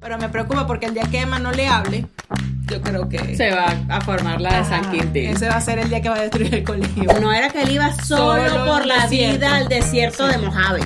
Pero 0.00 0.18
me 0.18 0.28
preocupa 0.28 0.66
porque 0.66 0.86
el 0.86 0.94
día 0.94 1.04
que 1.10 1.20
Emma 1.20 1.38
no 1.38 1.50
le 1.52 1.66
hable, 1.68 2.06
yo 2.66 2.80
creo 2.82 3.08
que... 3.08 3.36
Se 3.36 3.50
va 3.50 3.74
a 3.88 4.00
formar 4.02 4.40
la 4.40 4.58
de 4.58 4.64
San 4.64 4.90
Quintín. 4.90 5.30
Ese 5.30 5.48
va 5.48 5.56
a 5.56 5.60
ser 5.60 5.78
el 5.78 5.88
día 5.88 6.00
que 6.02 6.08
va 6.08 6.16
a 6.16 6.20
destruir 6.20 6.54
el 6.54 6.64
colegio. 6.64 7.04
No 7.20 7.32
era 7.32 7.48
que 7.48 7.62
él 7.62 7.70
iba 7.72 7.92
solo, 8.04 8.48
Solo 8.48 8.66
por 8.66 8.86
la 8.86 9.02
desierto. 9.04 9.38
vida 9.38 9.56
al 9.56 9.68
desierto 9.68 10.26
de 10.26 10.38
Mojave. 10.38 10.80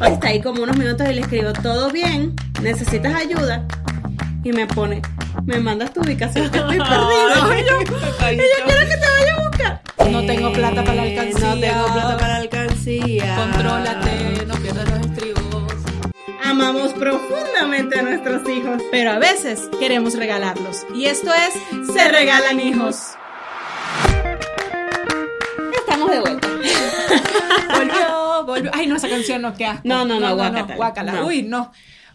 Hoy 0.00 0.12
está 0.12 0.28
ahí 0.28 0.40
como 0.40 0.62
unos 0.62 0.76
minutos 0.76 1.08
y 1.08 1.14
le 1.14 1.22
escribo, 1.22 1.52
todo 1.54 1.90
bien, 1.90 2.34
necesitas 2.60 3.14
ayuda. 3.14 3.66
Y 4.44 4.52
me 4.52 4.66
pone, 4.66 5.00
me 5.46 5.58
mandas 5.58 5.92
tu 5.94 6.00
ubicación 6.02 6.50
que 6.50 6.58
estoy 6.58 6.78
perdido. 6.78 7.54
Y 7.58 7.60
yo, 7.68 7.80
y 7.80 8.36
yo 8.36 8.64
quiero 8.66 8.80
que 8.88 8.96
te 8.96 9.06
vaya 9.18 9.34
a 9.36 9.48
buscar. 9.48 9.82
No 10.10 10.20
tengo 10.26 10.52
plata 10.52 10.84
para 10.84 10.94
la 10.96 11.06
Eh, 11.06 11.18
alcancía. 11.18 11.48
No 11.54 11.60
tengo 11.60 11.86
plata 11.94 12.16
para 12.18 12.28
la 12.34 12.36
alcancía. 12.36 13.36
Contrólate, 13.36 14.46
no 14.46 14.54
pierdas 14.56 14.90
los. 14.90 15.11
Amamos 16.44 16.92
profundamente 16.94 17.98
a 17.98 18.02
nuestros 18.02 18.48
hijos. 18.48 18.82
Pero 18.90 19.12
a 19.12 19.18
veces 19.18 19.68
queremos 19.78 20.14
regalarlos. 20.14 20.86
Y 20.94 21.06
esto 21.06 21.30
es 21.32 21.92
Se 21.94 22.08
Regalan 22.08 22.60
Hijos. 22.60 23.12
Estamos 25.78 26.10
de 26.10 26.20
vuelta. 26.20 26.48
Volvió, 27.78 28.44
volvió. 28.44 28.70
Ay, 28.74 28.86
no, 28.86 28.96
esa 28.96 29.08
canción 29.08 29.42
no, 29.42 29.48
asco. 29.48 29.80
No, 29.84 30.04
no, 30.04 30.20
no, 30.20 30.34
guácatela. 30.34 30.76
guácala. 30.76 31.12
No. 31.12 31.26
Uy, 31.26 31.42
no. 31.42 31.72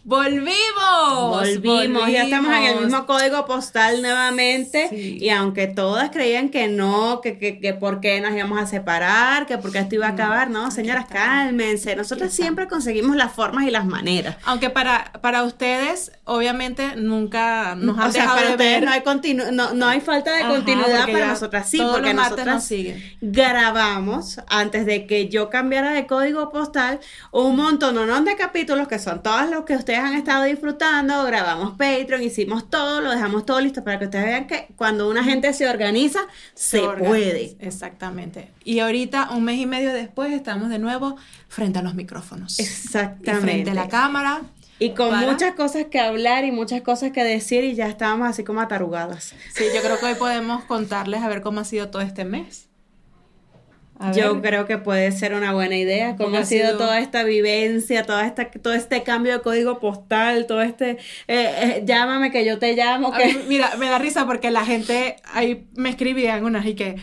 ¡Volvimos! 0.07 1.29
Volvimos, 1.29 2.09
ya 2.09 2.23
estamos 2.23 2.53
en 2.55 2.63
el 2.63 2.79
mismo 2.85 3.05
código 3.05 3.45
postal 3.45 4.01
nuevamente 4.01 4.87
Sí. 4.89 5.17
y 5.19 5.29
aunque 5.31 5.67
todas 5.67 6.11
creían 6.11 6.47
que 6.47 6.69
no, 6.69 7.19
que, 7.21 7.37
que, 7.37 7.59
que 7.59 7.73
por 7.73 7.99
qué 7.99 8.21
nos 8.21 8.31
íbamos 8.33 8.57
a 8.57 8.67
separar, 8.67 9.45
que 9.47 9.57
por 9.57 9.73
qué 9.73 9.79
esto 9.79 9.95
iba 9.95 10.07
a 10.07 10.11
acabar, 10.11 10.49
no, 10.49 10.71
señoras, 10.71 11.07
cálmense, 11.09 11.93
nosotros 11.97 12.31
siempre 12.31 12.69
conseguimos 12.69 13.17
las 13.17 13.33
formas 13.33 13.65
y 13.65 13.71
las 13.71 13.85
maneras. 13.85 14.37
Aunque 14.45 14.69
para, 14.69 15.11
para 15.21 15.43
ustedes, 15.43 16.13
obviamente, 16.23 16.95
nunca 16.95 17.75
nos 17.75 17.97
han 17.99 18.07
o 18.07 18.11
sea, 18.13 18.21
dejado 18.21 18.37
para 18.37 18.47
de 18.47 18.53
ustedes 18.53 18.79
ver. 18.79 18.83
no 18.85 18.91
hay, 18.91 19.01
continu- 19.01 19.51
no, 19.51 19.73
no 19.73 19.87
hay 19.87 19.99
falta 19.99 20.31
de 20.33 20.43
Ajá, 20.43 20.53
continuidad, 20.55 21.11
para 21.11 21.27
nosotras 21.27 21.69
sí, 21.69 21.81
porque 21.91 22.13
nosotras 22.13 22.47
nos 22.47 22.63
siguen. 22.63 23.03
grabamos 23.21 24.39
antes 24.47 24.85
de 24.85 25.05
que 25.05 25.27
yo 25.27 25.49
cambiara 25.49 25.91
de 25.91 26.07
código 26.07 26.49
postal 26.49 27.01
un 27.31 27.57
montón 27.57 27.97
de 28.25 28.35
capítulos 28.37 28.87
que 28.87 28.99
son 28.99 29.21
todos 29.21 29.49
los 29.49 29.65
que 29.65 29.75
ustedes 29.75 29.96
han 30.03 30.13
estado 30.13 30.43
disfrutando, 30.43 31.23
grabamos 31.25 31.71
Patreon, 31.71 32.23
hicimos 32.23 32.69
todo, 32.69 33.01
lo 33.01 33.11
dejamos 33.11 33.45
todo 33.45 33.59
listo 33.61 33.83
para 33.83 33.99
que 33.99 34.05
ustedes 34.05 34.25
vean 34.25 34.47
que 34.47 34.67
cuando 34.75 35.09
una 35.09 35.23
gente 35.23 35.51
se 35.53 35.67
organiza, 35.69 36.19
se, 36.55 36.79
organiza. 36.81 37.09
puede. 37.09 37.55
Exactamente. 37.59 38.51
Y 38.63 38.79
ahorita, 38.79 39.29
un 39.31 39.43
mes 39.43 39.57
y 39.59 39.65
medio 39.65 39.93
después, 39.93 40.31
estamos 40.33 40.69
de 40.69 40.79
nuevo 40.79 41.15
frente 41.47 41.79
a 41.79 41.81
los 41.81 41.95
micrófonos. 41.95 42.59
Y 42.59 42.63
Exactamente. 42.63 43.41
frente 43.41 43.69
a 43.71 43.73
la 43.73 43.87
cámara. 43.87 44.41
Y 44.79 44.91
con 44.91 45.09
para- 45.09 45.31
muchas 45.31 45.55
cosas 45.55 45.85
que 45.89 45.99
hablar 45.99 46.45
y 46.45 46.51
muchas 46.51 46.81
cosas 46.81 47.11
que 47.11 47.23
decir 47.23 47.63
y 47.63 47.73
ya 47.73 47.87
estábamos 47.87 48.27
así 48.29 48.43
como 48.43 48.61
atarugadas. 48.61 49.33
Sí, 49.55 49.63
yo 49.73 49.81
creo 49.81 49.99
que 49.99 50.05
hoy 50.05 50.15
podemos 50.15 50.63
contarles 50.65 51.23
a 51.23 51.29
ver 51.29 51.41
cómo 51.41 51.61
ha 51.61 51.65
sido 51.65 51.89
todo 51.89 52.03
este 52.03 52.25
mes. 52.25 52.66
A 53.99 54.11
Yo 54.11 54.35
ver. 54.35 54.43
creo 54.51 54.65
que 54.67 54.77
puede 54.77 55.11
ser 55.11 55.33
una 55.33 55.53
buena 55.53 55.75
idea. 55.75 56.15
Cómo 56.15 56.37
ha 56.37 56.45
sido, 56.45 56.67
sido- 56.67 56.77
toda 56.77 56.99
esta 56.99 57.23
vivencia, 57.23 58.03
toda 58.03 58.25
esta, 58.27 58.49
todo 58.51 58.73
este 58.73 59.01
cambio 59.03 59.33
de 59.33 59.41
código 59.41 59.79
postal, 59.79 60.45
todo 60.45 60.61
este 60.61 60.91
eh, 60.91 60.97
eh, 61.27 61.83
llámame 61.83 62.31
que 62.31 62.45
yo 62.45 62.59
te 62.59 62.75
llamo. 62.75 63.11
Que... 63.11 63.25
mí, 63.25 63.39
mira, 63.47 63.71
me 63.79 63.89
da 63.89 63.97
risa 63.97 64.25
porque 64.27 64.51
la 64.51 64.65
gente 64.65 65.15
ahí 65.33 65.67
me 65.75 65.89
escribían 65.89 66.45
unas 66.45 66.65
y 66.67 66.75
que, 66.75 66.95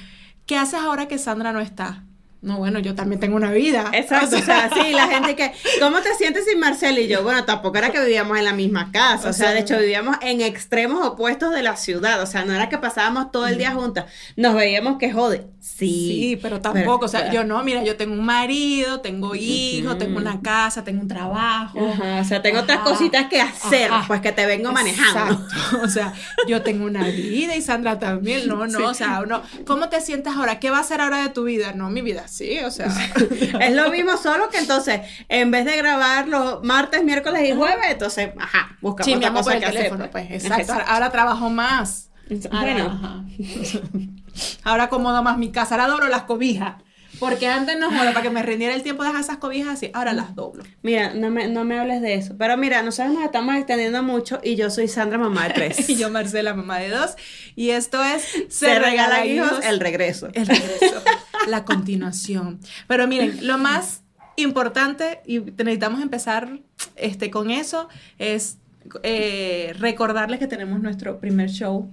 ¿qué 0.46 0.56
haces 0.56 0.78
ahora 0.80 1.08
que 1.08 1.18
Sandra 1.18 1.52
no 1.52 1.60
está? 1.60 2.03
No, 2.44 2.58
bueno, 2.58 2.78
yo 2.78 2.94
también 2.94 3.20
tengo 3.20 3.36
una 3.36 3.50
vida. 3.50 3.90
Exacto, 3.94 4.36
o 4.36 4.42
sea, 4.42 4.68
sí, 4.68 4.92
la 4.92 5.08
gente 5.08 5.34
que, 5.34 5.50
¿cómo 5.80 6.02
te 6.02 6.14
sientes 6.14 6.44
sin 6.44 6.60
Marcela 6.60 7.00
y 7.00 7.08
yo? 7.08 7.22
Bueno, 7.22 7.44
tampoco 7.44 7.78
era 7.78 7.90
que 7.90 7.98
vivíamos 8.00 8.36
en 8.36 8.44
la 8.44 8.52
misma 8.52 8.92
casa, 8.92 9.30
o, 9.30 9.32
sea, 9.32 9.52
de 9.52 9.60
hecho 9.60 9.78
vivíamos 9.78 10.16
en 10.20 10.42
extremos 10.42 11.06
opuestos 11.06 11.54
de 11.54 11.62
la 11.62 11.76
ciudad, 11.76 12.20
o 12.20 12.26
sea, 12.26 12.44
no 12.44 12.52
era 12.52 12.68
que 12.68 12.76
pasábamos 12.76 13.32
todo 13.32 13.46
el 13.46 13.56
día 13.56 13.72
juntas, 13.72 14.04
nos 14.36 14.54
veíamos 14.54 14.98
que 14.98 15.10
jode, 15.10 15.46
sí, 15.58 15.86
Sí, 15.86 16.38
pero 16.42 16.60
tampoco, 16.60 17.06
o 17.06 17.08
sea, 17.08 17.32
yo 17.32 17.44
no, 17.44 17.62
mira, 17.64 17.82
yo 17.82 17.96
tengo 17.96 18.12
un 18.12 18.26
marido, 18.26 19.00
tengo 19.00 19.34
hijos, 19.34 19.98
tengo 19.98 20.18
una 20.18 20.42
casa, 20.42 20.84
tengo 20.84 21.00
un 21.00 21.08
trabajo. 21.08 21.80
Ajá, 21.92 22.20
o 22.20 22.24
sea, 22.24 22.42
tengo 22.42 22.60
otras 22.60 22.80
cositas 22.80 23.28
que 23.28 23.40
hacer, 23.40 23.90
Ajá. 23.90 24.06
pues 24.06 24.20
que 24.20 24.32
te 24.32 24.44
vengo 24.44 24.70
manejando. 24.70 25.34
Exacto. 25.34 25.54
O 25.84 25.88
sea, 25.88 26.12
yo 26.48 26.62
tengo 26.62 26.84
una 26.84 27.04
vida 27.04 27.56
y 27.56 27.62
Sandra 27.62 27.98
también. 27.98 28.48
No, 28.48 28.66
no, 28.66 28.88
o 28.88 28.94
sea, 28.94 29.20
uno, 29.22 29.42
¿cómo 29.66 29.88
te 29.88 30.00
sientes 30.00 30.34
ahora? 30.34 30.58
¿Qué 30.58 30.70
va 30.70 30.78
a 30.78 30.80
hacer 30.80 31.00
ahora 31.00 31.22
de 31.22 31.28
tu 31.28 31.44
vida? 31.44 31.72
No, 31.72 31.90
mi 31.90 32.02
vida 32.02 32.26
sí, 32.36 32.58
o 32.60 32.70
sea. 32.70 32.88
Es 33.60 33.74
lo 33.74 33.90
mismo, 33.90 34.16
solo 34.16 34.48
que 34.50 34.58
entonces, 34.58 35.00
en 35.28 35.50
vez 35.50 35.64
de 35.64 35.76
grabar 35.76 36.28
los 36.28 36.62
martes, 36.62 37.04
miércoles 37.04 37.48
y 37.48 37.52
jueves, 37.54 37.86
entonces, 37.90 38.30
ajá, 38.38 38.76
buscamos 38.80 39.06
Sí, 39.06 39.14
otra 39.14 39.30
cosa 39.32 39.42
por 39.44 39.52
el 39.54 39.58
que 39.60 39.66
hacer. 39.66 39.78
teléfono, 39.78 40.10
pues, 40.10 40.30
exacto. 40.30 40.72
Ahora, 40.72 40.84
ahora 40.86 41.10
trabajo 41.10 41.50
más. 41.50 42.10
Ahora, 42.50 42.60
Bueno, 42.74 42.86
ajá. 43.02 43.24
Ahora 44.64 44.84
acomodo 44.84 45.22
más 45.22 45.38
mi 45.38 45.52
casa, 45.52 45.76
ahora 45.76 45.86
doblo 45.86 46.08
las 46.08 46.22
cobijas. 46.24 46.74
Porque 47.20 47.46
antes 47.46 47.78
no 47.78 47.90
joda, 47.90 48.12
para 48.12 48.22
que 48.22 48.30
me 48.30 48.42
rindiera 48.42 48.74
el 48.74 48.82
tiempo 48.82 49.02
de 49.02 49.08
dejar 49.08 49.22
esas 49.22 49.36
cobijas 49.38 49.68
así, 49.68 49.90
ahora 49.94 50.12
las 50.12 50.34
doblo. 50.34 50.64
mira, 50.82 51.14
no 51.14 51.30
me, 51.30 51.48
no 51.48 51.64
me 51.64 51.78
hables 51.78 52.02
de 52.02 52.14
eso. 52.14 52.34
Pero 52.38 52.56
mira, 52.56 52.82
nosotros 52.82 53.14
nos 53.14 53.24
estamos 53.24 53.54
extendiendo 53.56 54.02
mucho 54.02 54.40
y 54.42 54.56
yo 54.56 54.70
soy 54.70 54.88
Sandra, 54.88 55.18
mamá 55.18 55.48
de 55.48 55.54
tres. 55.54 55.88
Y 55.94 55.96
yo, 55.96 56.10
Marcela, 56.10 56.54
mamá 56.54 56.78
de 56.78 56.88
dos. 56.88 57.14
Y 57.54 57.70
esto 57.70 58.02
es 58.02 58.24
Se, 58.48 58.78
regalan 58.78 59.26
hijos, 59.26 59.64
el 59.64 59.80
regreso. 59.80 60.28
el 60.32 60.46
regreso, 60.46 61.02
la 61.46 61.64
continuación. 61.64 62.58
Pero 62.88 63.06
miren, 63.06 63.46
lo 63.46 63.58
más 63.58 64.02
importante, 64.36 65.20
y 65.26 65.40
necesitamos 65.40 66.02
empezar 66.02 66.60
este, 66.96 67.30
con 67.30 67.50
eso, 67.50 67.88
es 68.18 68.58
eh, 69.02 69.74
recordarles 69.78 70.38
que 70.38 70.46
tenemos 70.46 70.80
nuestro 70.80 71.18
primer 71.18 71.50
show. 71.50 71.90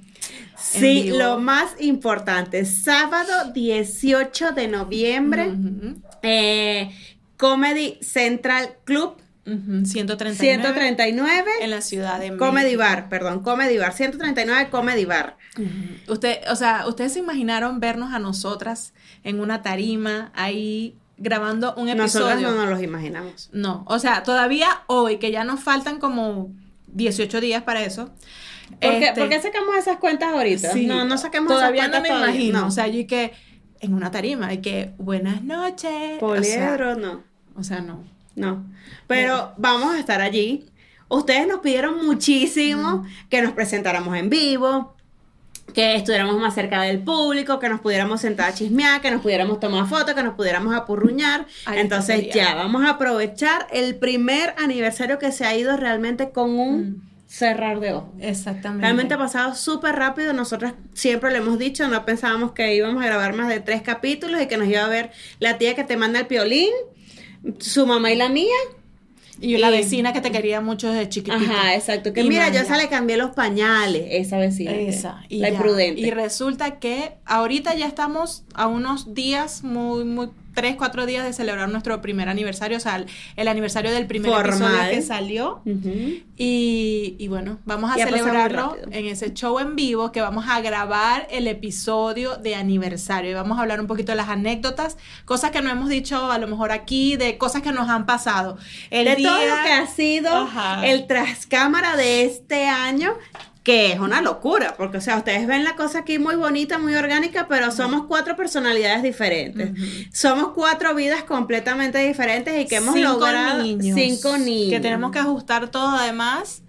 Sí, 0.57 1.09
lo 1.09 1.39
más 1.39 1.75
importante, 1.79 2.65
sábado 2.65 3.51
18 3.53 4.51
de 4.51 4.67
noviembre, 4.67 5.51
eh, 6.21 6.91
Comedy 7.37 7.97
Central 8.01 8.77
Club, 8.83 9.15
ujú, 9.45 9.85
139. 9.85 10.35
139. 10.35 11.51
En 11.61 11.69
la 11.71 11.81
ciudad 11.81 12.19
de 12.19 12.37
Comedy 12.37 12.65
México. 12.65 12.83
Bar, 12.83 13.09
perdón, 13.09 13.41
Comedy 13.41 13.77
Bar, 13.77 13.93
139 13.93 14.69
Comedy 14.69 15.05
Bar. 15.05 15.37
Usted, 16.07 16.39
o 16.49 16.55
sea, 16.55 16.87
ustedes 16.87 17.13
se 17.13 17.19
imaginaron 17.19 17.79
vernos 17.79 18.13
a 18.13 18.19
nosotras 18.19 18.93
en 19.23 19.39
una 19.39 19.61
tarima 19.61 20.31
ahí 20.35 20.95
grabando 21.17 21.73
un 21.75 21.89
episodio. 21.89 22.25
Nosotras 22.25 22.41
no 22.41 22.55
nos 22.55 22.69
los 22.69 22.81
imaginamos. 22.81 23.49
No, 23.51 23.83
o 23.87 23.99
sea, 23.99 24.23
todavía 24.23 24.67
hoy, 24.87 25.17
que 25.17 25.31
ya 25.31 25.43
nos 25.43 25.59
faltan 25.59 25.99
como 25.99 26.51
18 26.87 27.41
días 27.41 27.63
para 27.63 27.83
eso. 27.83 28.11
¿Por 28.79 28.99
qué, 28.99 29.07
este, 29.07 29.19
por 29.19 29.29
qué 29.29 29.41
sacamos 29.41 29.75
esas 29.77 29.97
cuentas 29.97 30.33
ahorita? 30.33 30.71
sí, 30.73 30.85
no, 30.85 31.05
no 31.05 31.17
saquemos 31.17 31.47
Todavía 31.51 31.83
esas 31.83 31.91
no 31.95 32.01
me 32.01 32.07
cuentas 32.09 32.17
todavía, 32.17 32.35
imagino. 32.35 32.61
no. 32.61 32.67
O 32.67 32.71
sea, 32.71 32.87
yo 32.87 32.99
y 32.99 33.05
que 33.05 33.33
en 33.79 33.93
una 33.93 34.11
tarima, 34.11 34.53
y 34.53 34.59
que 34.59 34.91
buenas 34.97 35.43
noches. 35.43 36.19
Poliedro, 36.19 36.95
no, 36.95 37.23
O 37.55 37.63
sea, 37.63 37.77
o 37.77 37.79
sea, 37.79 37.81
no. 37.81 38.03
no. 38.35 38.65
Pero 39.07 39.53
vamos 39.57 39.95
a 39.95 39.99
estar 39.99 40.21
allí. 40.21 40.65
Ustedes 41.09 41.47
nos 41.47 41.59
pidieron 41.59 42.05
muchísimo 42.05 43.05
que 43.29 43.41
nos 43.41 43.51
presentáramos 43.51 44.15
en 44.17 44.29
vivo, 44.29 44.95
que 45.73 45.95
estuviéramos 45.95 46.39
más 46.39 46.53
cerca 46.53 46.81
del 46.83 46.99
público, 46.99 47.59
que 47.59 47.69
nos 47.69 47.81
pudiéramos 47.81 48.21
sentar 48.21 48.49
a 48.49 48.53
chismear, 48.53 49.01
que 49.01 49.11
nos 49.11 49.21
pudiéramos 49.21 49.59
tomar 49.59 49.87
fotos, 49.87 50.13
que 50.13 50.23
nos 50.23 50.35
pudiéramos 50.35 50.73
apurruñar. 50.75 51.47
Ay, 51.65 51.79
Entonces 51.79 52.33
ya, 52.33 52.55
vamos 52.55 52.83
a 52.85 52.91
aprovechar 52.91 53.67
el 53.71 53.95
primer 53.95 54.53
aniversario 54.57 55.17
que 55.19 55.31
se 55.31 55.45
ha 55.45 55.55
ido 55.55 55.75
realmente 55.75 56.31
con 56.31 56.51
un 56.51 56.81
Mm. 56.81 57.10
Cerrar 57.31 57.79
de 57.79 57.93
ojos. 57.93 58.09
Exactamente. 58.19 58.81
Realmente 58.81 59.13
ha 59.13 59.17
pasado 59.17 59.55
súper 59.55 59.95
rápido. 59.95 60.33
Nosotros 60.33 60.73
siempre 60.93 61.31
lo 61.31 61.37
hemos 61.37 61.57
dicho, 61.57 61.87
no 61.87 62.03
pensábamos 62.03 62.51
que 62.51 62.75
íbamos 62.75 63.01
a 63.01 63.05
grabar 63.05 63.33
más 63.33 63.47
de 63.47 63.61
tres 63.61 63.81
capítulos 63.81 64.41
y 64.41 64.47
que 64.47 64.57
nos 64.57 64.67
iba 64.67 64.83
a 64.83 64.89
ver 64.89 65.11
la 65.39 65.57
tía 65.57 65.73
que 65.73 65.85
te 65.85 65.95
manda 65.95 66.19
el 66.19 66.27
piolín, 66.27 66.71
su 67.59 67.87
mamá 67.87 68.11
y 68.11 68.17
la 68.17 68.27
mía. 68.27 68.53
Y 69.39 69.57
la 69.57 69.69
vecina 69.69 70.11
que 70.11 70.19
te 70.19 70.29
quería 70.29 70.59
mucho 70.59 70.91
desde 70.91 71.07
chiquitita. 71.07 71.41
Ajá, 71.41 71.75
exacto. 71.75 72.11
Que 72.11 72.21
Y 72.21 72.27
mira, 72.27 72.49
yo 72.49 72.55
ya. 72.55 72.61
esa 72.61 72.75
le 72.77 72.89
cambié 72.89 73.15
los 73.15 73.31
pañales, 73.31 74.03
esa 74.09 74.37
vecina. 74.37 74.73
Esa. 74.73 75.23
Y 75.29 75.39
la 75.39 75.49
ya. 75.49 75.55
imprudente. 75.55 76.01
Y 76.01 76.11
resulta 76.11 76.79
que 76.79 77.13
ahorita 77.25 77.73
ya 77.75 77.87
estamos 77.87 78.43
a 78.53 78.67
unos 78.67 79.15
días, 79.15 79.63
muy, 79.63 80.03
muy, 80.03 80.29
tres, 80.53 80.75
cuatro 80.75 81.05
días 81.05 81.23
de 81.25 81.33
celebrar 81.33 81.69
nuestro 81.69 82.01
primer 82.01 82.29
aniversario, 82.29 82.77
o 82.77 82.79
sea, 82.79 82.97
el, 82.97 83.05
el 83.35 83.47
aniversario 83.47 83.91
del 83.91 84.07
primer 84.07 84.31
Formal. 84.31 84.51
episodio 84.51 84.89
que 84.91 85.01
salió. 85.01 85.61
Ujú. 85.65 86.21
Y, 86.37 87.15
y 87.19 87.27
bueno, 87.27 87.59
vamos 87.65 87.91
a 87.91 87.95
celebrarlo 87.95 88.75
en 88.91 89.05
ese 89.05 89.33
show 89.33 89.59
en 89.59 89.75
vivo 89.75 90.11
que 90.11 90.21
vamos 90.21 90.45
a 90.47 90.59
grabar 90.61 91.27
el 91.31 91.47
episodio 91.47 92.37
de 92.37 92.55
aniversario 92.55 93.31
y 93.31 93.33
vamos 93.33 93.57
a 93.57 93.61
hablar 93.61 93.79
un 93.79 93.87
poquito 93.87 94.11
de 94.11 94.15
las 94.15 94.29
anécdotas, 94.29 94.97
cosas 95.25 95.51
que 95.51 95.61
no 95.61 95.69
hemos 95.69 95.89
dicho 95.89 96.31
a 96.31 96.37
lo 96.37 96.47
mejor 96.47 96.71
aquí, 96.71 97.15
de 97.15 97.37
cosas 97.37 97.61
que 97.61 97.71
nos 97.71 97.89
han 97.89 98.05
pasado. 98.05 98.57
El 98.89 99.05
de 99.05 99.15
día, 99.15 99.29
todo 99.29 99.39
lo 99.45 99.63
que 99.63 99.71
ha 99.71 99.87
sido 99.87 100.35
Ajá. 100.35 100.85
el 100.87 101.07
trascámara 101.07 101.95
de 101.95 102.25
este 102.25 102.67
año, 102.67 103.13
que 103.63 103.91
es 103.91 103.99
una 103.99 104.21
locura, 104.21 104.73
porque, 104.75 104.97
o 104.97 105.01
sea, 105.01 105.17
ustedes 105.17 105.45
ven 105.45 105.63
la 105.63 105.75
cosa 105.75 105.99
aquí 105.99 106.17
muy 106.17 106.35
bonita, 106.35 106.79
muy 106.79 106.95
orgánica, 106.95 107.47
pero 107.47 107.71
somos 107.71 108.07
cuatro 108.07 108.35
personalidades 108.35 109.03
diferentes. 109.03 109.71
Somos 110.11 110.53
cuatro 110.55 110.95
vidas 110.95 111.23
completamente 111.23 111.99
diferentes 111.99 112.59
y 112.59 112.65
que 112.65 112.77
hemos 112.77 112.95
cinco 112.95 113.09
logrado 113.09 113.61
niños, 113.61 113.95
cinco 113.95 114.37
niños. 114.37 114.71
Que 114.71 114.79
tenemos 114.79 115.11
que 115.11 115.19
ajustar 115.19 115.69
todo 115.69 115.89
además. 115.89 116.63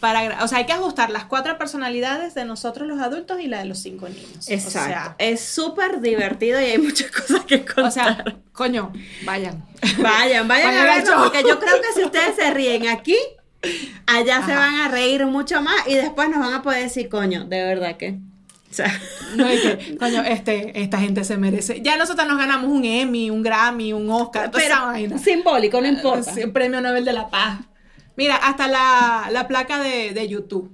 Para, 0.00 0.42
o 0.42 0.48
sea, 0.48 0.58
hay 0.58 0.66
que 0.66 0.72
ajustar 0.72 1.10
las 1.10 1.26
cuatro 1.26 1.56
personalidades 1.58 2.34
de 2.34 2.44
nosotros 2.44 2.88
los 2.88 3.00
adultos 3.00 3.38
y 3.38 3.46
la 3.46 3.60
de 3.60 3.66
los 3.66 3.78
cinco 3.78 4.08
niños. 4.08 4.48
Exacto. 4.48 5.14
es 5.18 5.40
súper 5.40 6.00
divertido 6.00 6.60
y 6.60 6.64
hay 6.64 6.78
muchas 6.78 7.08
cosas 7.12 7.44
que 7.44 7.64
contar. 7.64 7.84
O 7.84 7.90
sea, 7.92 8.04
o 8.10 8.14
sea, 8.14 8.36
coño, 8.52 8.92
vayan. 9.24 9.64
Vayan, 9.98 10.48
vayan 10.48 10.48
Vayan 10.48 10.88
a 10.88 10.94
verlo, 10.96 11.22
porque 11.22 11.44
yo 11.48 11.60
creo 11.60 11.80
que 11.80 11.92
si 11.94 12.04
ustedes 12.04 12.34
se 12.34 12.50
ríen 12.50 12.88
aquí, 12.88 13.16
allá 14.06 14.44
se 14.46 14.54
van 14.54 14.74
a 14.76 14.88
reír 14.88 15.24
mucho 15.26 15.60
más 15.62 15.76
y 15.86 15.94
después 15.94 16.28
nos 16.28 16.40
van 16.40 16.54
a 16.54 16.62
poder 16.62 16.82
decir, 16.84 17.08
coño, 17.08 17.44
de 17.44 17.64
verdad 17.64 17.96
que. 17.96 18.18
O 18.70 18.74
sea, 18.74 18.92
No, 19.36 19.52
y 19.52 19.58
que, 19.58 19.96
coño, 20.00 20.22
este, 20.22 20.80
esta 20.82 20.98
gente 20.98 21.24
se 21.24 21.36
merece. 21.36 21.80
Ya 21.82 21.96
nosotros 21.96 22.26
nos 22.26 22.38
ganamos 22.38 22.70
un 22.70 22.84
Emmy, 22.84 23.30
un 23.30 23.42
Grammy, 23.42 23.92
un 23.92 24.10
Oscar, 24.10 24.50
toda 24.50 24.64
esa 24.64 24.84
vaina. 24.86 25.18
simbólico, 25.18 25.80
no 25.80 25.88
importa. 25.88 26.32
Sí, 26.34 26.46
premio 26.46 26.80
Nobel 26.80 27.04
de 27.04 27.12
la 27.12 27.28
Paz. 27.28 27.60
Mira, 28.16 28.36
hasta 28.36 28.68
la, 28.68 29.28
la 29.30 29.48
placa 29.48 29.80
de, 29.82 30.12
de 30.12 30.28
YouTube. 30.28 30.70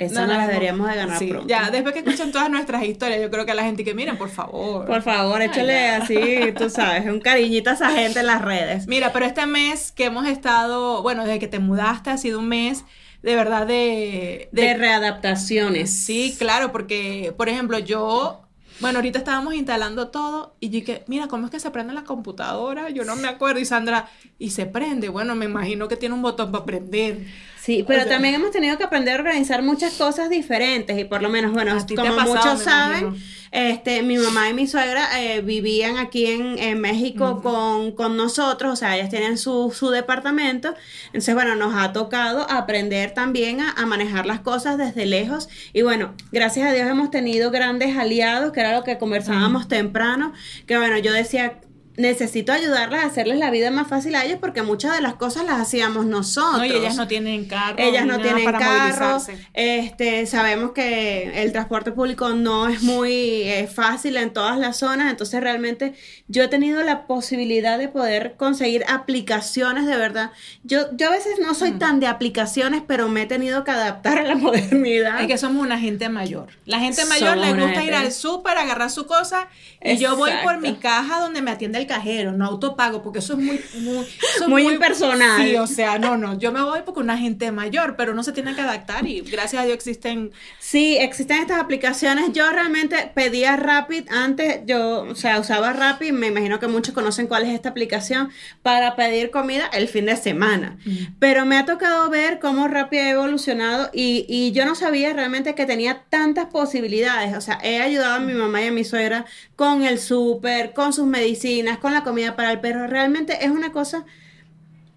Eso 0.00 0.14
No, 0.14 0.26
nos 0.26 0.28
no, 0.28 0.38
la 0.38 0.46
no. 0.46 0.48
deberíamos 0.48 0.88
de 0.88 0.96
ganar 0.96 1.18
Sí, 1.18 1.26
pronto. 1.28 1.46
Ya, 1.48 1.70
después 1.70 1.92
que 1.92 2.00
escuchan 2.00 2.32
todas 2.32 2.50
nuestras 2.50 2.82
historias, 2.84 3.20
yo 3.20 3.30
creo 3.30 3.44
que 3.46 3.52
a 3.52 3.54
la 3.54 3.64
gente 3.64 3.84
que 3.84 3.94
miren, 3.94 4.16
por 4.18 4.30
favor. 4.30 4.86
Por 4.86 5.02
favor, 5.02 5.42
échale 5.42 5.90
así, 5.90 6.52
tú 6.56 6.70
sabes, 6.70 7.06
un 7.06 7.20
cariñito 7.20 7.70
a 7.70 7.74
esa 7.74 7.90
gente 7.92 8.20
en 8.20 8.26
las 8.26 8.42
redes. 8.42 8.86
Mira, 8.86 9.12
pero 9.12 9.26
este 9.26 9.46
mes 9.46 9.92
que 9.92 10.06
hemos 10.06 10.26
estado, 10.26 11.02
bueno, 11.02 11.24
desde 11.24 11.38
que 11.38 11.48
te 11.48 11.58
mudaste 11.58 12.10
ha 12.10 12.16
sido 12.18 12.38
un 12.40 12.48
mes 12.48 12.84
de 13.22 13.34
verdad 13.36 13.66
de... 13.66 14.48
De 14.52 14.74
readaptaciones. 14.74 15.90
Sí, 15.90 16.34
claro, 16.38 16.72
porque, 16.72 17.34
por 17.36 17.48
ejemplo, 17.50 17.78
yo, 17.78 18.40
bueno, 18.80 18.98
ahorita 18.98 19.18
estábamos 19.18 19.54
instalando 19.54 20.08
todo 20.08 20.56
y 20.60 20.70
dije, 20.70 21.04
mira, 21.06 21.28
¿cómo 21.28 21.44
es 21.46 21.50
que 21.50 21.60
se 21.60 21.70
prende 21.70 21.92
la 21.92 22.04
computadora? 22.04 22.88
Yo 22.88 23.04
no 23.04 23.16
me 23.16 23.28
acuerdo. 23.28 23.60
Y 23.60 23.66
Sandra, 23.66 24.08
y 24.38 24.50
se 24.50 24.64
prende. 24.66 25.10
Bueno, 25.10 25.34
me 25.34 25.44
imagino 25.44 25.88
que 25.88 25.96
tiene 25.96 26.14
un 26.14 26.22
botón 26.22 26.50
para 26.50 26.64
prender. 26.64 27.26
Sí, 27.70 27.84
pero 27.86 28.00
O 28.00 28.02
sea- 28.02 28.12
también 28.14 28.34
hemos 28.34 28.50
tenido 28.50 28.76
que 28.78 28.82
aprender 28.84 29.14
a 29.14 29.18
organizar 29.18 29.62
muchas 29.62 29.92
cosas 29.92 30.28
diferentes 30.28 30.98
y 30.98 31.04
por 31.04 31.22
lo 31.22 31.28
menos, 31.28 31.52
bueno, 31.52 31.76
como 31.94 32.16
pasado, 32.16 32.34
muchos 32.34 32.62
saben, 32.64 33.14
este, 33.52 34.02
mi 34.02 34.16
mamá 34.18 34.48
y 34.48 34.54
mi 34.54 34.66
suegra 34.66 35.20
eh, 35.22 35.40
vivían 35.40 35.96
aquí 35.96 36.26
en, 36.26 36.58
en 36.58 36.80
México 36.80 37.40
con, 37.42 37.92
con 37.92 38.16
nosotros, 38.16 38.72
o 38.72 38.76
sea, 38.76 38.96
ellas 38.96 39.08
tienen 39.08 39.38
su, 39.38 39.72
su 39.72 39.90
departamento, 39.90 40.74
entonces, 41.06 41.32
bueno, 41.34 41.54
nos 41.54 41.74
ha 41.76 41.92
tocado 41.92 42.44
aprender 42.50 43.12
también 43.14 43.60
a, 43.60 43.70
a 43.70 43.86
manejar 43.86 44.26
las 44.26 44.40
cosas 44.40 44.76
desde 44.76 45.06
lejos. 45.06 45.48
Y 45.72 45.82
bueno, 45.82 46.14
gracias 46.32 46.68
a 46.68 46.72
Dios 46.72 46.88
hemos 46.88 47.10
tenido 47.12 47.52
grandes 47.52 47.96
aliados, 47.96 48.50
que 48.52 48.60
era 48.60 48.72
lo 48.76 48.82
que 48.82 48.98
conversábamos 48.98 49.68
temprano, 49.68 50.32
que 50.66 50.76
bueno, 50.76 50.98
yo 50.98 51.12
decía... 51.12 51.60
Necesito 51.96 52.52
ayudarlas 52.52 53.04
a 53.04 53.06
hacerles 53.08 53.38
la 53.38 53.50
vida 53.50 53.70
más 53.70 53.88
fácil 53.88 54.14
a 54.14 54.24
ellos 54.24 54.38
porque 54.40 54.62
muchas 54.62 54.94
de 54.94 55.02
las 55.02 55.14
cosas 55.14 55.44
las 55.44 55.60
hacíamos 55.60 56.06
nosotros. 56.06 56.58
No, 56.58 56.64
y 56.64 56.72
ellas 56.72 56.96
no 56.96 57.08
tienen 57.08 57.46
carro. 57.46 57.76
Ellas 57.78 58.06
no 58.06 58.20
tienen 58.20 58.44
para 58.44 58.58
carro. 58.58 59.18
Este, 59.54 60.26
sabemos 60.26 60.72
que 60.72 61.42
el 61.42 61.52
transporte 61.52 61.92
público 61.92 62.30
no 62.30 62.68
es 62.68 62.82
muy 62.82 63.42
eh, 63.42 63.68
fácil 63.72 64.16
en 64.16 64.32
todas 64.32 64.58
las 64.58 64.78
zonas, 64.78 65.10
entonces 65.10 65.40
realmente 65.40 65.94
yo 66.28 66.44
he 66.44 66.48
tenido 66.48 66.82
la 66.82 67.06
posibilidad 67.06 67.78
de 67.78 67.88
poder 67.88 68.34
conseguir 68.36 68.84
aplicaciones 68.88 69.86
de 69.86 69.96
verdad. 69.96 70.30
Yo, 70.62 70.96
yo 70.96 71.08
a 71.08 71.10
veces 71.10 71.38
no 71.40 71.54
soy 71.54 71.72
tan 71.72 72.00
de 72.00 72.06
aplicaciones, 72.06 72.82
pero 72.86 73.08
me 73.08 73.22
he 73.22 73.26
tenido 73.26 73.64
que 73.64 73.72
adaptar 73.72 74.18
a 74.18 74.22
la 74.22 74.34
modernidad. 74.36 75.20
Es 75.20 75.26
que 75.26 75.38
somos 75.38 75.62
una 75.62 75.78
gente 75.78 76.08
mayor. 76.08 76.48
La 76.66 76.78
gente 76.78 77.04
mayor 77.04 77.34
Somos 77.34 77.56
le 77.56 77.62
gusta 77.64 77.82
ir 77.82 77.94
al 77.94 78.12
súper, 78.12 78.56
agarrar 78.56 78.90
su 78.90 79.06
cosa 79.06 79.48
y 79.82 79.96
yo 79.96 80.16
voy 80.16 80.30
por 80.44 80.58
mi 80.58 80.74
caja 80.74 81.20
donde 81.20 81.42
me 81.42 81.50
atiende 81.50 81.79
el 81.80 81.86
cajero, 81.86 82.32
no 82.32 82.46
autopago, 82.46 83.02
porque 83.02 83.18
eso 83.18 83.34
es 83.34 83.38
muy 83.38 83.60
muy, 83.80 83.98
eso 83.98 84.44
es 84.44 84.48
Muy 84.48 84.68
impersonal. 84.68 85.42
Sí, 85.42 85.56
o 85.56 85.66
sea, 85.66 85.98
no, 85.98 86.16
no, 86.16 86.38
yo 86.38 86.52
me 86.52 86.62
voy 86.62 86.80
porque 86.84 87.00
una 87.00 87.18
gente 87.18 87.50
mayor, 87.52 87.96
pero 87.96 88.12
uno 88.12 88.22
se 88.22 88.32
tiene 88.32 88.54
que 88.54 88.60
adaptar 88.60 89.06
y 89.06 89.20
gracias 89.20 89.62
a 89.62 89.64
Dios 89.64 89.74
existen 89.74 90.32
Sí, 90.58 90.96
existen 90.98 91.38
estas 91.38 91.60
aplicaciones. 91.60 92.32
Yo 92.32 92.50
realmente 92.50 93.10
pedía 93.14 93.56
Rapid 93.56 94.08
antes, 94.10 94.60
yo, 94.66 95.02
o 95.02 95.14
sea, 95.14 95.40
usaba 95.40 95.72
Rapid, 95.72 96.12
me 96.12 96.28
imagino 96.28 96.60
que 96.60 96.68
muchos 96.68 96.94
conocen 96.94 97.26
cuál 97.26 97.44
es 97.44 97.54
esta 97.54 97.70
aplicación, 97.70 98.30
para 98.62 98.96
pedir 98.96 99.30
comida 99.30 99.66
el 99.72 99.88
fin 99.88 100.06
de 100.06 100.16
semana. 100.16 100.78
Pero 101.18 101.46
me 101.46 101.56
ha 101.56 101.64
tocado 101.64 102.08
ver 102.10 102.38
cómo 102.40 102.68
Rapid 102.68 102.98
ha 102.98 103.10
evolucionado 103.10 103.90
y, 103.92 104.26
y 104.28 104.52
yo 104.52 104.64
no 104.64 104.74
sabía 104.74 105.12
realmente 105.12 105.54
que 105.54 105.66
tenía 105.66 106.04
tantas 106.08 106.46
posibilidades. 106.46 107.36
O 107.36 107.40
sea, 107.40 107.58
he 107.62 107.80
ayudado 107.80 108.14
a 108.14 108.20
mi 108.20 108.34
mamá 108.34 108.62
y 108.62 108.66
a 108.68 108.72
mi 108.72 108.84
suegra 108.84 109.24
con 109.56 109.82
el 109.82 109.98
súper, 109.98 110.72
con 110.72 110.92
sus 110.92 111.06
medicinas, 111.06 111.69
con 111.78 111.92
la 111.92 112.02
comida 112.02 112.36
para 112.36 112.52
el 112.52 112.60
perro. 112.60 112.86
Realmente 112.86 113.44
es 113.44 113.50
una 113.50 113.72
cosa 113.72 114.04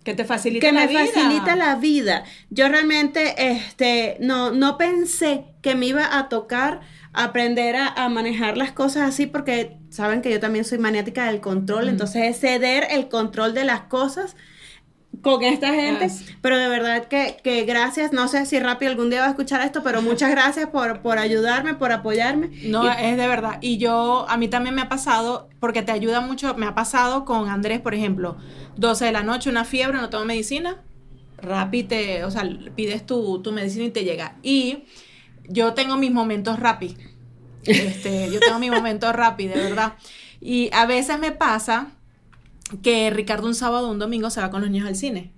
que 0.03 0.13
te 0.13 0.25
facilita 0.25 0.67
que 0.67 0.73
la 0.73 0.81
me 0.81 0.87
vida. 0.87 1.05
facilita 1.05 1.55
la 1.55 1.75
vida. 1.75 2.23
Yo 2.49 2.67
realmente 2.67 3.51
este, 3.51 4.17
no, 4.19 4.51
no 4.51 4.77
pensé 4.77 5.45
que 5.61 5.75
me 5.75 5.85
iba 5.85 6.17
a 6.17 6.29
tocar 6.29 6.81
aprender 7.13 7.75
a, 7.75 7.87
a 7.87 8.09
manejar 8.09 8.57
las 8.57 8.71
cosas 8.71 9.03
así 9.03 9.27
porque 9.27 9.77
saben 9.89 10.21
que 10.21 10.31
yo 10.31 10.39
también 10.39 10.65
soy 10.65 10.79
maniática 10.79 11.27
del 11.27 11.41
control, 11.41 11.87
entonces 11.87 12.23
es 12.23 12.39
ceder 12.39 12.87
el 12.89 13.07
control 13.07 13.53
de 13.53 13.63
las 13.63 13.81
cosas 13.81 14.35
con 15.21 15.43
esta 15.43 15.73
gente, 15.73 16.07
pero 16.41 16.57
de 16.57 16.67
verdad 16.67 17.05
que, 17.07 17.37
que 17.43 17.63
gracias, 17.63 18.11
no 18.11 18.27
sé 18.27 18.45
si 18.45 18.59
Rappi 18.59 18.85
algún 18.87 19.09
día 19.09 19.21
va 19.21 19.27
a 19.27 19.29
escuchar 19.29 19.61
esto, 19.61 19.83
pero 19.83 20.01
muchas 20.01 20.31
gracias 20.31 20.67
por, 20.69 21.01
por 21.01 21.17
ayudarme, 21.17 21.75
por 21.75 21.91
apoyarme. 21.91 22.49
No, 22.65 22.83
Y- 22.85 22.89
es 22.99 23.17
de 23.17 23.27
verdad. 23.27 23.57
Y 23.61 23.77
yo, 23.77 24.25
a 24.27 24.37
mí 24.37 24.47
también 24.47 24.75
me 24.75 24.81
ha 24.81 24.89
pasado, 24.89 25.49
porque 25.59 25.81
te 25.81 25.91
ayuda 25.91 26.19
mucho, 26.19 26.55
me 26.55 26.65
ha 26.65 26.75
pasado 26.75 27.25
con 27.25 27.47
Andrés, 27.49 27.79
por 27.79 27.93
ejemplo, 27.93 28.37
12 28.75 29.05
de 29.05 29.11
la 29.11 29.23
noche, 29.23 29.49
una 29.49 29.63
fiebre, 29.65 29.97
no 29.99 30.09
tomo 30.09 30.25
medicina, 30.25 30.81
Rappi 31.37 31.83
te, 31.83 32.23
o 32.23 32.31
sea, 32.31 32.43
pides 32.75 33.05
tu, 33.05 33.41
tu 33.41 33.51
medicina 33.51 33.85
y 33.85 33.91
te 33.91 34.03
llega. 34.03 34.37
Y 34.43 34.85
yo 35.47 35.73
tengo 35.73 35.95
mis 35.97 36.11
momentos 36.11 36.59
Rappi. 36.59 36.97
Este, 37.65 38.29
yo 38.29 38.41
tengo 38.41 38.59
mis 38.59 38.71
momentos 38.71 39.13
Rappi, 39.15 39.47
de 39.47 39.55
verdad. 39.55 39.93
Y 40.41 40.69
a 40.73 40.85
veces 40.85 41.17
me 41.19 41.31
pasa 41.31 41.91
que 42.81 43.09
Ricardo 43.09 43.47
un 43.47 43.55
sábado 43.55 43.87
o 43.87 43.91
un 43.91 43.99
domingo 43.99 44.29
se 44.29 44.41
va 44.41 44.49
con 44.49 44.61
los 44.61 44.69
niños 44.69 44.87
al 44.87 44.95
cine. 44.95 45.31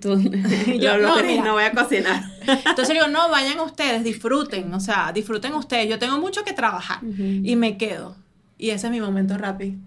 tú, 0.00 0.18
Yo, 0.80 0.96
lo 0.96 1.16
no, 1.16 1.22
mira. 1.22 1.44
no 1.44 1.52
voy 1.54 1.64
a 1.64 1.72
cocinar. 1.72 2.22
Entonces 2.66 2.90
digo, 2.90 3.08
no, 3.08 3.28
vayan 3.30 3.60
ustedes, 3.60 4.04
disfruten, 4.04 4.72
o 4.74 4.80
sea, 4.80 5.12
disfruten 5.12 5.54
ustedes. 5.54 5.88
Yo 5.88 5.98
tengo 5.98 6.18
mucho 6.18 6.44
que 6.44 6.52
trabajar 6.52 7.00
y 7.02 7.56
me 7.56 7.76
quedo. 7.76 8.16
Y 8.58 8.70
ese 8.70 8.88
es 8.88 8.90
mi 8.90 9.00
momento 9.00 9.38
rápido. 9.38 9.78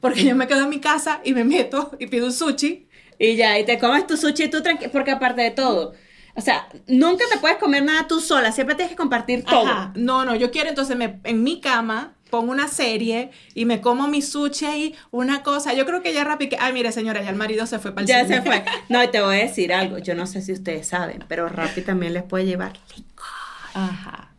Porque 0.00 0.24
yo 0.24 0.34
me 0.34 0.46
quedo 0.46 0.64
en 0.64 0.70
mi 0.70 0.80
casa 0.80 1.20
y 1.24 1.34
me 1.34 1.44
meto 1.44 1.92
y 1.98 2.06
pido 2.06 2.26
un 2.26 2.32
sushi. 2.32 2.88
Y 3.18 3.36
ya, 3.36 3.58
y 3.58 3.66
te 3.66 3.78
comes 3.78 4.06
tu 4.06 4.16
sushi 4.16 4.48
tú 4.48 4.62
tranquilo, 4.62 4.90
porque 4.90 5.10
aparte 5.10 5.42
de 5.42 5.50
todo, 5.50 5.92
o 6.34 6.40
sea, 6.40 6.68
nunca 6.86 7.24
te 7.30 7.38
puedes 7.38 7.58
comer 7.58 7.82
nada 7.84 8.08
tú 8.08 8.18
sola, 8.18 8.50
siempre 8.50 8.74
tienes 8.74 8.92
que 8.92 8.96
compartir 8.96 9.44
todo. 9.44 9.66
Ajá. 9.66 9.92
No, 9.94 10.24
no, 10.24 10.34
yo 10.34 10.50
quiero 10.50 10.70
entonces 10.70 10.96
me, 10.96 11.20
en 11.24 11.42
mi 11.42 11.60
cama 11.60 12.14
pongo 12.30 12.52
una 12.52 12.68
serie 12.68 13.30
y 13.54 13.64
me 13.64 13.80
como 13.80 14.08
mi 14.08 14.22
sushi 14.22 14.64
ahí, 14.66 14.94
una 15.10 15.42
cosa. 15.42 15.74
Yo 15.74 15.84
creo 15.84 16.02
que 16.02 16.12
ya 16.14 16.24
rápido, 16.24 16.56
ay, 16.60 16.72
mire 16.72 16.92
señora, 16.92 17.22
ya 17.22 17.30
el 17.30 17.36
marido 17.36 17.66
se 17.66 17.78
fue 17.78 17.92
para 17.92 18.02
el 18.02 18.08
Ya 18.08 18.22
cine. 18.24 18.36
se 18.36 18.42
fue. 18.42 18.64
No, 18.88 19.02
y 19.02 19.08
te 19.08 19.20
voy 19.20 19.36
a 19.36 19.40
decir 19.40 19.72
algo, 19.72 19.98
yo 19.98 20.14
no 20.14 20.26
sé 20.26 20.40
si 20.42 20.52
ustedes 20.52 20.88
saben, 20.88 21.24
pero 21.28 21.48
Rappi 21.48 21.82
también 21.82 22.14
les 22.14 22.22
puede 22.22 22.46
llevar 22.46 22.72
licor. 22.96 23.26
Ajá. 23.74 24.30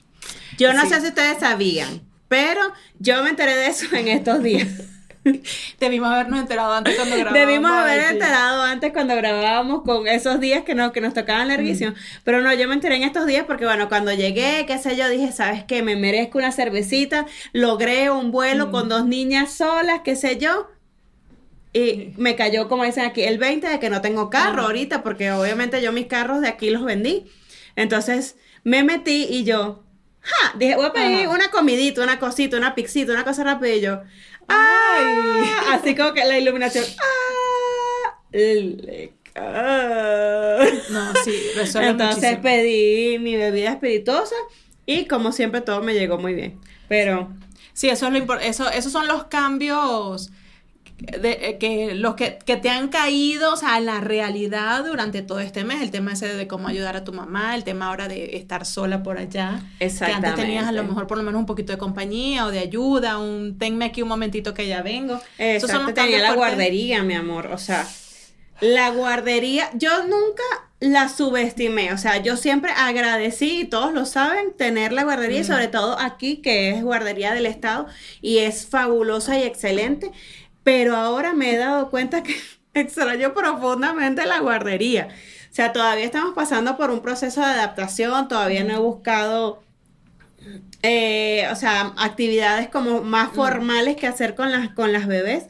Yo 0.58 0.74
no 0.74 0.82
Sí. 0.84 0.90
sé 0.90 1.02
si 1.02 1.08
ustedes 1.08 1.40
sabían, 1.40 2.02
pero 2.28 2.62
yo 3.00 3.24
me 3.24 3.30
enteré 3.30 3.56
de 3.56 3.68
eso 3.68 3.86
en 3.96 4.08
estos 4.08 4.42
días. 4.44 4.68
Debimos 5.80 6.10
habernos 6.10 6.40
enterado 6.40 6.74
antes 6.74 6.96
cuando 6.96 7.16
grabábamos. 7.16 7.48
Debimos 7.48 7.72
haber 7.72 8.12
enterado 8.12 8.64
antes 8.64 8.92
cuando 8.92 9.16
grabábamos 9.16 9.84
con 9.84 10.08
esos 10.08 10.40
días 10.40 10.64
que 10.64 10.74
nos, 10.76 10.92
que 10.92 11.02
nos 11.02 11.14
tocaban 11.14 11.48
larguísimos. 11.48 11.96
Pero 12.24 12.42
no, 12.42 12.54
yo 12.54 12.68
me 12.68 12.74
enteré 12.74 12.96
en 12.96 13.04
estos 13.04 13.28
días 13.28 13.46
porque, 13.46 13.66
bueno, 13.66 13.88
cuando 13.88 14.12
llegué, 14.12 14.66
qué 14.66 14.78
sé 14.78 14.96
yo, 14.96 15.10
dije, 15.10 15.32
¿sabes 15.32 15.64
qué? 15.64 15.84
Me 15.84 15.96
merezco 15.96 16.40
una 16.40 16.52
cervecita. 16.52 17.26
Logré 17.54 18.10
un 18.10 18.32
vuelo 18.32 18.72
con 18.72 18.90
dos 18.90 19.06
niñas 19.06 19.54
solas, 19.54 20.02
qué 20.04 20.16
sé 20.16 20.38
yo. 20.38 20.70
Y 21.74 22.14
me 22.18 22.36
cayó, 22.36 22.68
como 22.68 22.84
dicen 22.84 23.06
aquí, 23.06 23.24
el 23.24 23.38
20 23.38 23.68
de 23.68 23.80
que 23.80 23.90
no 23.90 24.02
tengo 24.02 24.30
carro 24.30 24.64
ahorita, 24.64 25.04
porque 25.04 25.32
obviamente 25.32 25.82
yo 25.82 25.92
mis 25.92 26.08
carros 26.08 26.42
de 26.42 26.50
aquí 26.50 26.70
los 26.70 26.84
vendí. 26.84 27.26
Entonces 27.76 28.36
me 28.64 28.84
metí 28.84 29.28
y 29.30 29.44
yo, 29.44 29.84
ja, 30.22 30.54
dije, 30.58 30.76
voy 30.76 30.86
a 30.86 30.94
pedir 30.94 31.26
Ajá. 31.28 31.30
una 31.36 31.50
comidita, 31.52 32.02
una 32.04 32.20
cosita, 32.20 32.58
una 32.58 32.76
pixita, 32.76 33.12
una 33.14 33.24
cosa 33.24 33.44
rápida. 33.44 33.76
Y 33.76 33.82
yo, 33.82 34.02
¡ay! 34.48 35.44
Así 35.72 35.96
como 35.96 36.14
que 36.14 36.26
la 36.26 36.38
iluminación, 36.38 36.86
¡ah! 37.00 38.18
Le- 38.32 39.14
ah. 39.36 40.60
No, 40.90 41.14
sí, 41.24 41.34
resuelve 41.56 41.90
Entonces 41.90 42.16
muchísimo. 42.18 42.42
pedí 42.42 43.20
mi 43.20 43.36
bebida 43.36 43.72
espirituosa 43.72 44.36
y 44.86 45.06
como 45.06 45.32
siempre 45.32 45.62
todo 45.62 45.82
me 45.82 45.94
llegó 45.94 46.18
muy 46.18 46.34
bien. 46.34 46.60
Pero 46.88 47.30
Sí, 47.74 47.90
eso 47.90 48.08
es 48.08 48.14
lo 48.28 48.40
eso, 48.40 48.70
esos 48.70 48.92
son 48.92 49.08
los 49.08 49.26
cambios 49.26 50.30
de, 51.02 51.32
eh, 51.42 51.58
que 51.58 51.96
los 51.96 52.16
que, 52.16 52.38
que 52.46 52.58
te 52.58 52.70
han 52.70 52.90
caído, 52.90 53.54
o 53.54 53.58
sea, 53.58 53.78
en 53.78 53.86
la 53.88 54.00
realidad 54.02 54.86
durante 54.86 55.22
todo 55.22 55.40
este 55.40 55.64
mes, 55.64 55.82
el 55.82 55.92
tema 55.92 56.14
ese 56.14 56.34
de 56.34 56.48
cómo 56.48 56.68
ayudar 56.68 56.96
a 56.96 57.04
tu 57.04 57.12
mamá, 57.12 57.56
el 57.56 57.64
tema 57.64 57.88
ahora 57.88 58.08
de 58.08 58.38
estar 58.38 58.66
sola 58.66 59.02
por 59.02 59.18
allá, 59.18 59.62
que 59.80 59.86
antes 59.86 60.36
tenías 60.36 60.68
a 60.68 60.72
lo 60.72 60.82
Exactamente. 60.82 60.84
mejor 60.84 61.08
por 61.08 61.18
lo 61.18 61.24
menos 61.24 61.40
un 61.40 61.46
poquito 61.46 61.72
de 61.74 61.80
compañía 61.80 62.46
o 62.46 62.52
de 62.52 62.60
ayuda, 62.60 63.18
un 63.18 63.58
tenme 63.58 63.86
aquí 63.86 64.02
un 64.02 64.10
momentito 64.10 64.54
que 64.54 64.68
ya 64.68 64.82
vengo. 64.82 65.20
Esos 65.38 65.72
son 65.72 65.86
los 65.86 65.94
tenía 65.94 66.20
la 66.20 66.34
fuertes. 66.34 66.36
guardería, 66.38 67.04
mi 67.04 67.16
amor. 67.16 67.48
O 67.48 67.58
sea, 67.58 67.88
la 68.60 68.92
guardería, 68.92 69.70
yo 69.74 70.04
nunca 70.04 70.44
la 70.80 71.10
subestimé. 71.10 71.94
O 71.94 71.98
sea, 71.98 72.18
yo 72.18 72.38
siempre 72.38 72.72
agradecí, 72.76 73.62
y 73.62 73.66
todos 73.66 73.94
lo 73.94 74.06
saben, 74.06 74.54
tener 74.58 74.92
la 74.92 75.04
guardería, 75.04 75.40
y 75.40 75.44
sobre 75.44 75.68
todo 75.68 75.98
aquí, 76.00 76.38
que 76.38 76.72
es 76.72 76.84
guardería 76.84 77.34
del 77.34 77.46
Estado, 77.46 77.88
y 78.22 78.40
es 78.40 78.68
fabulosa 78.68 79.38
y 79.40 79.44
excelente. 79.44 80.12
Pero 80.64 80.96
ahora 80.96 81.34
me 81.34 81.52
he 81.54 81.58
dado 81.58 81.90
cuenta 81.90 82.24
que 82.24 82.36
extraño 82.74 83.34
profundamente 83.34 84.26
la 84.26 84.40
guardería. 84.40 85.08
O 85.52 85.54
sea, 85.54 85.74
todavía 85.74 86.06
estamos 86.06 86.34
pasando 86.34 86.78
por 86.78 86.92
un 86.92 87.02
proceso 87.02 87.42
de 87.42 87.48
adaptación, 87.48 88.28
todavía 88.28 88.64
no 88.64 88.74
he 88.74 88.80
buscado 88.80 89.62
eh, 90.84 91.48
o 91.52 91.56
sea, 91.56 91.94
actividades 91.98 92.70
como 92.70 93.02
más 93.02 93.32
formales 93.34 93.96
que 93.96 94.08
hacer 94.08 94.34
con 94.36 94.52
las, 94.52 94.70
con 94.70 94.92
las 94.94 95.08
bebés, 95.08 95.46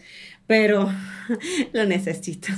pero 0.48 0.92
lo 1.74 1.86
necesito. 1.86 2.50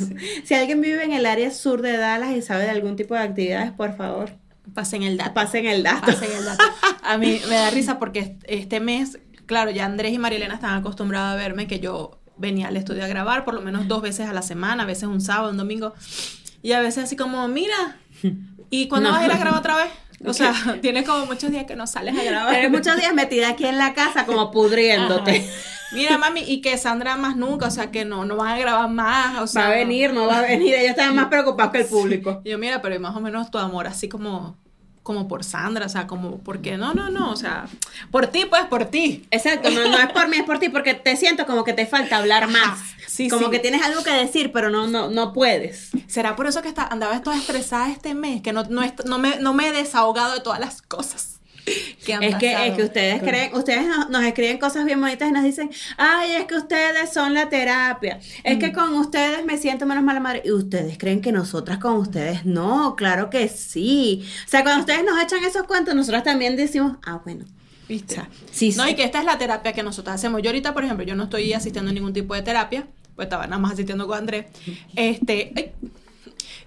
Si 0.43 0.53
alguien 0.53 0.81
vive 0.81 1.03
en 1.03 1.13
el 1.13 1.25
área 1.25 1.51
sur 1.51 1.81
de 1.81 1.97
Dallas 1.97 2.31
y 2.35 2.41
sabe 2.41 2.63
de 2.63 2.71
algún 2.71 2.95
tipo 2.95 3.13
de 3.13 3.21
actividades, 3.21 3.71
por 3.71 3.95
favor, 3.95 4.31
Pasen 4.73 5.03
el 5.03 5.17
dato. 5.17 5.33
pasen 5.33 5.65
el 5.67 5.83
dato. 5.83 6.05
Pasen 6.07 6.31
el 6.37 6.45
dato. 6.45 6.63
A 7.03 7.17
mí 7.17 7.39
me 7.49 7.55
da 7.55 7.69
risa 7.69 7.99
porque 7.99 8.19
est- 8.19 8.43
este 8.47 8.79
mes, 8.79 9.19
claro, 9.45 9.69
ya 9.71 9.85
Andrés 9.85 10.13
y 10.13 10.17
Marielena 10.17 10.53
están 10.55 10.75
acostumbrados 10.79 11.33
a 11.33 11.35
verme 11.35 11.67
que 11.67 11.79
yo 11.81 12.19
venía 12.37 12.67
al 12.67 12.77
estudio 12.77 13.03
a 13.03 13.07
grabar 13.07 13.45
por 13.45 13.53
lo 13.53 13.61
menos 13.61 13.87
dos 13.87 14.01
veces 14.01 14.27
a 14.27 14.33
la 14.33 14.41
semana, 14.41 14.83
a 14.83 14.85
veces 14.85 15.03
un 15.03 15.21
sábado, 15.21 15.51
un 15.51 15.57
domingo, 15.57 15.93
y 16.61 16.71
a 16.73 16.79
veces 16.81 17.05
así 17.05 17.15
como, 17.15 17.47
mira, 17.47 17.97
¿y 18.69 18.87
cuándo 18.87 19.09
No. 19.09 19.15
vas 19.15 19.23
a 19.23 19.25
ir 19.25 19.31
a 19.31 19.37
grabar 19.37 19.59
otra 19.59 19.75
vez? 19.77 19.91
O 20.25 20.33
sea, 20.33 20.53
tienes 20.81 21.05
como 21.07 21.25
muchos 21.25 21.51
días 21.51 21.65
que 21.65 21.75
no 21.75 21.85
sales 21.87 22.17
a 22.17 22.23
grabar. 22.23 22.53
Pero 22.53 22.69
muchos 22.69 22.95
días 22.95 23.13
metida 23.13 23.49
aquí 23.49 23.65
en 23.65 23.77
la 23.77 23.93
casa 23.93 24.25
como 24.25 24.51
pudriéndote. 24.51 25.37
Ajá. 25.41 25.49
Mira, 25.91 26.17
mami, 26.17 26.41
y 26.41 26.61
que 26.61 26.75
Sandra 26.77 27.17
más 27.17 27.35
nunca, 27.35 27.67
o 27.67 27.71
sea, 27.71 27.91
que 27.91 28.03
no, 28.03 28.25
no 28.25 28.35
van 28.35 28.47
a 28.53 28.57
grabar 28.57 28.89
más, 28.89 29.39
o 29.39 29.45
sea. 29.45 29.63
Va 29.63 29.67
a 29.67 29.71
venir, 29.75 30.11
no 30.11 30.25
va 30.25 30.39
a 30.39 30.41
venir. 30.41 30.73
Ellos 30.73 30.89
están 30.91 31.15
más 31.15 31.27
preocupados 31.27 31.71
que 31.71 31.81
el 31.81 31.85
público. 31.85 32.41
Y 32.43 32.49
yo, 32.49 32.57
mira, 32.57 32.81
pero 32.81 32.99
más 32.99 33.15
o 33.15 33.19
menos 33.19 33.51
tu 33.51 33.59
amor, 33.59 33.85
así 33.85 34.09
como, 34.09 34.57
como 35.03 35.27
por 35.27 35.43
Sandra, 35.43 35.85
o 35.85 35.89
sea, 35.89 36.07
como, 36.07 36.39
porque 36.39 36.77
no, 36.77 36.93
no, 36.93 37.09
no, 37.09 37.31
o 37.31 37.35
sea, 37.35 37.65
por 38.09 38.27
ti, 38.27 38.45
pues, 38.49 38.63
por 38.65 38.85
ti. 38.85 39.25
Exacto, 39.31 39.69
no, 39.69 39.89
no 39.89 39.99
es 39.99 40.09
por 40.11 40.29
mí, 40.29 40.37
es 40.37 40.43
por 40.43 40.59
ti, 40.59 40.69
porque 40.69 40.93
te 40.93 41.17
siento 41.17 41.45
como 41.45 41.65
que 41.65 41.73
te 41.73 41.85
falta 41.85 42.17
hablar 42.17 42.47
más. 42.47 42.79
sí, 43.07 43.29
como 43.29 43.45
sí. 43.45 43.51
que 43.51 43.59
tienes 43.59 43.83
algo 43.83 44.01
que 44.03 44.11
decir, 44.11 44.51
pero 44.53 44.69
no, 44.69 44.87
no, 44.87 45.09
no 45.09 45.33
puedes. 45.33 45.91
¿Será 46.07 46.35
por 46.35 46.47
eso 46.47 46.61
que 46.61 46.69
está, 46.69 46.87
andaba 46.87 47.21
toda 47.21 47.37
estresada 47.37 47.91
este 47.91 48.13
mes? 48.13 48.41
Que 48.41 48.53
no, 48.53 48.63
no, 48.63 48.81
no, 49.05 49.19
me, 49.19 49.37
no 49.39 49.53
me 49.53 49.67
he 49.67 49.71
desahogado 49.73 50.33
de 50.33 50.39
todas 50.39 50.59
las 50.59 50.81
cosas 50.81 51.32
que 52.05 52.13
han 52.13 52.23
Es 52.23 52.35
que, 52.35 52.67
es 52.67 52.75
que 52.75 52.83
ustedes 52.83 53.21
creen, 53.21 53.55
ustedes 53.55 53.87
nos, 53.87 54.09
nos 54.09 54.23
escriben 54.23 54.57
cosas 54.57 54.83
bien 54.85 54.99
bonitas 54.99 55.29
y 55.29 55.31
nos 55.31 55.43
dicen, 55.43 55.69
ay, 55.97 56.31
es 56.33 56.45
que 56.45 56.55
ustedes 56.55 57.13
son 57.13 57.33
la 57.33 57.47
terapia, 57.49 58.19
es 58.43 58.57
Mm. 58.57 58.59
que 58.59 58.73
con 58.73 58.93
ustedes 58.95 59.45
me 59.45 59.57
siento 59.57 59.85
menos 59.85 60.03
mala 60.03 60.19
madre. 60.19 60.41
Y 60.45 60.51
ustedes 60.51 60.97
creen 60.97 61.21
que 61.21 61.31
nosotras 61.31 61.77
con 61.79 61.95
ustedes 61.95 62.45
no, 62.45 62.95
claro 62.95 63.29
que 63.29 63.47
sí. 63.47 64.25
O 64.45 64.49
sea, 64.49 64.63
cuando 64.63 64.81
ustedes 64.81 65.03
nos 65.05 65.21
echan 65.23 65.43
esos 65.43 65.63
cuentos, 65.63 65.95
nosotras 65.95 66.23
también 66.23 66.55
decimos, 66.57 66.97
ah, 67.05 67.21
bueno. 67.23 67.45
¿Viste? 67.87 68.13
O 68.13 68.15
sea, 68.17 68.29
sí, 68.51 68.73
No, 68.77 68.85
sí. 68.85 68.91
y 68.91 68.95
que 68.95 69.03
esta 69.03 69.19
es 69.19 69.25
la 69.25 69.37
terapia 69.37 69.73
que 69.73 69.83
nosotros 69.83 70.15
hacemos. 70.15 70.41
Yo 70.41 70.49
ahorita, 70.49 70.73
por 70.73 70.83
ejemplo, 70.83 71.05
yo 71.05 71.15
no 71.15 71.23
estoy 71.25 71.51
asistiendo 71.53 71.91
a 71.91 71.93
ningún 71.93 72.13
tipo 72.13 72.33
de 72.33 72.41
terapia, 72.41 72.87
pues 73.15 73.25
estaba 73.25 73.45
nada 73.45 73.59
más 73.61 73.73
asistiendo 73.73 74.07
con 74.07 74.17
Andrés. 74.17 74.45
Este, 74.95 75.51
ay, 75.55 75.71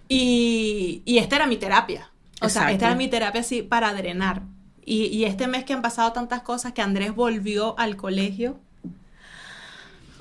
y, 0.09 1.03
y 1.05 1.19
esta 1.19 1.37
era 1.37 1.47
mi 1.47 1.57
terapia. 1.57 2.11
O 2.41 2.49
sea, 2.49 2.71
esta 2.71 2.87
era 2.89 2.95
mi 2.97 3.09
terapia 3.09 3.41
así 3.41 3.63
para 3.63 3.93
drenar. 3.95 4.43
Y, 4.87 5.07
y 5.09 5.25
este 5.27 5.47
mes 5.49 5.65
que 5.65 5.75
han 5.75 5.83
pasado 5.83 6.13
tantas 6.13 6.41
cosas, 6.43 6.73
que 6.73 6.81
Andrés 6.81 7.15
volvió 7.15 7.79
al 7.79 7.97
colegio. 7.97 8.59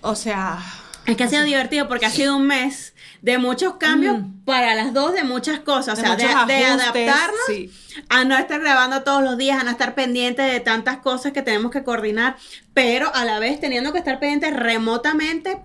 O 0.01 0.15
sea, 0.15 0.60
Es 1.05 1.15
que 1.15 1.24
ha 1.24 1.27
sido 1.29 1.43
divertido 1.43 1.88
porque 1.88 2.07
ha 2.07 2.10
sido 2.10 2.36
un 2.36 2.48
mes 2.48 2.93
de 3.22 3.38
muchos 3.38 3.75
cambios 3.75 4.17
para 4.43 4.74
las 4.75 4.91
dos, 4.93 5.13
de 5.13 5.24
muchas 5.24 5.60
cosas. 5.60 6.00
O 6.00 6.01
Mm. 6.01 6.15
De 6.17 6.24
sea, 6.24 6.45
de, 6.45 6.65
adaptarnos 6.65 7.39
sí. 7.48 7.72
a 8.10 8.24
no 8.25 8.36
estar 8.38 8.60
grabando 8.60 9.03
todos 9.03 9.24
los 9.24 9.38
días, 9.38 9.60
a 9.60 9.63
no 9.63 9.69
estar 9.72 9.93
pendiente 9.95 10.41
de 10.41 10.60
tantas 10.60 10.98
cosas 10.98 11.31
que 11.31 11.41
tenemos 11.43 11.72
que 11.72 11.84
coordinar, 11.84 12.36
pero 12.74 13.13
a 13.13 13.24
la 13.24 13.38
vez 13.39 13.60
teniendo 13.60 13.91
que 13.93 14.00
estar 14.00 14.19
pendiente 14.19 14.50
remotamente. 14.51 15.57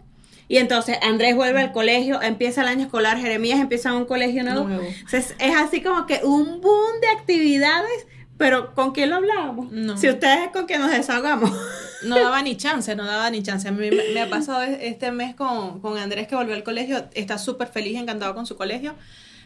Y 0.49 0.59
entonces 0.59 0.99
Andrés 1.03 1.37
vuelve 1.37 1.61
al 1.61 1.73
colegio, 1.73 2.21
empieza 2.21 2.63
el 2.63 2.69
año 2.69 2.85
escolar, 2.85 3.17
Jeremías 3.19 3.61
empieza 3.61 3.93
un 3.95 4.05
colegio 4.05 4.43
nuevo. 4.43 4.65
Nuevo. 4.65 4.83
Entonces 4.85 5.35
es 5.39 5.55
así 5.57 5.81
como 5.83 6.07
que 6.07 6.21
un 6.25 6.61
boom 6.61 7.01
de 7.01 7.09
actividades, 7.09 8.07
pero 8.41 8.75
¿con 8.75 8.93
quién 8.93 9.11
lo 9.11 9.17
hablábamos? 9.17 9.71
No. 9.71 9.99
Si 9.99 10.09
ustedes 10.09 10.47
es 10.47 10.49
con 10.49 10.65
quien 10.65 10.81
nos 10.81 10.91
desahogamos. 10.91 11.53
no 12.05 12.19
daba 12.19 12.41
ni 12.41 12.57
chance, 12.57 12.97
no 12.97 13.05
daba 13.05 13.29
ni 13.29 13.43
chance. 13.43 13.69
A 13.69 13.71
mí 13.71 13.91
me, 13.91 14.15
me 14.15 14.23
ha 14.23 14.31
pasado 14.31 14.63
este 14.63 15.13
mes 15.13 15.35
con, 15.35 15.79
con 15.81 15.99
Andrés 15.99 16.27
que 16.27 16.37
volvió 16.37 16.55
al 16.55 16.63
colegio, 16.63 17.05
está 17.13 17.37
súper 17.37 17.69
feliz, 17.69 17.99
encantado 17.99 18.35
con 18.35 18.47
su 18.47 18.57
colegio. 18.57 18.95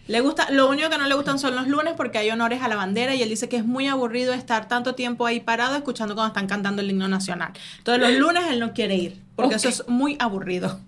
Le 0.07 0.21
gusta, 0.21 0.49
lo 0.53 0.69
único 0.69 0.89
que 0.91 0.99
no 0.99 1.09
le 1.09 1.15
gustan 1.17 1.41
son 1.41 1.57
los 1.57 1.67
lunes 1.67 1.95
porque 1.97 2.19
hay 2.19 2.31
honores 2.31 2.63
a 2.63 2.69
la 2.69 2.77
bandera 2.77 3.17
y 3.17 3.23
él 3.23 3.29
dice 3.29 3.49
que 3.49 3.57
es 3.57 3.65
muy 3.65 3.89
aburrido 3.89 4.33
estar 4.33 4.69
tanto 4.69 4.95
tiempo 4.95 5.27
ahí 5.27 5.41
parado 5.41 5.75
escuchando 5.75 6.15
cuando 6.15 6.29
están 6.29 6.47
cantando 6.47 6.81
el 6.81 6.89
himno 6.89 7.09
nacional. 7.09 7.51
Entonces 7.79 8.01
los 8.01 8.17
lunes 8.17 8.45
él 8.49 8.61
no 8.61 8.75
quiere 8.75 8.95
ir 8.95 9.21
porque 9.35 9.57
eso 9.57 9.69
es 9.69 9.89
muy 9.89 10.17
aburrido. 10.21 10.79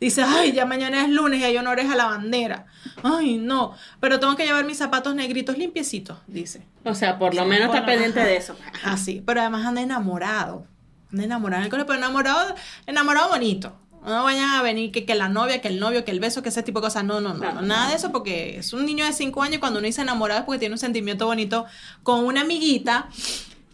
Dice, 0.00 0.22
ay, 0.22 0.52
ya 0.52 0.66
mañana 0.66 1.02
es 1.02 1.10
lunes 1.10 1.40
y 1.40 1.44
hay 1.44 1.56
honores 1.56 1.90
a 1.90 1.96
la 1.96 2.06
bandera. 2.06 2.66
Ay, 3.02 3.36
no, 3.36 3.74
pero 4.00 4.20
tengo 4.20 4.36
que 4.36 4.44
llevar 4.44 4.64
mis 4.64 4.78
zapatos 4.78 5.14
negritos 5.14 5.58
limpiecitos, 5.58 6.18
dice. 6.26 6.66
O 6.84 6.94
sea, 6.94 7.18
por 7.18 7.34
lo 7.34 7.44
menos 7.44 7.68
Por 7.68 7.76
está 7.76 7.86
pendiente 7.86 8.20
de 8.20 8.36
eso. 8.36 8.56
Así, 8.84 9.22
pero 9.24 9.40
además 9.40 9.66
anda 9.66 9.82
enamorado. 9.82 10.66
Anda 11.12 11.24
enamorado 11.24 11.60
en 11.60 11.64
el 11.64 11.70
colegio, 11.70 11.86
pero 11.86 11.98
enamorado, 11.98 12.54
enamorado 12.86 13.28
bonito. 13.28 13.76
No 14.04 14.22
vayan 14.22 14.50
a 14.50 14.62
venir 14.62 14.92
que, 14.92 15.04
que 15.04 15.16
la 15.16 15.28
novia, 15.28 15.60
que 15.60 15.66
el 15.66 15.80
novio, 15.80 16.04
que 16.04 16.12
el 16.12 16.20
beso, 16.20 16.40
que 16.40 16.50
ese 16.50 16.62
tipo 16.62 16.80
de 16.80 16.86
cosas. 16.86 17.04
No, 17.04 17.20
no, 17.20 17.34
no, 17.34 17.60
nada 17.62 17.88
de 17.90 17.96
eso 17.96 18.12
porque 18.12 18.56
es 18.58 18.72
un 18.72 18.86
niño 18.86 19.04
de 19.04 19.12
5 19.12 19.42
años 19.42 19.56
y 19.56 19.58
cuando 19.58 19.80
uno 19.80 19.86
dice 19.86 20.02
enamorado 20.02 20.40
es 20.40 20.46
porque 20.46 20.60
tiene 20.60 20.74
un 20.74 20.78
sentimiento 20.78 21.26
bonito 21.26 21.66
con 22.04 22.24
una 22.24 22.42
amiguita 22.42 23.08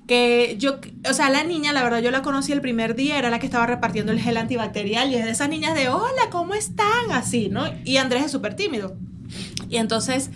que 0.07 0.57
yo, 0.59 0.79
o 1.09 1.15
sea, 1.15 1.31
la 1.31 1.45
niña, 1.45 1.73
la 1.73 1.83
verdad, 1.83 2.01
yo 2.01 2.11
la 2.11 2.23
conocí 2.23 2.53
el 2.53 2.61
primer 2.61 2.95
día, 2.95 3.19
era 3.19 3.31
la 3.31 3.39
que 3.39 3.47
estaba 3.47 3.67
repartiendo 3.67 4.13
el 4.13 4.21
gel 4.21 4.37
antibacterial 4.37 5.11
y 5.11 5.15
es 5.17 5.25
de 5.25 5.31
esas 5.31 5.49
niñas 5.49 5.75
de, 5.75 5.89
hola, 5.89 6.29
¿cómo 6.31 6.55
están? 6.55 7.11
Así, 7.13 7.49
¿no? 7.49 7.65
Y 7.85 7.97
Andrés 7.99 8.25
es 8.25 8.33
súper 8.33 8.55
tímido. 8.55 8.97
Y 9.69 9.77
entonces, 9.77 10.31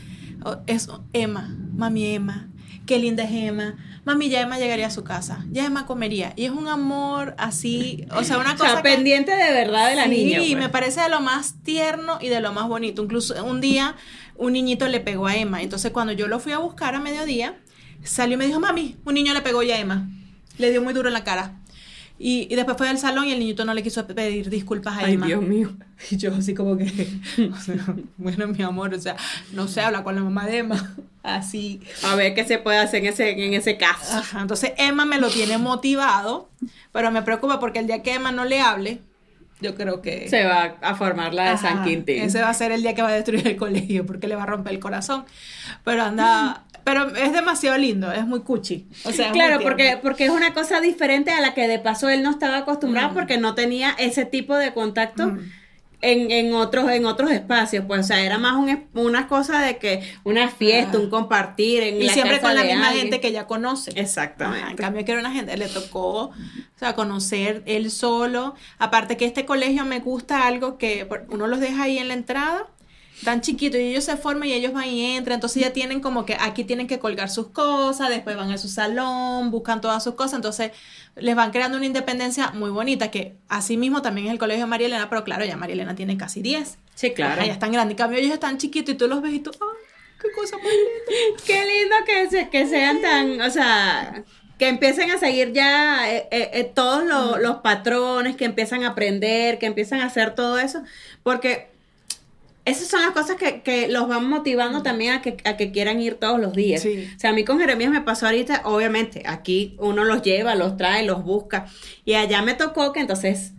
es 0.67 0.89
Emma, 1.13 1.55
mami 1.75 2.07
Emma, 2.15 2.49
qué 2.87 2.99
linda 2.99 3.25
es 3.25 3.31
Emma. 3.33 3.77
Mami, 4.05 4.29
ya 4.29 4.41
Emma 4.43 4.57
llegaría 4.57 4.87
a 4.87 4.91
su 4.91 5.03
casa, 5.03 5.45
ya 5.51 5.67
Emma 5.67 5.85
comería. 5.85 6.33
Y 6.37 6.45
es 6.45 6.53
un 6.53 6.69
amor 6.69 7.35
así, 7.39 8.07
o 8.15 8.23
sea, 8.23 8.39
una 8.39 8.53
O 8.55 8.57
cosa 8.57 8.71
sea, 8.75 8.83
que- 8.83 8.89
pendiente 8.91 9.35
de 9.35 9.51
verdad 9.53 9.89
de 9.91 9.97
la 9.97 10.05
sí, 10.05 10.11
niña. 10.11 10.39
pues. 10.39 10.57
me 10.57 10.69
parece 10.69 11.01
de 11.01 11.09
lo 11.09 11.21
más 11.21 11.57
tierno 11.65 12.19
y 12.21 12.29
de 12.29 12.41
lo 12.41 12.53
más 12.53 12.69
bonito. 12.69 13.03
Incluso 13.03 13.45
un 13.45 13.61
día 13.61 13.97
un 14.37 14.53
niñito 14.53 14.87
le 14.87 15.01
pegó 15.01 15.27
a 15.27 15.35
Emma. 15.37 15.61
Entonces 15.61 15.91
cuando 15.91 16.13
yo 16.13 16.29
lo 16.29 16.39
fui 16.39 16.53
a 16.53 16.59
buscar 16.59 16.95
a 16.95 17.01
mediodía, 17.01 17.57
salió 18.05 18.35
y 18.35 18.39
me 18.39 18.47
dijo, 18.47 18.61
mami, 18.61 18.97
un 19.05 19.15
niño 19.15 19.35
le 19.35 19.41
pegó 19.43 19.63
ya 19.63 19.77
a 19.77 19.79
Emma. 19.79 20.09
Le 20.59 20.71
dio 20.71 20.83
muy 20.83 20.95
duro 20.95 21.09
en 21.09 21.15
la 21.15 21.25
cara. 21.25 21.57
Y, 22.19 22.49
y 22.51 22.57
después 22.57 22.79
fue 22.79 22.89
al 22.89 22.99
salón 22.99 23.27
y 23.27 23.33
el 23.33 23.39
niñito 23.39 23.65
no 23.67 23.75
le 23.75 23.83
quiso 23.83 24.07
pedir 24.07 24.49
disculpas 24.49 24.95
a 24.97 25.01
Ay, 25.01 25.15
Emma. 25.15 25.27
Dios 25.27 25.43
mío. 25.43 25.77
Y 26.11 26.19
yo 26.19 26.35
así 26.35 26.55
como 26.55 26.77
que, 26.77 26.85
o 27.51 27.57
sea, 27.57 27.77
bueno, 28.19 28.49
mi 28.49 28.63
amor, 28.63 28.93
o 28.93 29.01
sea, 29.01 29.17
no 29.53 29.67
se 29.67 29.81
habla 29.81 30.03
con 30.03 30.15
la 30.15 30.23
mamá 30.23 30.47
de 30.47 30.59
Emma. 30.59 30.95
Así. 31.23 31.81
A 32.05 32.15
ver 32.15 32.35
qué 32.35 32.45
se 32.45 32.59
puede 32.59 32.79
hacer 32.79 33.03
en 33.03 33.13
ese, 33.13 33.31
en 33.31 33.55
ese 33.55 33.77
caso. 33.77 34.19
Ajá, 34.19 34.43
entonces 34.43 34.73
Emma 34.77 35.07
me 35.07 35.19
lo 35.19 35.29
tiene 35.29 35.59
motivado, 35.59 36.49
pero 36.93 37.11
me 37.11 37.23
preocupa 37.23 37.59
porque 37.59 37.81
el 37.81 37.89
día 37.89 38.03
que 38.03 38.15
Emma 38.15 38.31
no 38.31 38.45
le 38.45 38.61
hable, 38.61 39.01
yo 39.61 39.75
creo 39.75 40.03
que... 40.03 40.29
Se 40.29 40.45
va 40.45 40.77
a 40.83 40.95
formar 40.95 41.33
la 41.33 41.51
de 41.51 41.59
San 41.59 41.83
Quintín. 41.83 42.23
Ese 42.23 42.43
va 42.43 42.51
a 42.51 42.55
ser 42.55 42.73
el 42.73 42.83
día 42.83 42.95
que 42.95 43.03
va 43.03 43.09
a 43.09 43.13
destruir 43.13 43.47
el 43.49 43.57
colegio 43.57 44.05
porque 44.05 44.29
le 44.29 44.37
va 44.37 44.43
a 44.43 44.47
romper 44.47 44.75
el 44.75 44.79
corazón. 44.79 45.25
Pero 45.83 46.03
anda, 46.03 46.66
pero 46.87 47.15
es 47.17 47.33
demasiado 47.33 47.77
lindo, 47.77 48.13
es 48.13 48.25
muy 48.27 48.41
cuchi. 48.43 48.87
O 49.05 49.11
sea, 49.11 49.33
Claro, 49.33 49.59
porque, 49.61 49.99
porque 50.01 50.25
es 50.27 50.31
una 50.31 50.55
cosa 50.55 50.81
diferente 50.81 51.33
a 51.33 51.41
la 51.41 51.53
que 51.53 51.67
de 51.67 51.81
paso 51.81 52.09
él 52.09 52.23
no 52.23 52.31
estaba 52.31 52.59
acostumbrado 52.59 53.11
Mm. 53.11 53.15
porque 53.15 53.39
no 53.39 53.55
tenía 53.57 53.91
ese 53.99 54.25
tipo 54.25 54.55
de 54.57 54.73
contacto 54.73 55.27
Mm. 55.27 55.39
en, 56.03 56.31
en 56.31 56.55
otros, 56.55 56.89
en 56.93 57.05
otros 57.07 57.33
espacios. 57.33 57.85
Pues, 57.89 58.01
o 58.01 58.03
sea, 58.05 58.21
era 58.25 58.39
más 58.39 58.55
un, 58.55 58.85
una 58.95 59.27
cosa 59.27 59.61
de 59.63 59.79
que 59.79 60.03
una 60.23 60.49
fiesta, 60.49 60.97
Ah. 60.99 61.01
un 61.01 61.11
compartir 61.11 61.83
en 61.83 62.01
y 62.01 62.05
la 62.07 62.13
siempre 62.13 62.37
casa 62.37 62.49
con 62.49 62.55
la 62.55 62.63
misma 62.63 62.87
alguien. 62.89 63.03
gente 63.07 63.21
que 63.21 63.33
ya 63.33 63.47
conoce. 63.49 63.91
Exactamente. 63.97 64.61
Ajá, 64.63 64.71
en 64.71 64.77
cambio 64.77 65.05
que 65.05 65.11
era 65.11 65.21
una 65.21 65.33
gente, 65.33 65.57
le 65.57 65.67
tocó, 65.69 66.27
o 66.27 66.33
sea, 66.77 66.95
conocer 66.95 67.63
él 67.67 67.91
solo. 67.91 68.55
Aparte 68.79 69.17
que 69.17 69.25
este 69.25 69.45
colegio 69.45 69.85
me 69.85 69.99
gusta 69.99 70.47
algo 70.47 70.79
que 70.79 71.09
uno 71.31 71.49
los 71.49 71.59
deja 71.59 71.83
ahí 71.85 71.99
en 71.99 72.07
la 72.09 72.15
entrada, 72.15 72.67
tan 73.25 73.41
chiquitos, 73.41 73.81
y 73.81 73.85
ellos 73.85 74.05
se 74.05 74.17
forman 74.17 74.49
y 74.49 74.53
ellos 74.53 74.73
van 74.73 74.87
y 74.89 75.17
entran, 75.17 75.37
entonces 75.37 75.63
ya 75.63 75.73
tienen 75.73 76.01
como 76.01 76.27
que 76.27 76.37
aquí 76.39 76.65
tienen 76.65 76.87
que 76.87 76.99
colgar 76.99 77.31
sus 77.31 77.49
cosas, 77.49 78.11
después 78.11 78.37
van 78.37 78.51
a 78.53 78.59
su 78.59 78.69
salón, 78.69 79.51
buscan 79.51 79.81
todas 79.81 80.05
sus 80.05 80.15
cosas, 80.15 80.35
entonces 80.35 80.73
les 81.17 81.35
van 81.35 81.51
creando 81.51 81.79
una 81.79 81.87
independencia 81.87 82.51
muy 82.51 82.71
bonita, 82.71 83.11
que 83.11 83.35
así 83.49 83.77
mismo 83.77 84.03
también 84.03 84.27
es 84.27 84.33
el 84.35 84.39
colegio 84.39 84.65
de 84.65 84.71
María 84.71 84.87
Elena, 84.89 85.09
pero 85.09 85.25
claro, 85.25 85.45
ya 85.45 85.57
María 85.57 85.75
Elena 85.75 85.95
tiene 85.97 86.17
casi 86.19 86.43
10. 86.43 86.79
Sí, 86.95 87.13
claro. 87.13 87.43
Ya 87.45 87.53
están 87.53 87.73
grandes, 87.73 87.93
en 87.95 87.97
cambio 87.99 88.19
ellos 88.19 88.33
están 88.35 88.59
chiquitos 88.59 88.95
y 88.95 88.99
tú 88.99 89.09
los 89.09 89.23
ves 89.23 89.33
y 89.33 89.41
tú, 89.41 89.51
¡ay, 89.51 89.87
qué 90.21 90.29
cosa 90.33 90.57
más 90.57 90.67
linda! 90.67 91.43
Qué 91.47 91.65
lindo 91.65 91.97
que, 92.05 92.29
se- 92.31 92.49
que 92.51 92.67
sean 92.67 93.01
tan, 93.01 93.41
o 93.41 93.51
sea, 93.51 94.25
que 94.59 94.69
empiecen 94.69 95.11
a 95.11 95.19
seguir 95.19 95.53
ya 95.53 96.11
eh, 96.13 96.29
eh, 96.31 96.51
eh, 96.53 96.65
todos 96.75 97.05
lo- 97.05 97.39
los 97.39 97.57
patrones, 97.57 98.37
que 98.37 98.45
empiezan 98.45 98.85
a 98.85 98.89
aprender, 98.89 99.59
que 99.59 99.67
empiezan 99.67 100.01
a 100.01 100.07
hacer 100.07 100.35
todo 100.35 100.59
eso, 100.59 100.83
porque 101.23 101.75
esas 102.67 102.89
son 102.89 103.01
las 103.01 103.13
cosas 103.13 103.37
que, 103.37 103.63
que 103.63 103.89
los 103.89 104.09
van 104.09 104.29
motivando 104.29 104.83
también 104.83 105.15
a 105.15 105.23
que, 105.23 105.37
a 105.45 105.57
que 105.57 105.73
quieran 105.73 106.01
ir 106.01 106.17
todos 106.17 106.39
los 106.39 106.53
días. 106.53 106.83
Sí. 106.83 107.09
O 107.17 107.19
sea, 107.19 107.31
a 107.31 107.33
mí 107.33 107.45
con 107.45 107.59
Jeremías 107.59 107.91
me 107.91 108.03
pasó 108.03 108.27
ahorita, 108.27 108.63
obviamente, 108.65 109.23
aquí 109.25 109.77
uno 109.79 110.05
los 110.05 110.21
lleva, 110.23 110.55
los 110.57 110.77
trae, 110.77 111.05
los 111.05 111.25
busca, 111.25 111.67
y 112.05 112.15
allá 112.15 112.43
me 112.43 112.55
tocó 112.55 112.93
que 112.93 113.01
entonces 113.01 113.53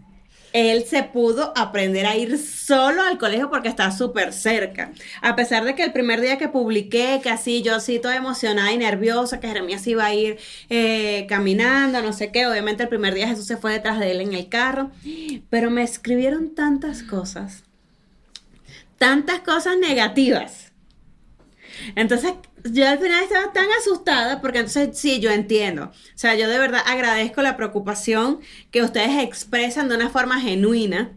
él 0.53 0.85
se 0.85 1.03
pudo 1.03 1.53
aprender 1.55 2.05
a 2.05 2.15
ir 2.15 2.37
solo 2.37 3.01
al 3.03 3.17
colegio 3.17 3.49
porque 3.49 3.69
está 3.69 3.91
súper 3.91 4.33
cerca. 4.33 4.91
A 5.21 5.35
pesar 5.35 5.63
de 5.63 5.75
que 5.75 5.83
el 5.83 5.91
primer 5.91 6.19
día 6.21 6.37
que 6.37 6.47
publiqué, 6.47 7.19
que 7.21 7.29
así 7.29 7.61
yo 7.61 7.75
así 7.75 7.99
toda 7.99 8.15
emocionada 8.15 8.71
y 8.71 8.77
nerviosa, 8.77 9.39
que 9.39 9.47
Jeremías 9.47 9.85
iba 9.87 10.05
a 10.05 10.13
ir 10.13 10.37
eh, 10.69 11.25
caminando, 11.29 12.01
no 12.01 12.13
sé 12.13 12.31
qué, 12.31 12.47
obviamente 12.47 12.83
el 12.83 12.89
primer 12.89 13.13
día 13.13 13.27
Jesús 13.27 13.45
se 13.45 13.57
fue 13.57 13.73
detrás 13.73 13.99
de 13.99 14.11
él 14.11 14.21
en 14.21 14.33
el 14.33 14.49
carro, 14.49 14.91
pero 15.49 15.69
me 15.69 15.83
escribieron 15.83 16.55
tantas 16.55 17.03
cosas, 17.03 17.63
tantas 18.97 19.39
cosas 19.41 19.77
negativas. 19.77 20.71
Entonces, 21.95 22.33
yo 22.63 22.87
al 22.87 22.99
final 22.99 23.23
estaba 23.23 23.53
tan 23.53 23.67
asustada 23.79 24.41
porque 24.41 24.59
entonces 24.59 24.97
sí, 24.97 25.19
yo 25.19 25.31
entiendo. 25.31 25.85
O 25.85 26.17
sea, 26.17 26.35
yo 26.35 26.49
de 26.49 26.57
verdad 26.57 26.81
agradezco 26.85 27.41
la 27.41 27.55
preocupación 27.55 28.39
que 28.71 28.81
ustedes 28.81 29.23
expresan 29.23 29.89
de 29.89 29.95
una 29.95 30.09
forma 30.09 30.39
genuina. 30.41 31.11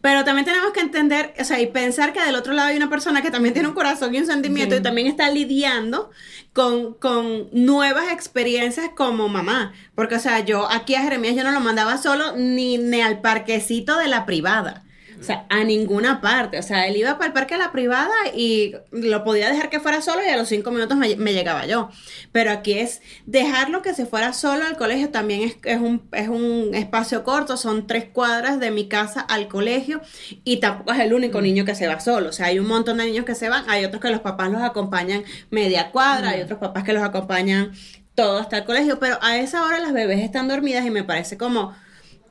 Pero 0.00 0.24
también 0.24 0.44
tenemos 0.44 0.72
que 0.72 0.80
entender, 0.80 1.32
o 1.38 1.44
sea, 1.44 1.60
y 1.60 1.68
pensar 1.68 2.12
que 2.12 2.20
del 2.20 2.34
otro 2.34 2.52
lado 2.52 2.68
hay 2.70 2.76
una 2.76 2.90
persona 2.90 3.22
que 3.22 3.30
también 3.30 3.52
tiene 3.54 3.68
un 3.68 3.74
corazón 3.74 4.12
y 4.12 4.18
un 4.18 4.26
sentimiento 4.26 4.74
Sí. 4.74 4.80
y 4.80 4.82
también 4.82 5.06
está 5.06 5.30
lidiando 5.30 6.10
con, 6.52 6.94
con 6.94 7.48
nuevas 7.52 8.10
experiencias 8.10 8.90
como 8.96 9.28
mamá. 9.28 9.72
Porque, 9.94 10.16
o 10.16 10.18
sea, 10.18 10.40
yo 10.40 10.68
aquí 10.70 10.96
a 10.96 11.02
Jeremías 11.02 11.36
yo 11.36 11.44
no 11.44 11.52
lo 11.52 11.60
mandaba 11.60 11.98
solo 11.98 12.36
ni, 12.36 12.78
ni 12.78 13.00
al 13.00 13.20
parquecito 13.20 13.96
de 13.96 14.08
la 14.08 14.26
privada. 14.26 14.84
O 15.22 15.24
sea, 15.24 15.46
a 15.50 15.62
ninguna 15.62 16.20
parte. 16.20 16.58
O 16.58 16.62
sea, 16.62 16.88
él 16.88 16.96
iba 16.96 17.12
para 17.16 17.28
el 17.28 17.32
parque 17.32 17.54
de 17.54 17.60
la 17.60 17.70
privada 17.70 18.10
y 18.34 18.74
lo 18.90 19.22
podía 19.22 19.48
dejar 19.48 19.70
que 19.70 19.78
fuera 19.78 20.02
solo 20.02 20.20
y 20.24 20.28
a 20.28 20.36
los 20.36 20.48
cinco 20.48 20.72
minutos 20.72 20.96
me, 20.96 21.14
me 21.14 21.32
llegaba 21.32 21.64
yo. 21.64 21.90
Pero 22.32 22.50
aquí 22.50 22.72
es 22.72 23.02
dejarlo 23.24 23.82
que 23.82 23.94
se 23.94 24.04
fuera 24.04 24.32
solo 24.32 24.64
al 24.64 24.76
colegio. 24.76 25.10
También 25.10 25.42
es, 25.42 25.56
es, 25.64 25.78
un, 25.80 26.08
es 26.12 26.28
un 26.28 26.74
espacio 26.74 27.22
corto, 27.22 27.56
son 27.56 27.86
tres 27.86 28.06
cuadras 28.12 28.58
de 28.58 28.72
mi 28.72 28.88
casa 28.88 29.20
al 29.20 29.46
colegio 29.48 30.00
y 30.44 30.58
tampoco 30.58 30.92
es 30.92 30.98
el 30.98 31.14
único 31.14 31.40
niño 31.40 31.64
que 31.64 31.74
se 31.76 31.86
va 31.86 32.00
solo. 32.00 32.30
O 32.30 32.32
sea, 32.32 32.46
hay 32.46 32.58
un 32.58 32.66
montón 32.66 32.98
de 32.98 33.04
niños 33.06 33.24
que 33.24 33.36
se 33.36 33.48
van. 33.48 33.64
Hay 33.68 33.84
otros 33.84 34.02
que 34.02 34.10
los 34.10 34.20
papás 34.20 34.50
los 34.50 34.62
acompañan 34.62 35.24
media 35.50 35.92
cuadra, 35.92 36.30
hay 36.30 36.42
otros 36.42 36.58
papás 36.58 36.84
que 36.84 36.92
los 36.92 37.02
acompañan 37.04 37.72
todo 38.14 38.38
hasta 38.38 38.58
el 38.58 38.64
colegio. 38.64 38.98
Pero 38.98 39.18
a 39.22 39.36
esa 39.38 39.64
hora 39.64 39.78
las 39.80 39.92
bebés 39.92 40.20
están 40.20 40.48
dormidas 40.48 40.84
y 40.86 40.90
me 40.90 41.04
parece 41.04 41.36
como... 41.38 41.74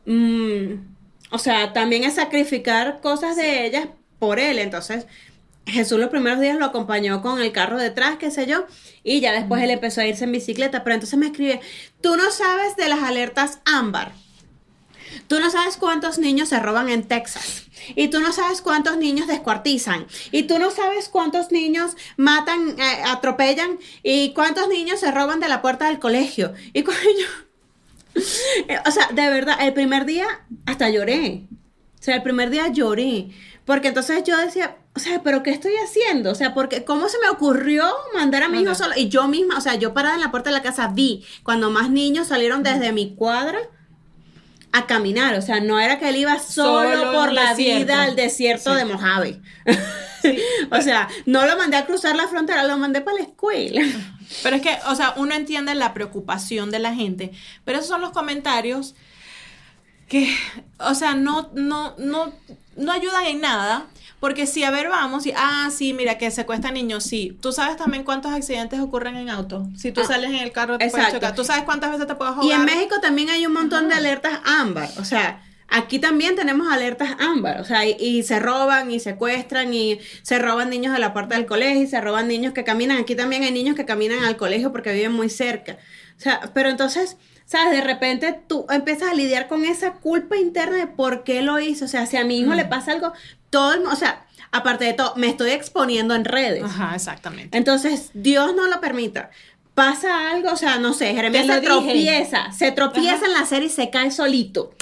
mm, 0.05 0.90
o 1.31 1.37
sea, 1.37 1.73
también 1.73 2.03
es 2.03 2.15
sacrificar 2.15 2.99
cosas 3.01 3.35
de 3.35 3.65
ellas 3.65 3.87
por 4.19 4.39
él. 4.39 4.59
Entonces, 4.59 5.07
Jesús 5.65 5.99
los 5.99 6.09
primeros 6.09 6.39
días 6.39 6.57
lo 6.57 6.65
acompañó 6.65 7.21
con 7.21 7.41
el 7.41 7.51
carro 7.51 7.77
detrás, 7.77 8.17
qué 8.17 8.31
sé 8.31 8.45
yo, 8.45 8.65
y 9.03 9.21
ya 9.21 9.31
después 9.31 9.63
él 9.63 9.71
empezó 9.71 10.01
a 10.01 10.07
irse 10.07 10.25
en 10.25 10.31
bicicleta. 10.31 10.83
Pero 10.83 10.95
entonces 10.95 11.17
me 11.17 11.27
escribe, 11.27 11.61
tú 12.01 12.15
no 12.17 12.31
sabes 12.31 12.75
de 12.75 12.89
las 12.89 13.01
alertas 13.03 13.59
ámbar. 13.65 14.11
Tú 15.27 15.39
no 15.39 15.49
sabes 15.49 15.77
cuántos 15.77 16.17
niños 16.17 16.49
se 16.49 16.59
roban 16.59 16.89
en 16.89 17.03
Texas. 17.03 17.63
Y 17.95 18.09
tú 18.09 18.19
no 18.19 18.31
sabes 18.31 18.61
cuántos 18.61 18.97
niños 18.97 19.27
descuartizan. 19.27 20.05
Y 20.31 20.43
tú 20.43 20.59
no 20.59 20.71
sabes 20.71 21.09
cuántos 21.09 21.51
niños 21.51 21.95
matan, 22.17 22.79
eh, 22.79 23.03
atropellan. 23.05 23.79
Y 24.03 24.33
cuántos 24.33 24.67
niños 24.67 24.99
se 24.99 25.11
roban 25.11 25.39
de 25.39 25.49
la 25.49 25.61
puerta 25.61 25.87
del 25.87 25.99
colegio. 25.99 26.53
Y 26.73 26.83
cuando 26.83 27.03
yo... 27.19 27.50
Eh, 28.67 28.77
O 28.85 28.91
sea, 28.91 29.07
de 29.13 29.29
verdad, 29.29 29.55
el 29.61 29.73
primer 29.73 30.05
día 30.05 30.27
hasta 30.65 30.89
lloré. 30.89 31.43
O 31.99 32.03
sea, 32.03 32.15
el 32.15 32.23
primer 32.23 32.49
día 32.49 32.67
lloré. 32.69 33.29
Porque 33.65 33.89
entonces 33.89 34.23
yo 34.23 34.37
decía, 34.37 34.75
o 34.95 34.99
sea, 34.99 35.21
¿pero 35.23 35.43
qué 35.43 35.51
estoy 35.51 35.73
haciendo? 35.85 36.31
O 36.31 36.35
sea, 36.35 36.53
porque 36.53 36.83
¿cómo 36.83 37.07
se 37.09 37.19
me 37.19 37.29
ocurrió 37.29 37.85
mandar 38.13 38.43
a 38.43 38.49
mi 38.49 38.61
hijo 38.61 38.73
solo? 38.75 38.93
Y 38.97 39.07
yo 39.07 39.27
misma, 39.27 39.57
o 39.57 39.61
sea, 39.61 39.75
yo 39.75 39.93
parada 39.93 40.15
en 40.15 40.21
la 40.21 40.31
puerta 40.31 40.49
de 40.49 40.55
la 40.57 40.63
casa 40.63 40.87
vi 40.93 41.23
cuando 41.43 41.69
más 41.69 41.89
niños 41.89 42.27
salieron 42.27 42.63
desde 42.63 42.91
mi 42.91 43.13
cuadra 43.15 43.59
a 44.73 44.87
caminar. 44.87 45.35
O 45.35 45.41
sea, 45.41 45.59
no 45.61 45.79
era 45.79 45.99
que 45.99 46.09
él 46.09 46.15
iba 46.17 46.37
solo, 46.39 47.11
por 47.13 47.31
la 47.31 47.49
desierto. 47.51 47.85
vida 47.85 48.01
al 48.03 48.15
desierto 48.15 48.71
Sí. 48.73 48.77
de 48.77 48.85
Mojave. 48.85 49.41
o 50.71 50.81
sea, 50.81 51.07
no 51.25 51.45
lo 51.45 51.55
mandé 51.57 51.77
a 51.77 51.85
cruzar 51.85 52.15
la 52.15 52.27
frontera, 52.27 52.63
lo 52.63 52.77
mandé 52.77 53.01
para 53.01 53.17
la 53.17 53.23
escuela. 53.23 53.81
Pero 54.43 54.55
es 54.55 54.61
que, 54.61 54.77
o 54.87 54.95
sea, 54.95 55.13
uno 55.17 55.33
entiende 55.35 55.75
la 55.75 55.93
preocupación 55.93 56.71
de 56.71 56.79
la 56.79 56.93
gente, 56.93 57.31
pero 57.65 57.77
esos 57.79 57.89
son 57.89 58.01
los 58.01 58.11
comentarios 58.11 58.95
que, 60.07 60.33
o 60.79 60.93
sea, 60.95 61.15
no, 61.15 61.49
no, 61.53 61.95
no, 61.97 62.33
no 62.75 62.91
ayudan 62.91 63.25
en 63.25 63.41
nada. 63.41 63.87
Porque 64.19 64.45
si, 64.45 64.63
a 64.63 64.69
ver, 64.69 64.87
vamos, 64.87 65.25
y, 65.25 65.33
ah, 65.35 65.69
sí, 65.75 65.93
mira, 65.93 66.19
que 66.19 66.29
secuestran 66.29 66.75
niños, 66.75 67.03
sí. 67.03 67.35
Tú 67.41 67.51
sabes 67.51 67.75
también 67.75 68.03
cuántos 68.03 68.31
accidentes 68.31 68.79
ocurren 68.79 69.15
en 69.15 69.31
auto. 69.31 69.67
Si 69.75 69.91
tú 69.91 70.01
Ah, 70.01 70.05
sales 70.05 70.29
en 70.29 70.35
el 70.35 70.51
carro, 70.51 70.77
te 70.77 70.85
puedes 70.85 70.93
exacto. 71.07 71.17
chocar. 71.17 71.35
Tú 71.35 71.43
sabes 71.43 71.63
cuántas 71.63 71.89
veces 71.91 72.05
te 72.05 72.13
puedes 72.13 72.33
ahogar. 72.35 72.47
Y 72.47 72.51
en 72.51 72.63
México 72.63 72.97
también 73.01 73.31
hay 73.31 73.47
un 73.47 73.53
montón 73.53 73.89
de 73.89 73.95
alertas 73.95 74.39
ámbar. 74.45 74.91
O 74.99 75.05
sea, 75.05 75.41
aquí 75.71 75.99
también 75.99 76.35
tenemos 76.35 76.71
alertas 76.71 77.15
ámbar. 77.19 77.59
O 77.61 77.65
sea, 77.65 77.85
y, 77.85 77.95
y 77.99 78.23
se 78.23 78.39
roban 78.39 78.91
y 78.91 78.99
secuestran 78.99 79.73
y 79.73 79.99
se 80.21 80.37
roban 80.37 80.69
niños 80.69 80.93
de 80.93 80.99
la 80.99 81.13
puerta 81.13 81.35
del 81.35 81.45
colegio 81.45 81.81
y 81.81 81.87
se 81.87 81.99
roban 82.01 82.27
niños 82.27 82.53
que 82.53 82.63
caminan. 82.63 82.97
Aquí 82.97 83.15
también 83.15 83.43
hay 83.43 83.51
niños 83.51 83.75
que 83.75 83.85
caminan 83.85 84.23
al 84.23 84.37
colegio 84.37 84.71
porque 84.71 84.93
viven 84.93 85.13
muy 85.13 85.29
cerca. 85.29 85.77
O 86.17 86.21
sea, 86.21 86.51
pero 86.53 86.69
entonces, 86.69 87.17
¿sabes? 87.45 87.71
De 87.71 87.81
repente 87.81 88.39
tú 88.47 88.67
empiezas 88.69 89.09
a 89.09 89.13
lidiar 89.15 89.47
con 89.47 89.65
esa 89.65 89.93
culpa 89.93 90.37
interna 90.37 90.77
de 90.77 90.87
por 90.87 91.23
qué 91.23 91.41
lo 91.41 91.59
hizo. 91.59 91.85
O 91.85 91.87
sea, 91.87 92.05
si 92.05 92.17
a 92.17 92.23
mi 92.25 92.39
hijo 92.39 92.53
le 92.53 92.65
pasa 92.65 92.91
algo, 92.91 93.13
todo 93.49 93.73
el 93.73 93.85
o 93.85 93.95
sea, 93.95 94.25
aparte 94.51 94.85
de 94.85 94.93
todo, 94.93 95.13
me 95.15 95.27
estoy 95.27 95.51
exponiendo 95.51 96.13
en 96.13 96.25
redes. 96.25 96.63
Ajá, 96.63 96.95
exactamente. 96.95 97.57
Entonces, 97.57 98.11
Dios 98.13 98.53
no 98.55 98.67
lo 98.67 98.79
permita. 98.81 99.31
Pasa 99.73 100.31
algo, 100.31 100.51
o 100.51 100.57
sea, 100.57 100.77
no 100.77 100.93
sé, 100.93 101.13
Jeremías 101.13 101.45
se 101.45 101.61
dije. 101.61 101.65
tropieza, 101.65 102.51
se 102.51 102.71
tropieza 102.73 103.15
Ajá. 103.15 103.25
en 103.27 103.33
la 103.33 103.45
serie 103.45 103.67
y 103.67 103.71
se 103.71 103.89
cae 103.89 104.11
solito. 104.11 104.75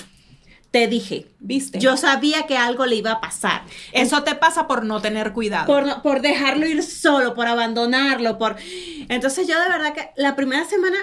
Te 0.72 0.88
dije, 0.88 1.26
¿Viste? 1.40 1.80
yo 1.80 1.98
sabía 1.98 2.46
que 2.46 2.56
algo 2.56 2.86
le 2.86 2.96
iba 2.96 3.12
a 3.12 3.22
pasar. 3.22 3.64
Eso 3.92 4.24
te 4.24 4.36
pasa 4.36 4.68
por 4.68 4.86
no 4.86 5.02
tener 5.02 5.34
cuidado. 5.34 5.66
Por, 5.66 6.02
por 6.04 6.22
dejarlo 6.22 6.68
ir 6.68 6.84
solo, 6.84 7.34
por 7.34 7.48
abandonarlo, 7.48 8.38
por... 8.38 8.56
Entonces 9.10 9.48
yo 9.48 9.60
de 9.60 9.68
verdad 9.68 9.94
que 9.94 10.10
la 10.16 10.36
primera 10.36 10.66
semana 10.66 10.98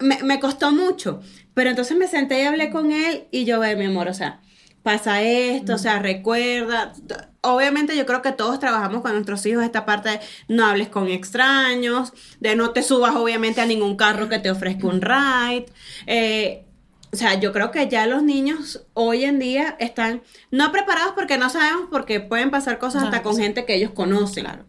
me, 0.00 0.22
me 0.22 0.38
costó 0.38 0.70
mucho, 0.70 1.20
pero 1.54 1.70
entonces 1.70 1.96
me 1.96 2.08
senté 2.08 2.42
y 2.42 2.44
hablé 2.44 2.70
con 2.70 2.92
él 2.92 3.24
y 3.30 3.44
yo, 3.46 3.58
ve, 3.60 3.74
mi 3.74 3.86
amor, 3.86 4.08
o 4.08 4.14
sea, 4.14 4.40
pasa 4.84 5.22
esto, 5.22 5.74
o 5.74 5.78
sea, 5.78 5.98
recuerda. 5.98 6.92
Obviamente 7.40 7.96
yo 7.96 8.04
creo 8.04 8.20
que 8.20 8.32
todos 8.32 8.60
trabajamos 8.60 9.00
con 9.00 9.12
nuestros 9.12 9.44
hijos 9.46 9.64
esta 9.64 9.86
parte 9.86 10.10
de 10.10 10.20
no 10.48 10.66
hables 10.66 10.88
con 10.88 11.08
extraños, 11.08 12.12
de 12.38 12.54
no 12.54 12.70
te 12.70 12.82
subas 12.82 13.16
obviamente 13.16 13.62
a 13.62 13.66
ningún 13.66 13.96
carro 13.96 14.28
que 14.28 14.38
te 14.38 14.50
ofrezca 14.50 14.86
un 14.86 15.00
ride. 15.00 15.66
Eh, 16.06 16.66
o 17.14 17.16
sea, 17.16 17.38
yo 17.38 17.52
creo 17.52 17.70
que 17.70 17.88
ya 17.88 18.06
los 18.06 18.22
niños 18.24 18.84
hoy 18.92 19.24
en 19.24 19.38
día 19.38 19.76
están 19.78 20.22
no 20.50 20.72
preparados 20.72 21.12
porque 21.14 21.38
no 21.38 21.48
sabemos 21.48 21.86
porque 21.90 22.18
pueden 22.20 22.50
pasar 22.50 22.78
cosas 22.78 23.02
No, 23.02 23.08
hasta 23.08 23.22
con 23.22 23.36
sí. 23.36 23.42
gente 23.42 23.64
que 23.64 23.76
ellos 23.76 23.92
conocen. 23.92 24.44
Claro. 24.44 24.64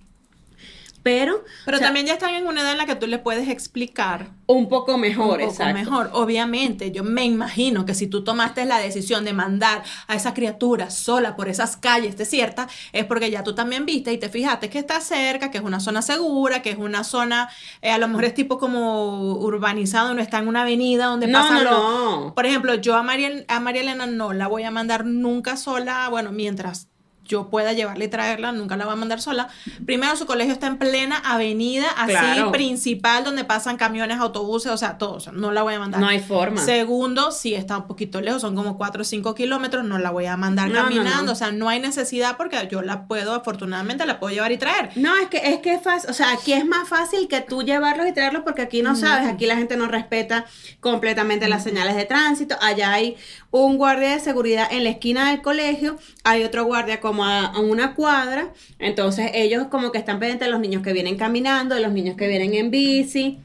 Pero... 1.05 1.43
Pero 1.65 1.77
o 1.77 1.79
sea, 1.79 1.87
también 1.89 2.07
ya 2.07 2.13
están 2.13 2.33
en 2.33 2.47
una 2.47 2.61
edad 2.61 2.71
en 2.71 2.79
la 2.79 2.87
que 2.87 2.95
tú 2.95 3.05
le 3.05 3.19
puedes 3.19 3.47
explicar 3.47 4.31
un 4.47 4.67
poco 4.69 4.97
mejor, 4.97 5.25
un 5.39 5.45
poco 5.45 5.51
exacto. 5.51 5.73
mejor. 5.75 6.09
Obviamente, 6.13 6.91
yo 6.91 7.03
me 7.03 7.25
imagino 7.25 7.85
que 7.85 7.93
si 7.93 8.07
tú 8.07 8.23
tomaste 8.23 8.65
la 8.65 8.79
decisión 8.79 9.23
de 9.23 9.31
mandar 9.33 9.83
a 10.07 10.15
esa 10.15 10.33
criatura 10.33 10.89
sola 10.89 11.35
por 11.35 11.47
esas 11.47 11.77
calles 11.77 12.17
desiertas, 12.17 12.71
es 12.91 13.05
porque 13.05 13.29
ya 13.29 13.43
tú 13.43 13.53
también 13.53 13.85
viste 13.85 14.11
y 14.13 14.17
te 14.17 14.29
fijaste 14.29 14.71
que 14.71 14.79
está 14.79 14.99
cerca, 14.99 15.51
que 15.51 15.59
es 15.59 15.63
una 15.63 15.79
zona 15.79 16.01
segura, 16.01 16.63
que 16.63 16.71
es 16.71 16.77
una 16.79 17.03
zona, 17.03 17.49
eh, 17.83 17.91
a 17.91 17.99
lo 17.99 18.07
mejor 18.07 18.25
es 18.25 18.33
tipo 18.33 18.57
como 18.57 19.35
urbanizado, 19.35 20.15
no 20.15 20.21
está 20.23 20.39
en 20.39 20.47
una 20.47 20.63
avenida 20.63 21.05
donde 21.05 21.27
No, 21.27 21.37
pasan 21.39 21.63
no, 21.63 21.63
los- 21.63 21.79
no. 22.25 22.33
Por 22.33 22.47
ejemplo, 22.47 22.73
yo 22.73 22.95
a 22.95 23.03
María, 23.03 23.29
a 23.47 23.59
María 23.59 23.81
Elena 23.83 24.07
no 24.07 24.33
la 24.33 24.47
voy 24.47 24.63
a 24.63 24.71
mandar 24.71 25.05
nunca 25.05 25.55
sola, 25.55 26.09
bueno, 26.09 26.31
mientras 26.31 26.87
yo 27.25 27.49
pueda 27.49 27.73
llevarla 27.73 28.03
y 28.05 28.07
traerla, 28.07 28.51
nunca 28.51 28.77
la 28.77 28.85
voy 28.85 28.93
a 28.93 28.95
mandar 28.97 29.21
sola. 29.21 29.47
Primero, 29.85 30.15
su 30.15 30.25
colegio 30.25 30.53
está 30.53 30.67
en 30.67 30.77
plena 30.77 31.17
avenida, 31.17 31.87
así 31.97 32.11
Claro. 32.11 32.51
principal, 32.51 33.23
donde 33.23 33.43
pasan 33.43 33.77
camiones, 33.77 34.19
autobuses, 34.19 34.71
o 34.71 34.77
sea, 34.77 34.97
todo. 34.97 35.13
O 35.15 35.19
sea, 35.19 35.33
no 35.33 35.51
la 35.51 35.63
voy 35.63 35.73
a 35.73 35.79
mandar. 35.79 35.99
No 35.99 36.07
hay 36.07 36.19
forma. 36.19 36.61
Segundo, 36.61 37.31
si 37.31 37.53
está 37.55 37.77
un 37.77 37.87
poquito 37.87 38.21
lejos, 38.21 38.41
son 38.41 38.55
como 38.55 38.77
4 38.77 39.01
o 39.01 39.05
5 39.05 39.35
kilómetros, 39.35 39.83
no 39.85 39.97
la 39.97 40.11
voy 40.11 40.25
a 40.25 40.37
mandar 40.37 40.69
No, 40.69 40.75
no, 40.75 40.83
caminando. 40.83 41.23
no. 41.23 41.31
O 41.31 41.35
sea, 41.35 41.51
no 41.51 41.67
hay 41.69 41.79
necesidad 41.79 42.37
porque 42.37 42.67
yo 42.71 42.81
la 42.81 43.07
puedo, 43.07 43.33
afortunadamente, 43.33 44.05
la 44.05 44.19
puedo 44.19 44.33
llevar 44.33 44.51
y 44.51 44.57
traer. 44.57 44.91
No, 44.95 45.15
es 45.17 45.27
que 45.29 45.37
es 45.37 45.59
que 45.59 45.73
es 45.73 45.81
fácil, 45.81 46.09
o 46.09 46.13
sea, 46.13 46.31
aquí 46.31 46.53
es 46.53 46.65
más 46.65 46.87
fácil 46.87 47.27
que 47.27 47.41
tú 47.41 47.63
llevarlos 47.63 48.07
y 48.07 48.13
traerlos 48.13 48.43
porque 48.43 48.61
aquí 48.61 48.81
no 48.81 48.95
sabes, 48.95 49.27
aquí 49.27 49.45
la 49.45 49.55
gente 49.57 49.77
no 49.77 49.87
respeta 49.87 50.45
completamente 50.79 51.47
las 51.47 51.63
señales 51.63 51.95
de 51.95 52.05
tránsito, 52.05 52.55
allá 52.61 52.91
hay 52.93 53.15
un 53.51 53.77
guardia 53.77 54.09
de 54.11 54.19
seguridad 54.19 54.67
en 54.71 54.83
la 54.83 54.89
esquina 54.89 55.29
del 55.31 55.41
colegio, 55.41 55.97
hay 56.23 56.43
otro 56.43 56.65
guardia 56.65 56.99
como 56.99 57.14
a, 57.23 57.45
a 57.45 57.59
una 57.59 57.95
cuadra, 57.95 58.53
entonces 58.79 59.31
ellos 59.33 59.67
como 59.69 59.91
que 59.91 59.97
están 59.97 60.19
pendientes 60.19 60.47
de 60.47 60.51
los 60.51 60.59
niños 60.59 60.81
que 60.81 60.93
vienen 60.93 61.17
caminando, 61.17 61.75
de 61.75 61.81
los 61.81 61.91
niños 61.91 62.17
que 62.17 62.27
vienen 62.27 62.53
en 62.53 62.71
bici. 62.71 63.39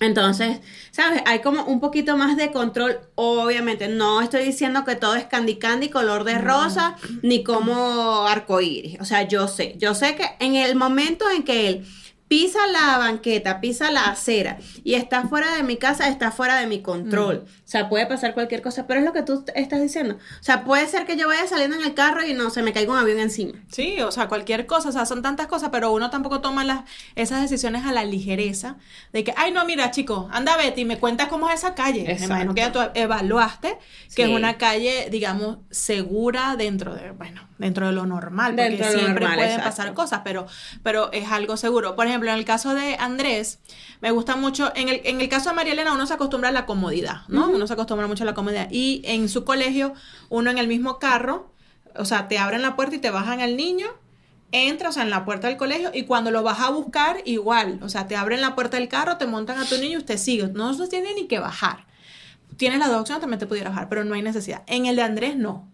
Entonces, 0.00 0.60
¿sabes? 0.90 1.22
Hay 1.26 1.40
como 1.40 1.64
un 1.64 1.80
poquito 1.80 2.16
más 2.16 2.36
de 2.36 2.50
control. 2.50 3.00
Obviamente, 3.14 3.88
no 3.88 4.20
estoy 4.20 4.44
diciendo 4.44 4.84
que 4.84 4.96
todo 4.96 5.14
es 5.14 5.24
candy 5.24 5.56
candy, 5.56 5.88
color 5.88 6.24
de 6.24 6.38
rosa, 6.38 6.96
ni 7.22 7.44
como 7.44 8.26
arcoíris. 8.26 9.00
O 9.00 9.04
sea, 9.04 9.26
yo 9.26 9.48
sé, 9.48 9.76
yo 9.78 9.94
sé 9.94 10.16
que 10.16 10.24
en 10.40 10.56
el 10.56 10.74
momento 10.76 11.24
en 11.30 11.44
que 11.44 11.68
él 11.68 11.86
pisa 12.28 12.66
la 12.66 12.98
banqueta, 12.98 13.60
pisa 13.60 13.90
la 13.90 14.06
acera 14.06 14.58
y 14.82 14.94
está 14.94 15.28
fuera 15.28 15.54
de 15.54 15.62
mi 15.62 15.76
casa, 15.76 16.08
está 16.08 16.32
fuera 16.32 16.58
de 16.58 16.66
mi 16.66 16.80
control. 16.82 17.44
O 17.46 17.63
sea, 17.74 17.88
puede 17.88 18.06
pasar 18.06 18.34
cualquier 18.34 18.62
cosa, 18.62 18.86
pero 18.86 19.00
es 19.00 19.06
lo 19.06 19.12
que 19.12 19.22
tú 19.22 19.44
estás 19.54 19.82
diciendo. 19.82 20.14
O 20.14 20.44
sea, 20.44 20.62
puede 20.62 20.86
ser 20.86 21.06
que 21.06 21.16
yo 21.16 21.26
vaya 21.26 21.44
saliendo 21.48 21.76
en 21.76 21.82
el 21.82 21.94
carro 21.94 22.24
y 22.24 22.32
no 22.32 22.50
se 22.50 22.62
me 22.62 22.72
caiga 22.72 22.92
un 22.92 22.98
avión 22.98 23.18
encima. 23.18 23.52
Sí, 23.72 24.00
o 24.00 24.12
sea, 24.12 24.28
cualquier 24.28 24.66
cosa, 24.66 24.90
o 24.90 24.92
sea, 24.92 25.06
son 25.06 25.22
tantas 25.22 25.48
cosas, 25.48 25.70
pero 25.72 25.90
uno 25.90 26.08
tampoco 26.08 26.40
toma 26.40 26.64
las, 26.64 26.82
esas 27.16 27.42
decisiones 27.42 27.84
a 27.84 27.90
la 27.90 28.04
ligereza 28.04 28.76
de 29.12 29.24
que, 29.24 29.34
ay, 29.36 29.50
no, 29.50 29.64
mira, 29.64 29.90
chico, 29.90 30.28
anda, 30.30 30.56
Betty, 30.56 30.82
y 30.82 30.84
me 30.84 30.98
cuentas 30.98 31.26
cómo 31.28 31.50
es 31.50 31.56
esa 31.56 31.74
calle. 31.74 32.04
Me 32.18 32.24
imagino 32.24 32.54
que 32.54 32.60
ya 32.60 32.70
tú 32.70 32.78
evaluaste 32.94 33.76
que 34.14 34.22
es 34.22 34.28
una 34.28 34.56
calle, 34.56 35.08
digamos, 35.10 35.58
segura 35.70 36.54
dentro 36.56 36.94
de, 36.94 37.10
bueno, 37.10 37.48
dentro 37.58 37.86
de 37.86 37.92
lo 37.92 38.06
normal, 38.06 38.54
porque 38.54 38.70
Dentro 38.70 38.90
siempre 38.90 39.24
normal, 39.24 39.34
pueden 39.34 39.50
exacto. 39.52 39.70
pasar 39.70 39.94
cosas, 39.94 40.20
pero, 40.24 40.46
pero 40.82 41.10
es 41.12 41.30
algo 41.30 41.56
seguro. 41.56 41.96
Por 41.96 42.06
ejemplo, 42.06 42.30
en 42.30 42.38
el 42.38 42.44
caso 42.44 42.74
de 42.74 42.96
Andrés, 42.98 43.58
me 44.00 44.10
gusta 44.10 44.36
mucho, 44.36 44.72
en 44.74 44.88
el, 44.88 45.00
en 45.04 45.20
el 45.20 45.28
caso 45.28 45.50
de 45.50 45.56
María 45.56 45.72
Elena, 45.72 45.92
uno 45.92 46.06
se 46.06 46.14
acostumbra 46.14 46.50
a 46.50 46.52
la 46.52 46.66
comodidad, 46.66 47.22
¿no? 47.28 47.48
Uno 47.48 47.63
se 47.66 47.72
acostumbra 47.74 48.06
mucho 48.06 48.22
a 48.24 48.26
la 48.26 48.34
comodidad. 48.34 48.68
Y 48.70 49.02
en 49.04 49.28
su 49.28 49.44
colegio, 49.44 49.94
uno 50.28 50.50
en 50.50 50.58
el 50.58 50.68
mismo 50.68 50.98
carro, 50.98 51.50
o 51.96 52.04
sea, 52.04 52.28
te 52.28 52.38
abren 52.38 52.62
la 52.62 52.76
puerta 52.76 52.96
y 52.96 52.98
te 52.98 53.10
bajan 53.10 53.40
al 53.40 53.56
niño, 53.56 53.86
entras, 54.52 54.90
o 54.90 54.92
sea, 54.94 55.02
en 55.02 55.10
la 55.10 55.24
puerta 55.24 55.48
del 55.48 55.56
colegio, 55.56 55.90
y 55.92 56.04
cuando 56.04 56.30
lo 56.30 56.42
vas 56.42 56.60
a 56.60 56.70
buscar, 56.70 57.18
igual, 57.24 57.80
o 57.82 57.88
sea, 57.88 58.06
te 58.06 58.16
abren 58.16 58.40
la 58.40 58.54
puerta 58.54 58.76
del 58.76 58.88
carro, 58.88 59.16
te 59.16 59.26
montan 59.26 59.58
a 59.58 59.64
tu 59.64 59.76
niño 59.78 59.94
y 59.94 59.96
usted 59.98 60.16
sigue. 60.16 60.48
No 60.48 60.74
se 60.74 60.86
tiene 60.88 61.14
ni 61.14 61.26
que 61.26 61.38
bajar. 61.38 61.86
Tienes 62.56 62.78
las 62.78 62.88
dos 62.88 63.00
opciones, 63.00 63.20
también 63.20 63.40
te 63.40 63.46
pudiera 63.46 63.70
bajar, 63.70 63.88
pero 63.88 64.04
no 64.04 64.14
hay 64.14 64.22
necesidad. 64.22 64.62
En 64.66 64.86
el 64.86 64.96
de 64.96 65.02
Andrés, 65.02 65.36
no. 65.36 65.68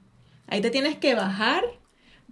Ahí 0.46 0.60
te 0.62 0.70
tienes 0.70 0.96
que 0.96 1.14
bajar, 1.14 1.62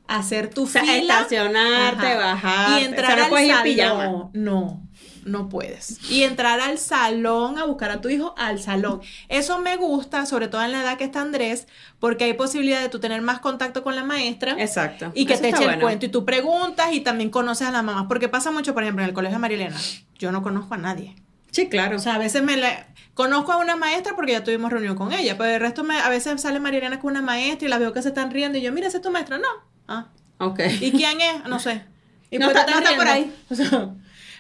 hacer 0.07 0.49
tu 0.49 0.65
O 0.65 0.67
sea, 0.67 0.83
fila. 0.83 1.21
estacionarte, 1.21 2.15
bajar. 2.17 2.81
Y 2.81 2.85
entrar 2.85 3.13
o 3.13 3.17
sea, 3.17 3.29
no 3.29 3.37
al 3.37 3.47
salón. 3.47 3.63
pijama. 3.63 4.31
No, 4.33 4.88
no 5.25 5.49
puedes. 5.49 5.99
Y 6.11 6.23
entrar 6.25 6.61
al 6.61 6.79
salón 6.79 7.59
a 7.59 7.65
buscar 7.65 7.91
a 7.91 8.01
tu 8.01 8.09
hijo 8.09 8.35
al 8.37 8.61
salón. 8.61 9.01
Eso 9.29 9.59
me 9.61 9.77
gusta, 9.77 10.27
sobre 10.27 10.49
todo 10.49 10.63
en 10.63 10.73
la 10.73 10.83
edad 10.83 10.99
que 10.99 11.05
está 11.05 11.21
Andrés, 11.21 11.67
porque 12.01 12.25
hay 12.25 12.33
posibilidad 12.35 12.81
de 12.81 12.89
tú 12.89 12.99
tener 13.01 13.21
más 13.23 13.41
contacto 13.41 13.83
con 13.83 13.95
la 13.97 14.05
maestra. 14.05 14.57
Exacto. 14.59 15.11
Y 15.15 15.27
que 15.27 15.35
Eso 15.35 15.43
te 15.43 15.49
eche 15.51 15.59
el 15.61 15.65
bueno. 15.67 15.83
cuento 15.83 16.07
y 16.07 16.09
tú 16.09 16.25
preguntas 16.25 16.89
y 16.93 17.01
también 17.01 17.31
conoces 17.31 17.67
a 17.69 17.71
las 17.71 17.83
mamás. 17.85 18.07
Porque 18.09 18.29
pasa 18.29 18.51
mucho, 18.51 18.75
por 18.75 18.83
ejemplo, 18.83 19.03
en 19.03 19.09
el 19.09 19.15
colegio 19.15 19.37
de 19.37 19.41
Marilena. 19.41 19.77
Yo 20.19 20.33
no 20.33 20.43
conozco 20.43 20.75
a 20.75 20.79
nadie. 20.79 21.15
Sí, 21.51 21.69
claro. 21.69 21.97
O 21.97 21.99
sea, 21.99 22.15
a 22.17 22.19
veces 22.19 22.43
me 22.43 22.57
la... 22.57 22.87
Conozco 23.15 23.51
a 23.53 23.57
una 23.57 23.75
maestra 23.75 24.15
porque 24.15 24.33
ya 24.33 24.45
tuvimos 24.45 24.71
reunión 24.71 24.95
con 24.95 25.13
ella, 25.13 25.37
pero 25.37 25.53
el 25.55 25.61
resto 25.61 25.83
me... 25.83 25.99
a 25.99 26.09
veces 26.09 26.41
sale 26.41 26.61
Marilena 26.61 27.01
con 27.01 27.11
una 27.11 27.23
maestra 27.23 27.67
y 27.67 27.71
la 27.71 27.79
veo 27.79 27.93
que 27.93 28.03
se 28.03 28.09
están 28.09 28.31
riendo 28.31 28.59
y 28.59 28.61
yo, 28.61 28.71
mira, 28.73 28.87
esa 28.87 28.99
es 28.99 29.03
tu 29.03 29.11
maestra. 29.11 29.39
No. 29.39 29.49
Ah, 29.89 30.07
ok. 30.39 30.61
¿Y 30.81 30.93
quién 30.93 31.21
es? 31.21 31.45
No 31.49 31.59
sé. 31.59 31.83
¿Y 32.31 32.39
No 32.39 32.49
está- 32.49 32.67
no 32.67 32.79
está 32.79 32.95
por 32.97 33.07
riendo? 33.07 33.35
O 33.51 33.55
sea, 33.55 33.89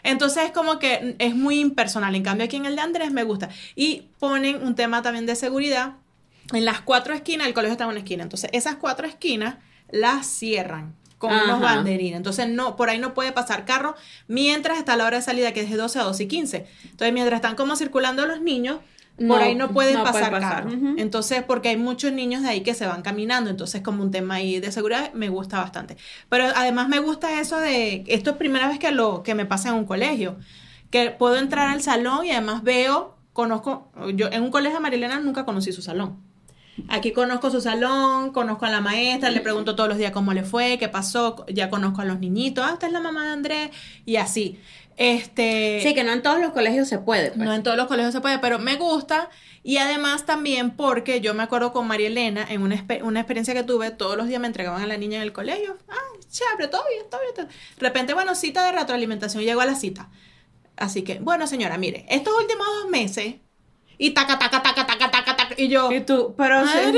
entonces 0.02 0.44
es 0.44 0.52
como 0.52 0.78
que 0.78 1.16
es 1.18 1.34
muy 1.34 1.60
impersonal. 1.60 2.14
En 2.14 2.22
cambio, 2.22 2.44
aquí 2.44 2.56
en 2.56 2.66
el 2.66 2.76
de 2.76 2.82
Andrés 2.82 3.12
me 3.12 3.24
gusta. 3.24 3.48
Y 3.74 4.08
ponen 4.18 4.62
un 4.62 4.74
tema 4.74 5.02
también 5.02 5.26
de 5.26 5.36
seguridad. 5.36 5.94
En 6.52 6.64
las 6.64 6.80
cuatro 6.80 7.14
esquinas, 7.14 7.46
el 7.46 7.54
colegio 7.54 7.72
está 7.72 7.84
en 7.84 7.90
una 7.90 7.98
esquina. 7.98 8.22
Entonces, 8.22 8.50
esas 8.52 8.76
cuatro 8.76 9.06
esquinas 9.06 9.56
las 9.90 10.26
cierran 10.26 10.94
con 11.18 11.32
unos 11.32 11.60
banderines. 11.60 12.16
Entonces, 12.16 12.48
no, 12.48 12.76
por 12.76 12.90
ahí 12.90 12.98
no 12.98 13.12
puede 13.12 13.32
pasar 13.32 13.64
carro 13.64 13.96
mientras 14.28 14.78
está 14.78 14.96
la 14.96 15.04
hora 15.04 15.16
de 15.16 15.22
salida, 15.22 15.52
que 15.52 15.60
es 15.60 15.70
de 15.70 15.76
12 15.76 15.98
a 15.98 16.04
12 16.04 16.22
y 16.22 16.28
15. 16.28 16.66
Entonces, 16.84 17.12
mientras 17.12 17.38
están 17.38 17.56
como 17.56 17.76
circulando 17.76 18.24
los 18.24 18.40
niños, 18.40 18.78
por 19.18 19.26
No, 19.26 19.36
ahí 19.36 19.54
no 19.54 19.70
pueden 19.70 19.94
no 19.94 20.04
pasar. 20.04 20.66
Entonces, 20.96 21.42
porque 21.42 21.70
hay 21.70 21.76
muchos 21.76 22.12
niños 22.12 22.42
de 22.42 22.48
ahí 22.48 22.60
que 22.62 22.74
se 22.74 22.86
van 22.86 23.02
caminando, 23.02 23.50
entonces 23.50 23.82
como 23.82 24.02
un 24.02 24.10
tema 24.10 24.36
ahí 24.36 24.60
de 24.60 24.70
seguridad 24.70 25.12
me 25.12 25.28
gusta 25.28 25.58
bastante. 25.58 25.96
Pero 26.28 26.44
además 26.54 26.88
me 26.88 27.00
gusta 27.00 27.40
eso 27.40 27.58
de, 27.58 28.04
esto 28.06 28.30
es 28.30 28.36
primera 28.36 28.68
vez 28.68 28.78
que 28.78 28.92
lo 28.92 29.22
que 29.22 29.34
me 29.34 29.44
pasa 29.44 29.70
en 29.70 29.74
un 29.74 29.84
colegio, 29.84 30.36
que 30.90 31.10
puedo 31.10 31.36
entrar 31.36 31.68
al 31.68 31.82
salón 31.82 32.26
y 32.26 32.30
además 32.30 32.62
veo, 32.62 33.18
conozco, 33.32 33.90
yo 34.14 34.28
en 34.30 34.42
un 34.42 34.50
colegio 34.50 34.78
de 34.78 34.82
Marilena 34.82 35.18
nunca 35.20 35.44
conocí 35.44 35.72
su 35.72 35.82
salón. 35.82 36.28
Aquí 36.88 37.10
conozco 37.10 37.50
su 37.50 37.60
salón, 37.60 38.30
conozco 38.30 38.66
a 38.66 38.70
la 38.70 38.80
maestra, 38.80 39.30
le 39.30 39.40
pregunto 39.40 39.74
todos 39.74 39.88
los 39.88 39.98
días 39.98 40.12
cómo 40.12 40.32
le 40.32 40.44
fue, 40.44 40.78
qué 40.78 40.88
pasó, 40.88 41.44
ya 41.48 41.70
conozco 41.70 42.02
a 42.02 42.04
los 42.04 42.20
niñitos, 42.20 42.64
ah, 42.64 42.74
esta 42.74 42.86
es 42.86 42.92
la 42.92 43.00
mamá 43.00 43.24
de 43.24 43.32
Andrés, 43.32 43.70
y 44.06 44.16
así. 44.16 44.60
Este, 44.98 45.78
Sí, 45.80 45.94
que 45.94 46.02
no 46.02 46.12
en 46.12 46.22
todos 46.22 46.40
los 46.40 46.52
colegios 46.52 46.88
se 46.88 46.98
puede. 46.98 47.28
pues. 47.28 47.38
no 47.38 47.54
en 47.54 47.62
todos 47.62 47.76
los 47.76 47.86
colegios 47.86 48.12
se 48.12 48.20
puede, 48.20 48.40
pero 48.40 48.58
me 48.58 48.74
gusta. 48.74 49.30
Y 49.62 49.76
además 49.78 50.26
también 50.26 50.72
porque 50.72 51.20
yo 51.20 51.34
me 51.34 51.44
acuerdo 51.44 51.72
con 51.72 51.86
María 51.86 52.08
Elena, 52.08 52.44
en 52.48 52.62
una, 52.62 52.84
una 53.02 53.20
experiencia 53.20 53.54
que 53.54 53.62
tuve, 53.62 53.92
todos 53.92 54.16
los 54.16 54.26
días 54.26 54.40
me 54.40 54.48
entregaban 54.48 54.82
a 54.82 54.86
la 54.86 54.96
niña 54.96 55.18
en 55.18 55.22
el 55.22 55.32
colegio. 55.32 55.78
Ah, 55.88 55.94
chévere, 56.28 56.66
todo 56.68 56.82
bien, 56.88 57.04
todo 57.08 57.20
bien. 57.20 57.34
todo 57.34 57.46
bien. 57.46 57.58
De 57.78 57.80
repente, 57.86 58.12
bueno, 58.14 58.34
cita 58.34 58.64
de 58.64 58.72
retroalimentación, 58.72 59.44
llego 59.44 59.60
a 59.60 59.66
la 59.66 59.76
cita. 59.76 60.10
Así 60.76 61.02
que, 61.02 61.20
bueno, 61.20 61.46
señora, 61.46 61.78
mire, 61.78 62.04
estos 62.08 62.34
últimos 62.40 62.66
dos 62.82 62.90
meses, 62.90 63.36
y 63.98 64.10
taca, 64.12 64.38
taca, 64.38 64.62
taca, 64.62 64.86
taca, 64.86 65.10
taca, 65.10 65.27
y 65.58 65.68
yo, 65.68 65.90
Y 65.92 66.00
tú, 66.00 66.34
pero 66.36 66.60
sí. 66.66 66.72
o 66.72 66.72
sea, 66.72 66.92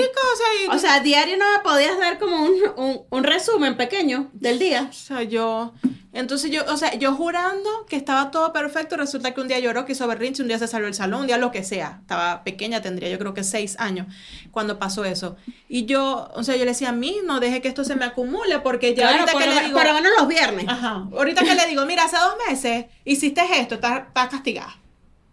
y- 0.65 0.77
O 0.77 0.79
sea, 0.79 1.01
diario 1.01 1.37
no 1.37 1.45
me 1.53 1.59
podías 1.61 1.99
dar 1.99 2.19
como 2.19 2.43
un, 2.45 2.53
un, 2.77 3.03
un 3.11 3.25
resumen 3.25 3.77
pequeño 3.77 4.31
del 4.35 4.59
día. 4.59 4.87
O 4.89 4.93
sea, 4.93 5.23
yo. 5.23 5.73
Entonces 6.13 6.51
yo, 6.51 6.63
o 6.67 6.77
sea, 6.77 6.95
yo 6.97 7.15
jurando 7.15 7.71
que 7.89 7.95
estaba 7.95 8.33
todo 8.33 8.53
perfecto, 8.53 8.97
resulta 8.97 9.33
que 9.33 9.41
un 9.41 9.47
día 9.47 9.61
lloró, 9.61 9.87
quiso 9.87 10.09
berrinche, 10.09 10.43
un 10.43 10.49
día 10.49 10.59
se 10.59 10.67
salió 10.67 10.89
el 10.89 10.95
salón, 10.95 11.21
un 11.21 11.27
día 11.29 11.39
lo 11.39 11.53
que 11.53 11.63
sea. 11.63 11.99
Estaba 12.01 12.43
pequeña, 12.43 12.83
tendría 12.83 13.09
yo 13.09 13.17
creo 13.19 13.33
que 13.33 13.45
seis 13.45 13.77
años 13.79 14.09
cuando 14.51 14.81
pasó 14.81 15.05
eso. 15.05 15.37
Y 15.69 15.87
yo, 15.87 16.29
o 16.35 16.43
sea, 16.43 16.57
yo 16.57 16.65
le 16.65 16.73
decía 16.73 16.89
a 16.89 16.93
mí, 16.93 17.19
no 17.25 17.39
deje 17.39 17.61
que 17.63 17.69
esto 17.69 17.85
se 17.85 17.95
me 17.95 18.05
acumule, 18.07 18.59
porque 18.59 18.93
ya 18.97 19.03
Claro, 19.05 19.19
ahorita 19.21 19.33
por, 19.33 19.41
que 19.43 19.49
lo 19.49 19.55
le 19.55 19.61
digo. 19.67 19.79
por 19.79 19.87
lo 19.87 19.95
menos 19.95 20.11
los 20.19 20.27
viernes. 20.27 20.65
Ajá. 20.69 21.07
Ahorita 21.17 21.43
que 21.45 21.55
le 21.55 21.67
digo, 21.67 21.87
mira, 21.87 22.03
hace 22.03 22.17
dos 22.17 22.35
meses 22.49 22.87
hiciste 23.05 23.43
esto, 23.61 23.77
estás 23.77 24.09
estás 24.09 24.29
castigada. 24.31 24.77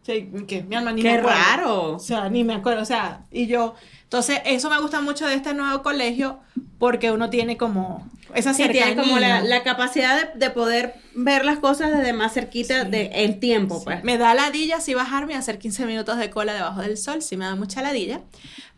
Sí, 0.08 0.30
que 0.48 0.64
mi 0.64 0.76
alma 0.78 0.94
ni 0.94 1.02
Qué 1.02 1.10
me 1.12 1.18
acuerdo. 1.18 1.38
raro. 1.38 1.92
O 1.96 2.00
sea, 2.00 2.30
ni 2.30 2.44
me 2.46 2.54
acuerdo. 2.54 2.82
O 2.82 2.86
sea, 2.86 3.26
y 3.30 3.46
yo. 3.48 3.76
Entonces, 4.04 4.40
eso 4.46 4.70
me 4.70 4.80
gusta 4.80 5.02
mucho 5.02 5.28
de 5.28 5.36
este 5.36 5.54
nuevo 5.54 5.84
colegio 5.84 6.40
porque 6.80 7.12
uno 7.12 7.30
tiene 7.30 7.58
como 7.58 8.10
esa 8.34 8.54
Sí, 8.54 8.64
cercanía. 8.64 8.86
tiene 8.86 9.02
como 9.02 9.20
la, 9.20 9.42
la 9.42 9.64
capacidad 9.64 10.16
de, 10.34 10.40
de 10.40 10.50
poder 10.50 10.96
ver 11.14 11.44
las 11.44 11.60
cosas 11.60 11.92
desde 11.92 12.14
más 12.14 12.34
cerquita 12.34 12.86
de, 12.86 13.10
en 13.14 13.42
tiempo, 13.42 13.84
pues. 13.84 14.02
Me 14.06 14.18
da 14.18 14.34
ladilla 14.34 14.80
si 14.80 14.94
bajarme 14.94 15.36
a 15.36 15.40
hacer 15.40 15.60
15 15.60 15.86
minutos 15.86 16.18
de 16.18 16.30
cola 16.30 16.54
debajo 16.54 16.82
del 16.82 16.98
sol, 16.98 17.22
sí 17.22 17.36
me 17.36 17.44
da 17.44 17.56
mucha 17.56 17.82
ladilla, 17.82 18.22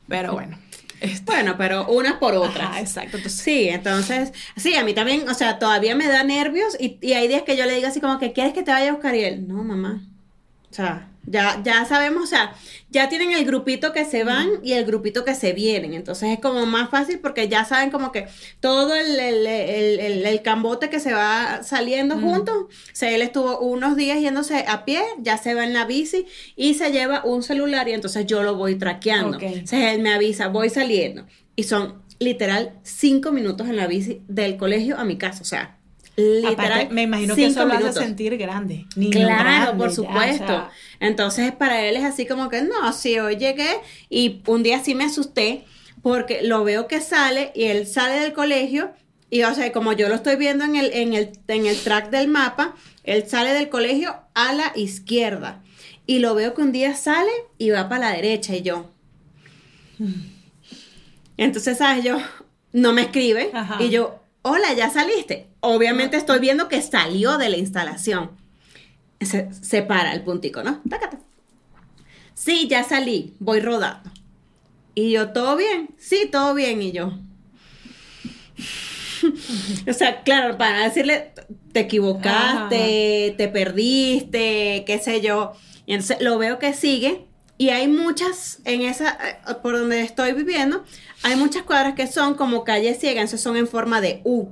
pero 0.07 0.33
bueno. 0.33 0.57
este- 0.99 1.21
Bueno, 1.31 1.55
pero 1.59 1.87
unas 1.89 2.13
por 2.13 2.33
otras. 2.33 2.69
Ajá, 2.69 2.79
exacto. 2.81 3.17
Entonces, 3.17 3.39
Sí, 3.39 3.69
entonces, 3.69 4.33
sí, 4.57 4.75
a 4.75 4.83
mí 4.83 4.95
también, 4.95 5.29
o 5.29 5.33
sea, 5.35 5.59
todavía 5.59 5.93
me 5.95 6.07
da 6.07 6.23
nervios 6.23 6.75
y, 6.79 6.97
y 7.01 7.13
hay 7.13 7.27
días 7.27 7.43
que 7.43 7.55
yo 7.55 7.65
le 7.67 7.75
digo 7.75 7.87
así 7.87 8.01
como 8.01 8.17
que, 8.17 8.33
¿quieres 8.33 8.53
que 8.53 8.63
te 8.63 8.71
vaya 8.71 8.89
a 8.89 8.93
buscar? 8.93 9.13
Y 9.15 9.23
él, 9.25 9.47
no, 9.47 9.63
mamá. 9.63 10.01
O 10.71 10.73
sea, 10.73 11.09
ya, 11.25 11.61
ya 11.63 11.85
sabemos, 11.85 12.23
o 12.23 12.27
sea, 12.27 12.53
ya 12.89 13.09
tienen 13.09 13.31
el 13.31 13.45
grupito 13.45 13.91
que 13.91 14.05
se 14.05 14.23
van 14.23 14.49
y 14.63 14.73
el 14.73 14.85
grupito 14.85 15.25
que 15.25 15.35
se 15.35 15.53
vienen. 15.53 15.93
Entonces 15.93 16.29
es 16.29 16.39
como 16.39 16.65
más 16.65 16.89
fácil 16.89 17.19
porque 17.19 17.47
ya 17.47 17.65
saben 17.65 17.91
como 17.91 18.11
que 18.11 18.27
todo 18.59 18.95
el, 18.95 19.19
el, 19.19 19.47
el, 19.47 20.25
el 20.25 20.41
cambote 20.41 20.89
que 20.89 20.99
se 20.99 21.13
va 21.13 21.61
saliendo 21.63 22.19
juntos. 22.19 22.55
O 22.55 22.69
sea, 22.93 23.11
él 23.11 23.21
estuvo 23.21 23.59
unos 23.59 23.95
días 23.95 24.19
yéndose 24.19 24.65
a 24.67 24.85
pie, 24.85 25.01
ya 25.19 25.37
se 25.37 25.53
va 25.53 25.63
en 25.63 25.73
la 25.73 25.85
bici 25.85 26.25
y 26.55 26.75
se 26.75 26.91
lleva 26.91 27.23
un 27.23 27.43
celular 27.43 27.87
y 27.89 27.93
entonces 27.93 28.25
yo 28.25 28.43
lo 28.43 28.55
voy 28.55 28.75
traqueando. 28.75 29.39
Entonces 29.39 29.93
él 29.93 30.01
me 30.01 30.13
avisa, 30.13 30.47
voy 30.47 30.69
saliendo. 30.69 31.25
Y 31.55 31.63
son 31.63 32.01
literal 32.19 32.79
cinco 32.83 33.31
minutos 33.31 33.67
en 33.67 33.75
la 33.75 33.87
bici 33.87 34.21
del 34.27 34.57
colegio 34.57 34.97
a 34.97 35.03
mi 35.03 35.17
casa. 35.17 35.41
O 35.41 35.45
sea, 35.45 35.78
literal. 36.19 36.89
me 36.91 37.03
imagino 37.03 37.35
que 37.35 37.45
eso 37.45 37.65
lo 37.65 37.73
hace 37.73 37.93
sentir 37.93 38.37
grande. 38.37 38.85
claro, 39.11 39.77
por 39.77 39.91
supuesto. 39.91 40.67
Entonces, 40.99 41.51
para 41.51 41.81
él 41.85 41.95
es 41.95 42.03
así 42.03 42.25
como 42.25 42.49
que, 42.49 42.61
no, 42.61 42.91
sí, 42.93 43.19
hoy 43.19 43.37
llegué 43.37 43.69
y 44.09 44.41
un 44.47 44.63
día 44.63 44.83
sí 44.83 44.95
me 44.95 45.05
asusté 45.05 45.65
porque 46.01 46.41
lo 46.43 46.63
veo 46.63 46.87
que 46.87 47.01
sale 47.01 47.51
y 47.55 47.65
él 47.65 47.87
sale 47.87 48.19
del 48.19 48.33
colegio 48.33 48.91
y, 49.29 49.43
o 49.43 49.53
sea, 49.53 49.71
como 49.71 49.93
yo 49.93 50.09
lo 50.09 50.15
estoy 50.15 50.35
viendo 50.35 50.65
en 50.65 50.75
el, 50.75 50.91
en 50.93 51.13
el, 51.13 51.31
en 51.47 51.65
el 51.65 51.77
track 51.77 52.09
del 52.09 52.27
mapa, 52.27 52.75
él 53.03 53.27
sale 53.27 53.53
del 53.53 53.69
colegio 53.69 54.15
a 54.33 54.53
la 54.53 54.71
izquierda 54.75 55.61
y 56.07 56.19
lo 56.19 56.33
veo 56.33 56.55
que 56.55 56.61
un 56.61 56.71
día 56.71 56.95
sale 56.95 57.31
y 57.57 57.69
va 57.69 57.87
para 57.87 58.09
la 58.09 58.15
derecha 58.15 58.55
y 58.55 58.63
yo. 58.63 58.89
Entonces, 61.37 61.77
¿sabes? 61.77 62.03
Yo 62.03 62.17
no 62.73 62.93
me 62.93 63.01
escribe 63.01 63.51
y 63.79 63.89
yo, 63.89 64.19
hola, 64.41 64.73
ya 64.73 64.89
saliste. 64.89 65.48
Obviamente 65.61 66.17
estoy 66.17 66.39
viendo 66.39 66.67
que 66.67 66.81
salió 66.81 67.37
de 67.37 67.49
la 67.49 67.57
instalación. 67.57 68.31
Se, 69.21 69.81
para 69.81 70.13
el 70.13 70.23
puntico, 70.23 70.63
¿no? 70.63 70.81
Tácate. 70.89 71.17
Sí, 72.33 72.67
ya 72.69 72.83
salí, 72.83 73.35
voy 73.39 73.59
rodando. 73.59 74.09
Y 74.95 75.11
yo, 75.11 75.31
¿todo 75.31 75.57
bien? 75.57 75.89
Sí, 75.97 76.29
todo 76.31 76.53
bien. 76.53 76.81
Y 76.81 76.93
yo. 76.93 77.11
o 79.89 79.93
sea, 79.93 80.23
claro, 80.23 80.57
para 80.57 80.85
decirle, 80.85 81.33
te 81.73 81.81
equivocaste, 81.81 83.35
te 83.37 83.47
perdiste, 83.49 84.83
qué 84.87 84.99
sé 85.03 85.19
yo. 85.19 85.53
Y 85.85 85.93
entonces 85.93 86.21
lo 86.21 86.37
veo 86.37 86.59
que 86.59 86.73
sigue. 86.73 87.25
Y 87.57 87.71
hay 87.71 87.89
muchas, 87.89 88.59
en 88.63 88.83
esa, 88.83 89.17
eh, 89.21 89.55
por 89.61 89.77
donde 89.77 89.99
estoy 89.99 90.31
viviendo, 90.31 90.85
hay 91.23 91.35
muchas 91.35 91.63
cuadras 91.63 91.93
que 91.93 92.07
son 92.07 92.35
como 92.35 92.63
calles 92.63 92.99
ciegas, 92.99 93.23
entonces 93.23 93.41
son 93.41 93.57
en 93.57 93.67
forma 93.67 93.99
de 93.99 94.21
U. 94.23 94.47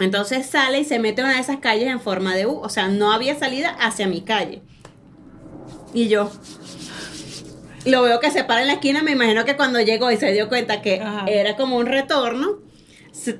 Entonces 0.00 0.46
sale 0.46 0.80
y 0.80 0.84
se 0.84 0.98
mete 0.98 1.20
en 1.20 1.28
una 1.28 1.36
de 1.36 1.40
esas 1.40 1.58
calles 1.58 1.88
en 1.88 2.00
forma 2.00 2.34
de 2.34 2.46
U. 2.46 2.58
O 2.58 2.68
sea, 2.68 2.88
no 2.88 3.12
había 3.12 3.38
salida 3.38 3.70
hacia 3.70 4.06
mi 4.06 4.22
calle. 4.22 4.62
Y 5.92 6.08
yo 6.08 6.30
lo 7.84 8.02
veo 8.02 8.18
que 8.20 8.30
se 8.30 8.44
para 8.44 8.62
en 8.62 8.66
la 8.66 8.74
esquina. 8.74 9.02
Me 9.02 9.12
imagino 9.12 9.44
que 9.44 9.56
cuando 9.56 9.80
llegó 9.80 10.10
y 10.10 10.16
se 10.16 10.32
dio 10.32 10.48
cuenta 10.48 10.82
que 10.82 11.02
era 11.26 11.56
como 11.56 11.76
un 11.76 11.86
retorno, 11.86 12.58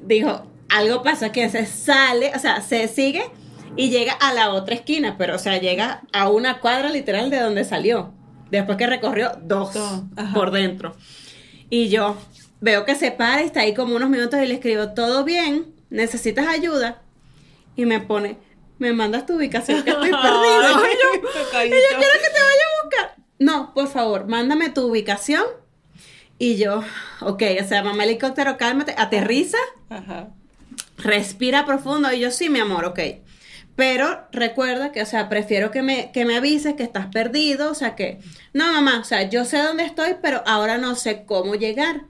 dijo, 0.03 0.47
algo 0.69 1.03
pasó 1.03 1.33
que 1.33 1.49
se 1.51 1.67
sale, 1.67 2.33
o 2.35 2.39
sea, 2.39 2.61
se 2.61 2.89
sigue 2.89 3.25
y 3.77 3.91
llega 3.91 4.13
a 4.13 4.33
la 4.33 4.51
otra 4.51 4.77
esquina, 4.77 5.17
pero 5.19 5.35
o 5.35 5.39
sea, 5.39 5.59
llega 5.59 6.03
a 6.13 6.29
una 6.29 6.61
cuadra 6.61 6.91
literal 6.91 7.31
de 7.31 7.41
donde 7.41 7.65
salió. 7.65 8.13
Después 8.51 8.79
que 8.79 8.87
recorrió 8.87 9.33
dos 9.43 9.71
por 10.33 10.53
dentro. 10.53 10.95
Y 11.71 11.89
yo 11.89 12.17
veo 12.61 12.85
que 12.85 12.95
se 12.95 13.11
para 13.11 13.43
y 13.43 13.47
está 13.47 13.61
ahí 13.61 13.75
como 13.75 13.97
unos 13.97 14.11
minutos 14.11 14.41
y 14.41 14.47
le 14.47 14.55
escribo, 14.55 14.91
¿todo 14.91 15.25
bien? 15.25 15.74
¿Necesitas 15.95 16.47
ayuda? 16.49 17.03
Y 17.77 17.87
me 17.87 18.01
pone, 18.01 18.37
me 18.79 18.93
mandas 18.93 19.27
tu 19.27 19.37
ubicación 19.37 19.83
que 19.83 19.91
estoy 19.91 20.11
perdido. 20.23 20.87
y, 20.87 21.21
yo, 21.21 21.21
quiero 21.63 22.15
que 22.21 22.31
te 22.31 22.43
vaya 22.43 22.65
a 22.65 22.85
buscar. 22.85 23.17
No, 23.39 23.73
por 23.75 23.89
favor, 23.89 24.27
mándame 24.27 24.71
tu 24.71 24.87
ubicación. 24.87 25.45
Y 26.37 26.57
yo, 26.57 26.83
ok, 27.21 27.43
o 27.63 27.67
sea, 27.67 27.83
mamá 27.85 28.05
helicóptero, 28.05 28.57
cálmate, 28.57 28.95
aterriza, 28.99 29.59
respira 30.99 31.65
profundo. 31.65 32.13
Y 32.13 32.21
yo, 32.21 32.31
sí, 32.33 32.49
mi 32.49 32.59
amor, 32.59 32.85
ok. 32.85 32.99
Pero 33.77 34.27
recuerda 34.33 34.91
que, 34.91 35.03
o 35.03 35.07
sea, 35.07 35.29
prefiero 35.29 35.71
que 35.71 35.83
me, 35.83 36.11
que 36.13 36.25
me 36.25 36.37
avises 36.37 36.75
que 36.75 36.83
estás 36.83 37.07
perdido, 37.07 37.71
o 37.71 37.75
sea, 37.75 37.95
que, 37.95 38.19
no, 38.53 38.73
mamá, 38.73 39.01
o 39.01 39.05
sea, 39.05 39.29
yo 39.29 39.45
sé 39.45 39.59
dónde 39.59 39.85
estoy, 39.85 40.17
pero 40.21 40.43
ahora 40.47 40.77
no 40.79 40.97
sé 40.97 41.25
cómo 41.25 41.55
llegar 41.55 42.03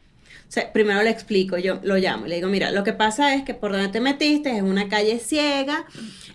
primero 0.72 1.02
le 1.02 1.10
explico, 1.10 1.58
yo 1.58 1.80
lo 1.82 1.96
llamo, 1.96 2.26
le 2.26 2.36
digo, 2.36 2.48
mira, 2.48 2.70
lo 2.70 2.84
que 2.84 2.92
pasa 2.92 3.34
es 3.34 3.44
que 3.44 3.54
por 3.54 3.72
donde 3.72 3.88
te 3.88 4.00
metiste 4.00 4.56
es 4.56 4.62
una 4.62 4.88
calle 4.88 5.18
ciega, 5.18 5.86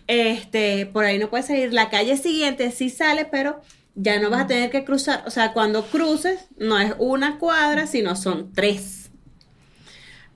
este, 0.08 0.86
por 0.86 1.06
ahí 1.06 1.20
no 1.20 1.30
puedes 1.30 1.48
salir, 1.48 1.74
la 1.74 1.90
calle 1.90 2.18
siguiente 2.18 2.72
sí 2.72 2.90
sale, 2.90 3.26
pero 3.26 3.62
ya 3.96 4.20
no 4.20 4.30
vas 4.30 4.42
a 4.42 4.48
tener 4.48 4.70
que 4.70 4.84
cruzar, 4.84 5.24
o 5.26 5.30
sea, 5.30 5.54
cuando 5.54 5.86
cruces 5.86 6.48
no 6.58 6.80
es 6.80 6.94
una 6.98 7.38
cuadra, 7.38 7.88
sino 7.88 8.16
son 8.16 8.54
tres. 8.54 9.10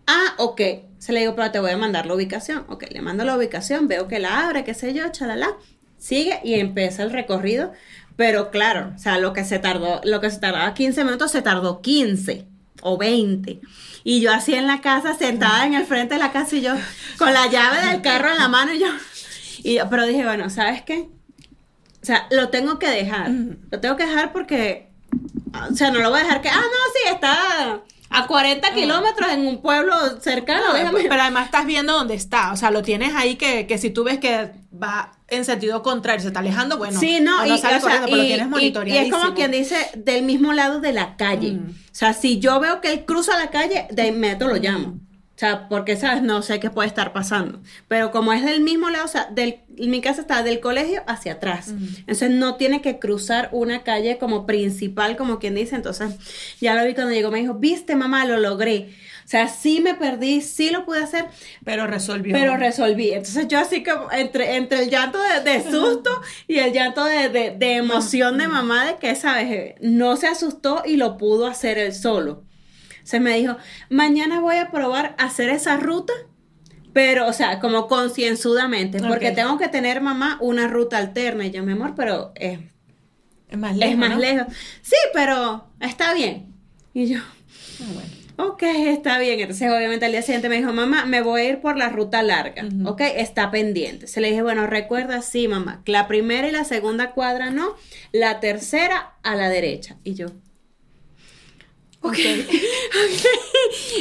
Ah, 0.06 0.36
ok. 0.38 0.62
Se 0.98 1.13
le 1.13 1.22
digo, 1.22 1.36
pero 1.36 1.52
te 1.52 1.60
voy 1.60 1.72
a 1.72 1.78
mandar 1.78 2.06
la 2.06 2.13
ubicación. 2.13 2.65
Ok, 2.67 2.86
le 2.89 3.02
mando 3.02 3.24
la 3.24 3.38
ubicación, 3.38 3.88
veo 3.88 4.08
que 4.08 4.19
la 4.19 4.46
abre, 4.46 4.63
qué 4.63 4.74
sé 4.74 4.93
yo, 4.93 5.10
chalala. 5.12 5.56
Sigue 5.98 6.39
y 6.43 6.56
empieza 6.56 7.04
el 7.04 7.12
recorrido. 7.12 7.72
Pero 8.15 8.52
claro, 8.52 8.93
o 8.96 9.00
sea, 9.00 9.17
lo 9.17 9.34
que 9.34 9.43
se 9.43 9.60
tardó, 9.60 10.02
lo 10.04 10.22
que 10.22 10.30
se 10.30 10.39
tardaba 10.39 10.74
15 10.74 11.04
minutos, 11.06 11.32
se 11.32 11.41
tardó 11.41 11.82
15 11.82 12.53
o 12.84 12.98
20. 12.98 13.62
Y 14.04 14.22
yo 14.22 14.32
así 14.32 14.54
en 14.54 14.67
la 14.67 14.82
casa, 14.82 15.15
sentada 15.15 15.65
en 15.65 15.74
el 15.74 15.86
frente 15.86 16.15
de 16.15 16.19
la 16.19 16.32
casa 16.32 16.56
y 16.56 16.62
yo 16.62 16.74
con 17.17 17.34
la 17.34 17.48
llave 17.48 17.86
del 17.88 18.02
carro 18.02 18.30
en 18.30 18.38
la 18.38 18.48
mano 18.48 18.74
y 18.74 18.80
yo, 18.80 18.88
y 19.63 19.80
pero 19.89 20.06
dije, 20.06 20.24
bueno, 20.24 20.50
¿sabes 20.50 20.82
qué? 20.82 21.10
O 22.02 22.06
sea, 22.06 22.28
lo 22.32 22.50
tengo 22.50 22.80
que 22.80 22.89
dejar. 22.89 23.32
Lo 23.72 23.80
tengo 23.80 23.96
que 23.96 24.06
dejar 24.06 24.34
porque, 24.34 24.89
o 25.72 25.74
sea, 25.74 25.89
no 25.89 26.00
lo 26.00 26.10
voy 26.10 26.19
a 26.19 26.24
dejar 26.24 26.41
que, 26.41 26.50
ah, 26.50 26.56
no, 26.56 26.62
sí, 26.93 27.13
está 27.13 27.82
a 28.13 28.28
40 28.28 28.73
kilómetros 28.73 29.32
en 29.32 29.47
un 29.47 29.62
pueblo 29.62 29.93
cercano. 30.21 30.65
pero 30.93 31.21
además 31.21 31.45
estás 31.45 31.65
viendo 31.65 31.93
dónde 31.93 32.13
está. 32.13 32.54
O 32.54 32.58
sea, 32.58 32.71
lo 32.71 32.82
tienes 32.82 33.13
ahí 33.15 33.36
que, 33.36 33.67
que 33.67 33.78
si 33.78 33.89
tú 33.89 34.04
ves 34.04 34.19
que 34.19 34.52
va 34.71 35.12
en 35.28 35.45
sentido 35.45 35.82
contrario, 35.82 36.21
se 36.21 36.28
está 36.28 36.39
alejando, 36.39 36.78
bueno, 36.78 36.99
sí, 36.99 37.19
no, 37.19 37.45
y, 37.45 37.49
lo 37.49 37.58
tienes 38.06 38.47
monitoreado. 38.47 39.02
Y, 39.02 39.06
es 39.06 39.12
como 39.12 39.34
quien 39.34 39.52
dice, 39.52 39.76
del 39.95 40.23
mismo 40.23 40.54
lado 40.54 40.80
de 40.80 40.93
la 40.93 41.15
calle. 41.17 41.54
Mm. 41.54 41.69
O 41.69 41.95
sea, 41.95 42.13
si 42.13 42.39
yo 42.39 42.60
veo 42.60 42.82
que 42.82 42.91
él 42.91 43.06
cruza 43.06 43.38
la 43.38 43.49
calle, 43.49 43.88
de 43.91 44.08
inmediato 44.08 44.47
lo 44.47 44.56
llamo. 44.56 44.88
O 44.89 45.12
sea, 45.43 45.67
porque, 45.67 45.97
¿sabes? 45.97 46.23
No 46.23 46.41
sé 46.41 46.60
qué 46.60 46.69
puede 46.69 46.88
estar 46.88 47.12
pasando. 47.12 47.60
Pero 47.88 48.12
como 48.12 48.32
es 48.32 48.45
del 48.45 48.62
mismo 48.62 48.89
lado, 48.89 49.06
o 49.06 49.10
sea, 49.10 49.27
del, 49.32 49.60
mi 49.77 49.99
casa 49.99 50.21
está 50.21 50.41
del 50.41 50.60
colegio 50.60 51.03
hacia 51.06 51.34
atrás. 51.34 51.69
Entonces 51.69 52.32
no 52.32 52.56
tiene 52.56 52.82
que 52.82 52.97
cruzar 52.99 53.49
una 53.51 53.84
calle 53.84 54.17
como 54.17 54.45
principal, 54.45 55.17
como 55.17 55.39
quien 55.39 55.56
dice. 55.56 55.75
Entonces 55.75 56.15
ya 56.62 56.75
lo 56.75 56.86
vi 56.86 56.93
cuando 56.93 57.13
llegó, 57.13 57.29
me 57.29 57.41
dijo, 57.41 57.56
viste 57.56 57.95
mamá, 57.95 58.25
lo 58.25 58.38
logré. 58.38 58.89
O 59.25 59.27
sea, 59.27 59.47
sí 59.47 59.82
me 59.82 59.95
perdí, 59.95 60.41
sí 60.41 60.69
lo 60.69 60.86
pude 60.86 61.03
hacer. 61.03 61.25
Pero 61.63 61.88
resolvió. 61.88 62.34
Pero 62.34 62.56
resolví. 62.56 63.12
Entonces 63.12 63.47
yo 63.47 63.60
así 63.60 63.84
como 63.84 64.12
entre, 64.12 64.56
entre 64.56 64.84
el 64.84 64.89
llanto 64.89 65.19
de, 65.43 65.63
susto 65.69 66.21
y 66.47 66.60
el 66.60 66.71
llanto 66.71 67.03
de, 67.03 67.29
de, 67.29 67.75
emoción 67.75 68.38
de 68.38 68.47
mamá 68.47 68.86
de 68.86 68.95
que, 68.95 69.15
¿sabes? 69.15 69.75
No 69.82 70.15
se 70.15 70.27
asustó 70.27 70.84
y 70.86 70.97
lo 70.97 71.17
pudo 71.17 71.47
hacer 71.47 71.77
él 71.77 71.93
solo. 71.93 72.43
Se 73.04 73.20
me 73.20 73.38
dijo, 73.38 73.58
mañana 73.89 74.39
voy 74.39 74.58
a 74.58 74.72
probar 74.72 75.16
hacer 75.18 75.50
esa 75.50 75.78
ruta, 75.78 76.13
pero, 76.94 77.28
o 77.28 77.34
sea, 77.34 77.60
como 77.60 77.88
concienzudamente, 77.88 79.00
porque 79.00 79.32
tengo 79.32 79.58
que 79.58 79.68
tener, 79.68 80.00
mamá, 80.00 80.38
una 80.42 80.68
ruta 80.68 80.98
alterna. 80.98 81.46
Y 81.46 81.52
yo, 81.52 81.63
mi 81.63 81.72
amor, 81.72 81.94
pero 81.96 82.32
es, 82.36 82.60
es 83.50 83.58
más 83.58 83.76
lejos. 83.76 83.94
Es 83.94 83.98
más 84.00 84.18
lejos. 84.18 84.48
Sí, 84.82 84.96
pero 85.13 85.68
está 85.80 86.13
bien. 86.13 86.54
Y 86.94 87.08
yo, 87.08 87.20
ah, 88.38 88.44
ok, 88.46 88.62
está 88.62 89.18
bien. 89.18 89.39
Entonces, 89.39 89.70
obviamente, 89.72 90.06
al 90.06 90.12
día 90.12 90.22
siguiente 90.22 90.50
me 90.50 90.58
dijo, 90.58 90.72
mamá, 90.72 91.06
me 91.06 91.22
voy 91.22 91.42
a 91.42 91.50
ir 91.50 91.62
por 91.62 91.78
la 91.78 91.89
ruta 91.89 92.22
larga. 92.22 92.63
Ok, 92.86 93.02
está 93.02 93.50
pendiente. 93.50 94.06
Se 94.06 94.22
le 94.22 94.30
dije, 94.30 94.44
bueno, 94.44 94.68
recuerda, 94.68 95.24
sí, 95.24 95.48
mamá, 95.48 95.82
la 95.88 96.08
primera 96.08 96.48
y 96.48 96.52
la 96.52 96.63
segunda 96.63 97.12
cuadra 97.12 97.50
no, 97.50 97.76
la 98.12 98.39
tercera 98.39 99.13
a 99.24 99.36
la 99.36 99.50
derecha. 99.50 99.98
Y 100.04 100.13
yo, 100.13 100.28
Okay. 102.06 102.46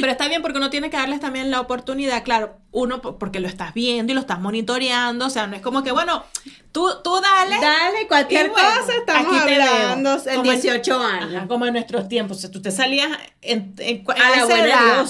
Pero 0.01 0.11
está 0.11 0.27
bien 0.27 0.41
porque 0.41 0.57
uno 0.57 0.69
tiene 0.69 0.89
que 0.89 0.97
darles 0.97 1.21
también 1.21 1.49
la 1.49 1.61
oportunidad, 1.61 2.23
claro, 2.23 2.59
uno 2.73 3.01
porque 3.01 3.39
lo 3.39 3.47
estás 3.47 3.73
viendo 3.73 4.11
y 4.11 4.15
lo 4.15 4.21
estás 4.21 4.39
monitoreando, 4.41 5.27
o 5.27 5.29
sea, 5.29 5.47
no 5.47 5.55
es 5.55 5.61
como 5.61 5.83
que, 5.83 5.91
bueno, 5.91 6.23
tú, 6.71 6.89
tú 7.03 7.21
dale. 7.21 7.61
Dale, 7.61 8.07
cualquier 8.07 8.51
cosa, 8.51 8.91
estamos 8.97 9.41
aquí 9.41 9.53
hablando 9.53 10.17
en 10.25 10.43
18 10.43 10.99
años. 10.99 11.47
como 11.47 11.67
en 11.67 11.73
nuestros 11.73 12.09
tiempos, 12.09 12.37
o 12.37 12.39
sea, 12.41 12.51
tú 12.51 12.61
te 12.61 12.71
salías 12.71 13.09
en, 13.41 13.75
a, 14.07 14.29
la 14.37 14.45
buena 14.45 15.01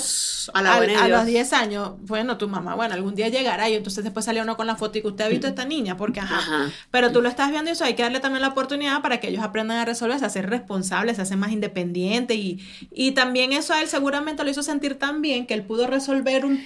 a, 0.54 0.62
la 0.62 1.04
a, 1.04 1.08
los 1.08 1.26
10 1.26 1.54
años, 1.54 1.94
bueno, 2.02 2.38
tu 2.38 2.50
mamá, 2.50 2.76
bueno, 2.76 2.94
algún 2.94 3.16
día 3.16 3.30
llegará 3.30 3.70
y 3.70 3.76
entonces 3.76 4.04
después 4.04 4.26
salió 4.26 4.44
uno 4.44 4.58
con 4.58 4.68
la 4.68 4.76
foto 4.76 4.98
y 4.98 5.02
que 5.02 5.08
usted 5.08 5.24
ha 5.24 5.30
visto 5.30 5.48
a 5.48 5.52
esta 5.52 5.64
niña, 5.64 5.96
porque 5.96 6.20
ajá, 6.20 6.70
pero 6.92 7.14
tú 7.14 7.22
lo 7.22 7.30
estás 7.30 7.50
viendo 7.50 7.70
y 7.70 7.74
eso 7.74 7.86
hay 7.86 7.94
que 7.94 8.04
darle 8.04 8.20
también 8.20 8.42
la 8.42 8.50
oportunidad 8.50 9.02
para 9.02 9.22
que 9.22 9.30
ellos 9.30 9.42
aprendan 9.44 9.78
a 9.78 9.86
resolverse, 9.86 10.26
a 10.26 10.30
ser 10.30 10.50
responsables, 10.50 11.18
a 11.18 11.26
ser 11.26 11.38
más 11.38 11.54
independientes 11.54 12.36
y, 12.36 12.60
y 12.92 13.12
también 13.14 13.54
eso 13.54 13.74
a 13.74 13.82
él 13.82 13.88
seguramente 13.88 14.44
lo 14.44 14.50
hizo 14.50 14.64
sentir 14.64 15.00
tan 15.00 15.22
bien 15.22 15.46
que 15.46 15.54
él 15.54 15.64
pudo 15.64 15.88
resolver 15.88 16.46
un, 16.46 16.62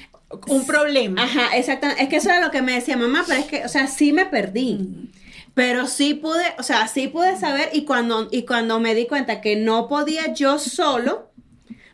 un 0.48 0.66
problema. 0.66 1.24
Ajá, 1.24 1.56
exactamente. 1.56 2.04
Es 2.04 2.10
que 2.10 2.18
eso 2.18 2.30
era 2.30 2.42
lo 2.42 2.52
que 2.52 2.62
me 2.62 2.74
decía 2.74 2.98
mamá, 2.98 3.24
pero 3.28 3.40
es 3.40 3.46
que, 3.46 3.66
o 3.66 3.70
sea, 3.70 3.88
sí 3.88 4.12
me 4.12 4.26
perdí. 4.26 5.12
Pero 5.54 5.88
sí 5.88 6.13
pude, 6.13 6.54
o 6.60 6.63
sea, 6.63 6.88
sí 6.88 7.08
pude 7.08 7.38
saber 7.38 7.70
y 7.74 7.84
cuando, 7.86 8.28
y 8.32 8.44
cuando 8.44 8.80
me 8.80 8.94
di 8.94 9.08
cuenta 9.08 9.42
que 9.42 9.56
no 9.56 9.88
podía 9.88 10.34
yo 10.34 10.60
solo, 10.60 11.32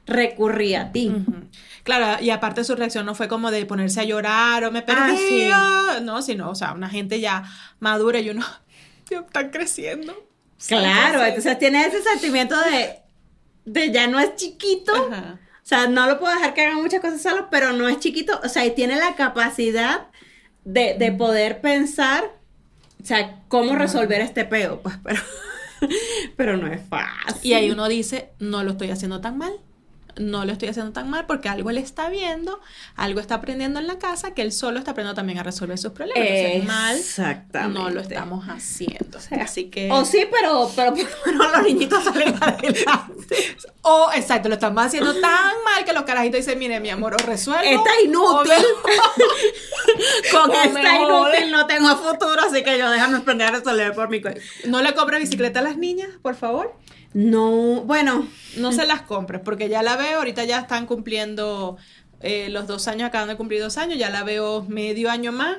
recurrí 0.06 0.76
a 0.76 0.91
ti. 0.91 1.13
Claro, 1.84 2.22
y 2.22 2.30
aparte 2.30 2.63
su 2.63 2.76
reacción 2.76 3.06
no 3.06 3.15
fue 3.15 3.28
como 3.28 3.52
de 3.52 3.65
ponerse 3.65 4.02
a 4.02 4.04
llorar 4.04 4.65
o 4.65 4.72
me 4.72 4.82
perdí, 4.82 5.17
sí. 5.17 5.50
ah, 5.54 6.00
no, 6.02 6.22
sino, 6.22 6.50
o 6.50 6.56
sea, 6.56 6.74
una 6.74 6.89
gente 6.89 7.19
ya 7.19 7.43
madura 7.80 8.19
y 8.19 8.30
uno, 8.32 8.46
están 9.10 9.50
creciendo. 9.50 10.28
Claro, 10.67 11.24
entonces 11.24 11.60
tiene 11.60 11.86
ese 11.86 12.02
sentimiento 12.02 12.56
de, 12.60 13.00
de 13.65 13.91
ya 13.91 14.08
no 14.08 14.19
es 14.19 14.36
chiquito. 14.36 14.93
Ajá. 15.12 15.39
O 15.63 15.65
sea, 15.65 15.88
no 15.88 16.08
lo 16.08 16.19
puedo 16.19 16.36
dejar 16.36 16.54
que 16.54 16.62
haga 16.62 16.76
muchas 16.76 16.99
cosas 16.99 17.21
solo, 17.21 17.47
pero 17.49 17.71
no 17.71 17.88
es 17.88 17.99
chiquito. 17.99 18.38
O 18.43 18.49
sea, 18.49 18.65
y 18.65 18.71
tiene 18.71 18.97
la 18.97 19.15
capacidad 19.15 20.08
de, 20.65 20.95
de 20.99 21.12
poder 21.13 21.62
pensar, 21.62 22.26
o 23.02 23.06
sea, 23.06 23.41
cómo 23.47 23.76
resolver 23.76 24.19
este 24.19 24.43
peo. 24.43 24.82
Pues, 24.82 24.95
pero, 25.02 25.21
pero 26.36 26.58
no 26.58 26.67
es 26.67 26.82
fácil. 26.88 27.49
Y 27.49 27.54
ahí 27.54 27.71
uno 27.71 27.88
dice, 27.88 28.32
no 28.39 28.63
lo 28.63 28.71
estoy 28.71 28.89
haciendo 28.89 29.21
tan 29.21 29.38
mal. 29.38 29.54
No 30.15 30.45
lo 30.45 30.52
estoy 30.54 30.69
haciendo 30.69 30.91
tan 30.91 31.10
mal 31.10 31.26
porque 31.26 31.49
algo 31.49 31.69
él 31.69 31.78
está 31.78 32.10
viendo, 32.10 32.60
algo 32.95 33.19
está 33.19 33.36
aprendiendo 33.36 33.80
en 33.80 33.88
la 33.88 33.97
casa, 33.97 34.34
que 34.34 34.41
él 34.41 34.52
solo 34.52 34.80
está 34.80 34.91
aprendiendo 34.91 35.15
también 35.15 35.39
a 35.39 35.43
resolver 35.43 35.78
sus 35.78 35.91
problemas. 35.91 36.28
Entonces, 36.28 36.65
mal 36.65 36.97
Exactamente. 36.97 37.80
no 37.80 37.89
lo 37.89 38.02
estamos 38.02 38.45
haciendo. 38.47 39.19
Así 39.39 39.65
que... 39.65 39.91
O 39.91 40.06
sí, 40.06 40.28
pero, 40.32 40.69
pero 40.76 40.93
los 40.93 41.63
niñitos 41.63 42.04
salen 42.04 42.36
adelante. 42.41 42.86
O, 43.82 44.10
exacto, 44.13 44.49
lo 44.49 44.56
estamos 44.56 44.86
haciendo 44.86 45.13
tan 45.19 45.52
mal 45.65 45.84
que 45.86 45.93
los 45.93 46.04
carajitos 46.04 46.39
dicen, 46.39 46.60
mire, 46.60 46.80
mi 46.80 46.89
amor, 46.89 47.15
o 47.15 47.17
resuelvo. 47.17 47.63
Está 47.63 47.89
o 48.02 48.06
inútil. 48.06 48.54
Con 50.32 50.49
o 50.49 50.54
esta 50.54 50.97
inútil 50.97 51.52
no 51.52 51.67
tengo 51.67 51.95
futuro, 51.97 52.41
así 52.47 52.63
que 52.63 52.78
yo 52.78 52.89
déjame 52.89 53.17
aprender 53.17 53.47
a 53.47 53.52
resolver 53.52 53.93
por 53.93 54.10
mi 54.10 54.21
cuenta. 54.21 54.41
No 54.65 54.82
le 54.82 54.93
compre 54.93 55.19
bicicleta 55.19 55.60
a 55.60 55.63
las 55.63 55.78
niñas, 55.78 56.10
por 56.21 56.36
favor. 56.36 56.76
No, 57.13 57.82
bueno, 57.82 58.28
No 58.58 58.71
se 58.71 58.86
las 58.86 59.02
compres, 59.02 59.41
porque 59.43 59.69
ya 59.69 59.84
la 59.84 59.95
veo, 59.95 60.17
ahorita 60.19 60.43
ya 60.45 60.60
están 60.60 60.86
cumpliendo 60.86 61.78
eh, 62.21 62.49
los 62.49 62.67
dos 62.67 62.88
años, 62.88 63.08
acaban 63.08 63.28
de 63.28 63.36
cumplir 63.36 63.62
dos 63.62 63.78
años, 63.78 63.97
ya 63.97 64.10
la 64.10 64.23
veo 64.23 64.63
medio 64.67 65.10
año 65.12 65.32
más. 65.32 65.58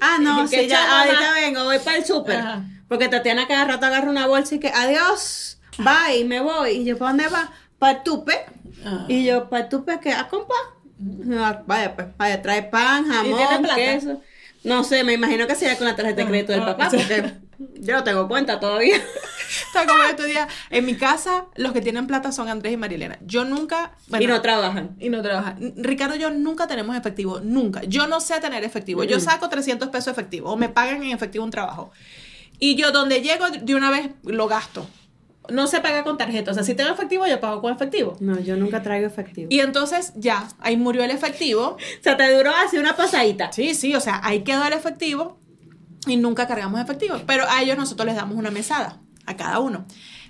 Ah, 0.00 0.18
no, 0.20 0.48
¿Qué 0.48 0.62
sí, 0.62 0.68
ya, 0.68 1.00
ahorita 1.00 1.32
vengo, 1.34 1.64
voy 1.64 1.78
para 1.78 1.96
el 1.98 2.04
súper. 2.04 2.42
Porque 2.88 3.08
Tatiana 3.08 3.46
cada 3.46 3.64
rato 3.64 3.86
agarra 3.86 4.10
una 4.10 4.26
bolsa 4.26 4.54
y 4.54 4.58
que, 4.60 4.68
adiós, 4.68 5.58
bye, 5.78 6.24
me 6.24 6.40
voy. 6.40 6.70
Y 6.72 6.84
yo, 6.84 6.98
¿para 6.98 7.10
dónde 7.12 7.28
va? 7.28 7.52
Para 7.78 7.98
el 7.98 8.02
tupe. 8.02 8.44
Ah. 8.84 9.04
Y 9.08 9.24
yo, 9.24 9.48
¿para 9.48 9.64
el 9.64 9.68
tupe 9.68 10.00
qué? 10.00 10.12
¿A 10.12 10.28
comprar? 10.28 10.60
Ah, 11.38 11.62
vaya, 11.66 11.94
pues, 11.94 12.08
vaya, 12.16 12.42
trae 12.42 12.62
pan, 12.64 13.06
jamón, 13.08 13.66
queso. 13.74 14.20
No 14.64 14.84
sé, 14.84 15.04
me 15.04 15.14
imagino 15.14 15.46
que 15.46 15.54
sería 15.54 15.76
con 15.76 15.86
la 15.86 15.96
tarjeta 15.96 16.22
de 16.22 16.28
crédito 16.28 16.52
del 16.52 16.62
Ah, 16.62 16.66
papá, 16.76 16.90
porque 16.90 17.32
yo 17.74 17.94
no 17.96 18.04
tengo 18.04 18.28
cuenta 18.28 18.58
todavía. 18.60 18.96
Está 19.66 19.86
como 19.86 20.02
estos 20.04 20.26
días. 20.26 20.48
En 20.70 20.84
mi 20.86 20.94
casa, 20.96 21.46
los 21.56 21.72
que 21.72 21.80
tienen 21.80 22.06
plata 22.06 22.32
son 22.32 22.48
Andrés 22.48 22.72
y 22.72 22.76
Marilena. 22.76 23.18
Yo 23.24 23.44
nunca. 23.44 23.92
bueno, 24.08 24.24
y 24.24 24.26
no 24.28 24.40
trabajan. 24.42 24.96
Y 24.98 25.08
no 25.08 25.22
trabaja. 25.22 25.56
N- 25.60 25.74
Ricardo 25.76 26.16
y 26.16 26.18
yo 26.18 26.30
nunca 26.30 26.66
tenemos 26.66 26.96
efectivo, 26.96 27.40
nunca. 27.40 27.82
Yo 27.84 28.06
no 28.06 28.20
sé 28.20 28.40
tener 28.40 28.64
efectivo. 28.64 29.04
Yo 29.04 29.20
saco 29.20 29.48
300 29.48 29.88
pesos 29.88 30.08
efectivo 30.12 30.50
o 30.50 30.56
me 30.56 30.68
pagan 30.68 31.02
en 31.02 31.10
efectivo 31.12 31.44
un 31.44 31.50
trabajo. 31.50 31.90
Y 32.58 32.76
yo 32.76 32.92
donde 32.92 33.20
llego 33.22 33.46
de 33.50 33.74
una 33.74 33.90
vez 33.90 34.10
lo 34.24 34.46
gasto. 34.48 34.86
No 35.50 35.66
se 35.66 35.80
paga 35.80 36.04
con 36.04 36.16
tarjeta. 36.16 36.52
O 36.52 36.54
sea, 36.54 36.62
si 36.62 36.74
tengo 36.74 36.90
efectivo, 36.92 37.26
yo 37.26 37.40
pago 37.40 37.60
con 37.60 37.72
efectivo. 37.74 38.16
No, 38.20 38.38
yo 38.38 38.56
nunca 38.56 38.80
traigo 38.82 39.08
efectivo. 39.08 39.48
Y 39.50 39.58
entonces 39.58 40.12
ya, 40.14 40.46
ahí 40.60 40.76
murió 40.76 41.02
el 41.02 41.10
efectivo. 41.10 41.76
o 42.00 42.02
sea, 42.02 42.16
te 42.16 42.32
duró 42.32 42.52
así 42.64 42.78
una 42.78 42.94
pasadita. 42.94 43.52
Sí, 43.52 43.74
sí, 43.74 43.92
o 43.96 44.00
sea, 44.00 44.20
ahí 44.22 44.44
quedó 44.44 44.64
el 44.64 44.72
efectivo 44.72 45.40
y 46.06 46.16
nunca 46.16 46.46
cargamos 46.46 46.80
efectivo. 46.80 47.16
Pero 47.26 47.44
a 47.48 47.62
ellos 47.62 47.76
nosotros 47.76 48.06
les 48.06 48.16
damos 48.16 48.36
una 48.36 48.50
mesada, 48.50 49.00
a 49.26 49.36
cada 49.36 49.58
uno, 49.60 49.86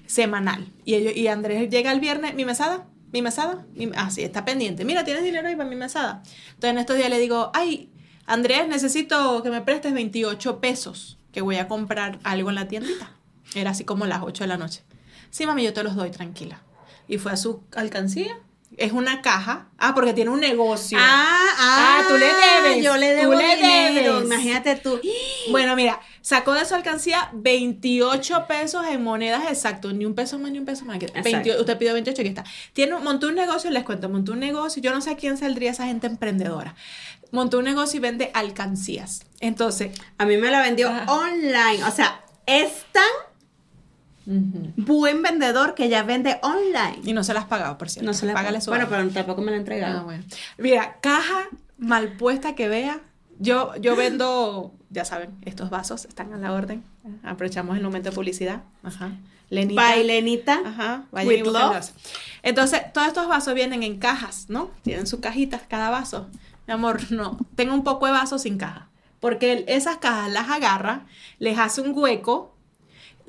semanal. 0.07 0.73
Y, 0.85 0.95
ellos, 0.95 1.17
y 1.17 1.29
Andrés 1.29 1.71
llega 1.71 1.93
el 1.93 2.01
viernes, 2.01 2.35
mi 2.35 2.45
mesada, 2.45 2.87
mi 3.13 3.23
mesada, 3.23 3.67
mi- 3.75 3.91
ah, 3.97 4.11
sí, 4.11 4.23
está 4.23 4.45
pendiente. 4.45 4.85
Mira, 4.85 5.05
tienes 5.05 5.23
dinero 5.25 5.49
ahí 5.49 5.57
para 5.57 5.69
mi 5.69 5.77
mesada. 5.77 6.23
Entonces 6.49 6.71
en 6.71 6.79
estos 6.79 6.97
días 6.97 7.11
le 7.11 7.19
digo, 7.19 7.51
ay, 7.55 7.91
Andrés, 8.27 8.69
necesito 8.69 9.43
que 9.43 9.51
me 9.51 9.61
prestes 9.63 9.93
28 9.93 10.61
pesos, 10.61 11.19
que 11.33 11.41
voy 11.41 11.57
a 11.57 11.69
comprar 11.69 12.19
algo 12.23 12.51
en 12.51 12.55
la 12.57 12.69
tiendita. 12.69 13.11
Era 13.55 13.71
así 13.71 13.85
como 13.85 14.07
las 14.07 14.23
8 14.23 14.45
de 14.45 14.49
la 14.49 14.57
noche. 14.57 14.83
Sí, 15.31 15.47
mami, 15.47 15.63
yo 15.65 15.73
te 15.73 15.83
los 15.83 15.95
doy, 15.97 16.11
tranquila. 16.11 16.63
Y 17.09 17.19
fue 17.19 17.33
a 17.33 17.37
su 17.37 17.63
alcancía. 17.75 18.39
Es 18.79 18.93
una 18.93 19.21
caja. 19.23 19.69
Ah, 19.79 19.95
porque 19.95 20.13
tiene 20.15 20.31
un 20.31 20.41
negocio. 20.41 20.99
Ah, 21.01 21.39
ah, 21.59 21.99
Ah, 22.01 22.05
tú 22.09 22.17
le 22.17 22.27
debes, 22.27 22.83
Yo 22.85 22.97
le 22.97 23.11
tú 23.15 23.21
debo 23.21 23.35
le 23.35 23.57
dinero. 23.57 24.15
debes. 24.21 24.25
Imagínate 24.25 24.77
tú. 24.77 25.01
Bueno, 25.51 25.75
mira, 25.75 26.01
sacó 26.21 26.55
de 26.55 26.65
su 26.65 26.75
alcancía 26.77 27.29
28 27.35 28.47
pesos 28.47 28.87
en 28.87 29.03
monedas 29.03 29.43
exactos, 29.51 29.93
ni 29.93 30.05
un 30.07 30.15
peso 30.15 30.39
más 30.39 30.53
ni 30.53 30.59
un 30.59 30.65
peso 30.65 30.85
más. 30.85 30.97
Aquí 30.97 31.07
está. 31.07 31.19
Exacto. 31.19 31.49
20 31.49 31.61
usted 31.61 31.79
pidió 31.79 31.93
28, 31.95 32.21
aquí 32.23 32.29
está. 32.29 32.45
Tiene, 32.73 32.97
montó 32.99 33.27
un 33.29 33.35
negocio, 33.35 33.71
les 33.71 33.83
cuento, 33.85 34.09
montó 34.09 34.33
un 34.33 34.39
negocio, 34.41 34.81
yo 34.81 34.93
no 34.93 35.01
sé 35.01 35.11
a 35.11 35.17
quién 35.17 35.37
saldría 35.37 35.73
esa 35.73 35.87
gente 35.87 36.07
emprendedora. 36.07 36.75
Montó 37.33 37.59
un 37.59 37.65
negocio 37.65 37.97
y 37.99 38.01
vende 38.01 38.31
alcancías. 38.35 39.23
Entonces, 39.41 39.91
A 40.19 40.25
mí 40.27 40.37
me 40.37 40.51
la 40.51 40.61
vendió 40.63 40.89
Ajá. 40.91 41.11
online. 41.13 41.83
O 41.85 41.91
sea, 41.91 42.21
es 42.47 42.71
tan 42.93 43.03
buen 44.25 45.23
vendedor 45.23 45.75
que 45.75 45.89
ya 45.89 46.03
vende 46.03 46.39
online. 46.43 47.01
y 47.05 47.13
no 47.13 47.25
se 47.25 47.35
las 47.35 47.45
pagado, 47.45 47.79
por 47.79 47.91
cierto. 47.91 48.07
No 48.07 48.15
se 48.15 48.27
la 48.27 48.35
Págale 48.35 48.61
su 48.61 48.71
Bueno, 48.71 48.87
pero 48.89 49.09
tampoco 49.11 49.43
me 49.43 49.51
la 49.51 49.57
ha 49.57 49.61
entregado. 49.61 50.01
Ah, 50.01 50.03
bueno. 50.03 50.25
Mira, 50.59 50.99
caja 51.01 51.49
mal 51.79 52.17
puesta 52.17 52.55
que 52.55 52.69
vea. 52.69 53.01
Yo, 53.39 53.75
yo 53.77 53.97
vendo, 53.97 54.73
ya 54.91 55.05
saben, 55.05 55.31
estos 55.43 55.71
vasos 55.71 56.05
están 56.05 56.33
a 56.33 56.39
la 56.39 56.53
orden. 56.53 56.85
Aprovechamos 57.23 57.77
el 57.77 57.83
momento 57.83 58.11
de 58.11 58.15
publicidad. 58.15 58.63
Ajá. 58.83 59.13
Lenita. 59.51 59.83
Bailenita. 59.83 60.61
Ajá. 60.65 61.05
vayan 61.11 61.29
With 61.29 61.39
y 61.41 61.43
love. 61.43 61.91
Entonces, 62.43 62.81
todos 62.95 63.09
estos 63.09 63.29
vasos 63.29 63.53
vienen 63.55 63.83
en 63.83 63.99
cajas, 63.99 64.47
¿no? 64.49 64.71
Tienen 64.83 65.07
sus 65.07 65.21
cajitas 65.21 65.63
cada 65.69 65.91
vaso. 65.91 66.29
Mi 66.67 66.73
amor, 66.73 67.13
no. 67.13 67.39
Tengo 67.55 67.75
un 67.75 67.85
poco 67.85 68.07
de 68.07 68.13
vasos 68.13 68.43
sin 68.43 68.57
caja. 68.57 68.89
Porque 69.21 69.65
esas 69.69 69.99
cajas 69.99 70.33
las 70.33 70.49
agarra, 70.49 71.07
les 71.39 71.59
hace 71.59 71.81
un 71.81 71.97
hueco, 71.97 72.52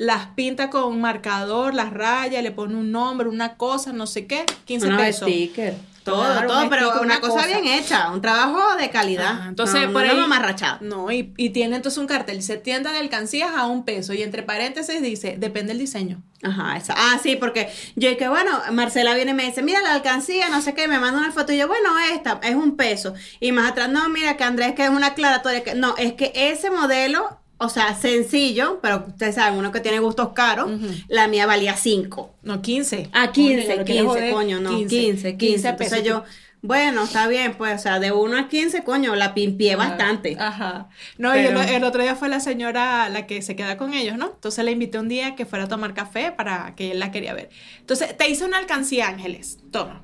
las 0.03 0.27
pinta 0.27 0.69
con 0.69 0.83
un 0.85 1.01
marcador, 1.01 1.73
las 1.73 1.91
raya, 1.93 2.41
le 2.41 2.51
pone 2.51 2.75
un 2.75 2.91
nombre, 2.91 3.27
una 3.29 3.55
cosa, 3.55 3.93
no 3.93 4.05
sé 4.07 4.27
qué, 4.27 4.45
15 4.65 4.87
Unos 4.87 5.01
pesos. 5.01 5.27
stickers. 5.29 5.77
Todo, 6.03 6.21
Claro, 6.21 6.47
todo, 6.49 6.63
un 6.63 6.69
pero 6.69 6.81
sticker, 6.87 7.01
una 7.05 7.13
una 7.13 7.21
cosa, 7.21 7.33
cosa. 7.35 7.47
bien 7.47 7.65
hecha, 7.65 8.11
un 8.11 8.19
trabajo 8.19 8.75
de 8.77 8.89
calidad. 8.89 9.31
Ajá, 9.31 9.47
entonces, 9.47 9.87
no, 9.87 9.93
por 9.93 10.05
no 10.05 10.11
ahí. 10.11 10.19
amarrachado. 10.19 10.79
No, 10.81 11.09
y, 11.09 11.33
y 11.37 11.51
tiene 11.51 11.77
entonces 11.77 11.97
un 11.97 12.07
cartel, 12.07 12.43
se 12.43 12.57
tienda 12.57 12.91
de 12.91 12.97
alcancías 12.97 13.51
a 13.55 13.67
un 13.67 13.85
peso, 13.85 14.11
y 14.13 14.21
entre 14.21 14.43
paréntesis 14.43 15.01
dice, 15.01 15.37
depende 15.39 15.69
del 15.71 15.79
diseño. 15.79 16.21
Ajá, 16.41 16.75
esa. 16.75 16.93
Ah, 16.97 17.17
sí, 17.23 17.37
porque 17.37 17.71
yo 17.95 18.17
que 18.17 18.27
bueno, 18.27 18.51
Marcela 18.73 19.15
viene 19.15 19.31
y 19.31 19.33
me 19.33 19.45
dice, 19.45 19.63
mira 19.63 19.79
la 19.81 19.93
alcancía, 19.93 20.49
no 20.49 20.61
sé 20.61 20.73
qué, 20.73 20.89
me 20.89 20.99
manda 20.99 21.21
una 21.21 21.31
foto 21.31 21.53
y 21.53 21.57
yo, 21.57 21.69
bueno, 21.69 21.87
esta 22.13 22.37
es 22.43 22.55
un 22.55 22.75
peso. 22.75 23.13
Y 23.39 23.53
más 23.53 23.71
atrás, 23.71 23.87
no, 23.89 24.09
mira 24.09 24.35
que 24.35 24.43
Andrés 24.43 24.73
que 24.75 24.83
es 24.83 24.89
una 24.89 25.07
aclaratoria, 25.07 25.63
que 25.63 25.73
no, 25.73 25.95
es 25.97 26.11
que 26.15 26.33
ese 26.35 26.69
modelo, 26.69 27.39
o 27.63 27.69
sea, 27.69 27.95
sencillo, 27.95 28.79
pero 28.81 29.05
ustedes 29.07 29.35
saben, 29.35 29.57
uno 29.57 29.71
que 29.71 29.79
tiene 29.79 29.99
gustos 29.99 30.29
caros, 30.33 30.69
la 31.07 31.27
mía 31.27 31.45
valía 31.45 31.75
5. 31.75 32.35
No, 32.43 32.61
15. 32.61 33.09
Ah, 33.13 33.31
Coño, 33.33 33.33
15, 33.33 33.67
ya 33.67 33.75
lo 33.75 33.83
quieres 33.85 33.85
15, 33.85 34.05
joder. 34.05 34.33
coño, 34.33 34.59
no, 34.59 34.69
15, 34.87 35.37
15. 35.37 35.67
Entonces 35.69 35.91
pesos. 35.91 36.03
yo, 36.03 36.23
bueno, 36.61 37.03
está 37.03 37.27
bien, 37.27 37.55
pues, 37.57 37.75
o 37.75 37.83
sea, 37.83 37.99
de 37.99 38.11
1 38.11 38.37
a 38.37 38.47
15, 38.47 38.83
coño, 38.83 39.15
la 39.15 39.33
pimpié 39.33 39.75
bastante. 39.75 40.37
Ajá. 40.39 40.87
No, 41.17 41.35
y 41.35 41.39
el, 41.39 41.57
el 41.57 41.83
otro 41.83 42.01
día 42.01 42.15
fue 42.15 42.29
la 42.29 42.39
señora 42.39 43.09
la 43.09 43.27
que 43.27 43.41
se 43.41 43.55
queda 43.55 43.75
con 43.77 43.93
ellos, 43.93 44.17
¿no? 44.17 44.27
Entonces 44.33 44.63
le 44.63 44.71
invité 44.71 44.97
un 44.99 45.09
día 45.09 45.35
que 45.35 45.45
fuera 45.45 45.65
a 45.65 45.67
tomar 45.67 45.93
café 45.93 46.31
para 46.31 46.73
que 46.75 46.91
él 46.91 46.99
la 46.99 47.11
quería 47.11 47.33
ver. 47.33 47.49
Entonces, 47.79 48.15
te 48.17 48.29
hice 48.29 48.45
una 48.45 48.59
alcancía, 48.59 49.07
Ángeles. 49.09 49.57
Toma. 49.71 50.03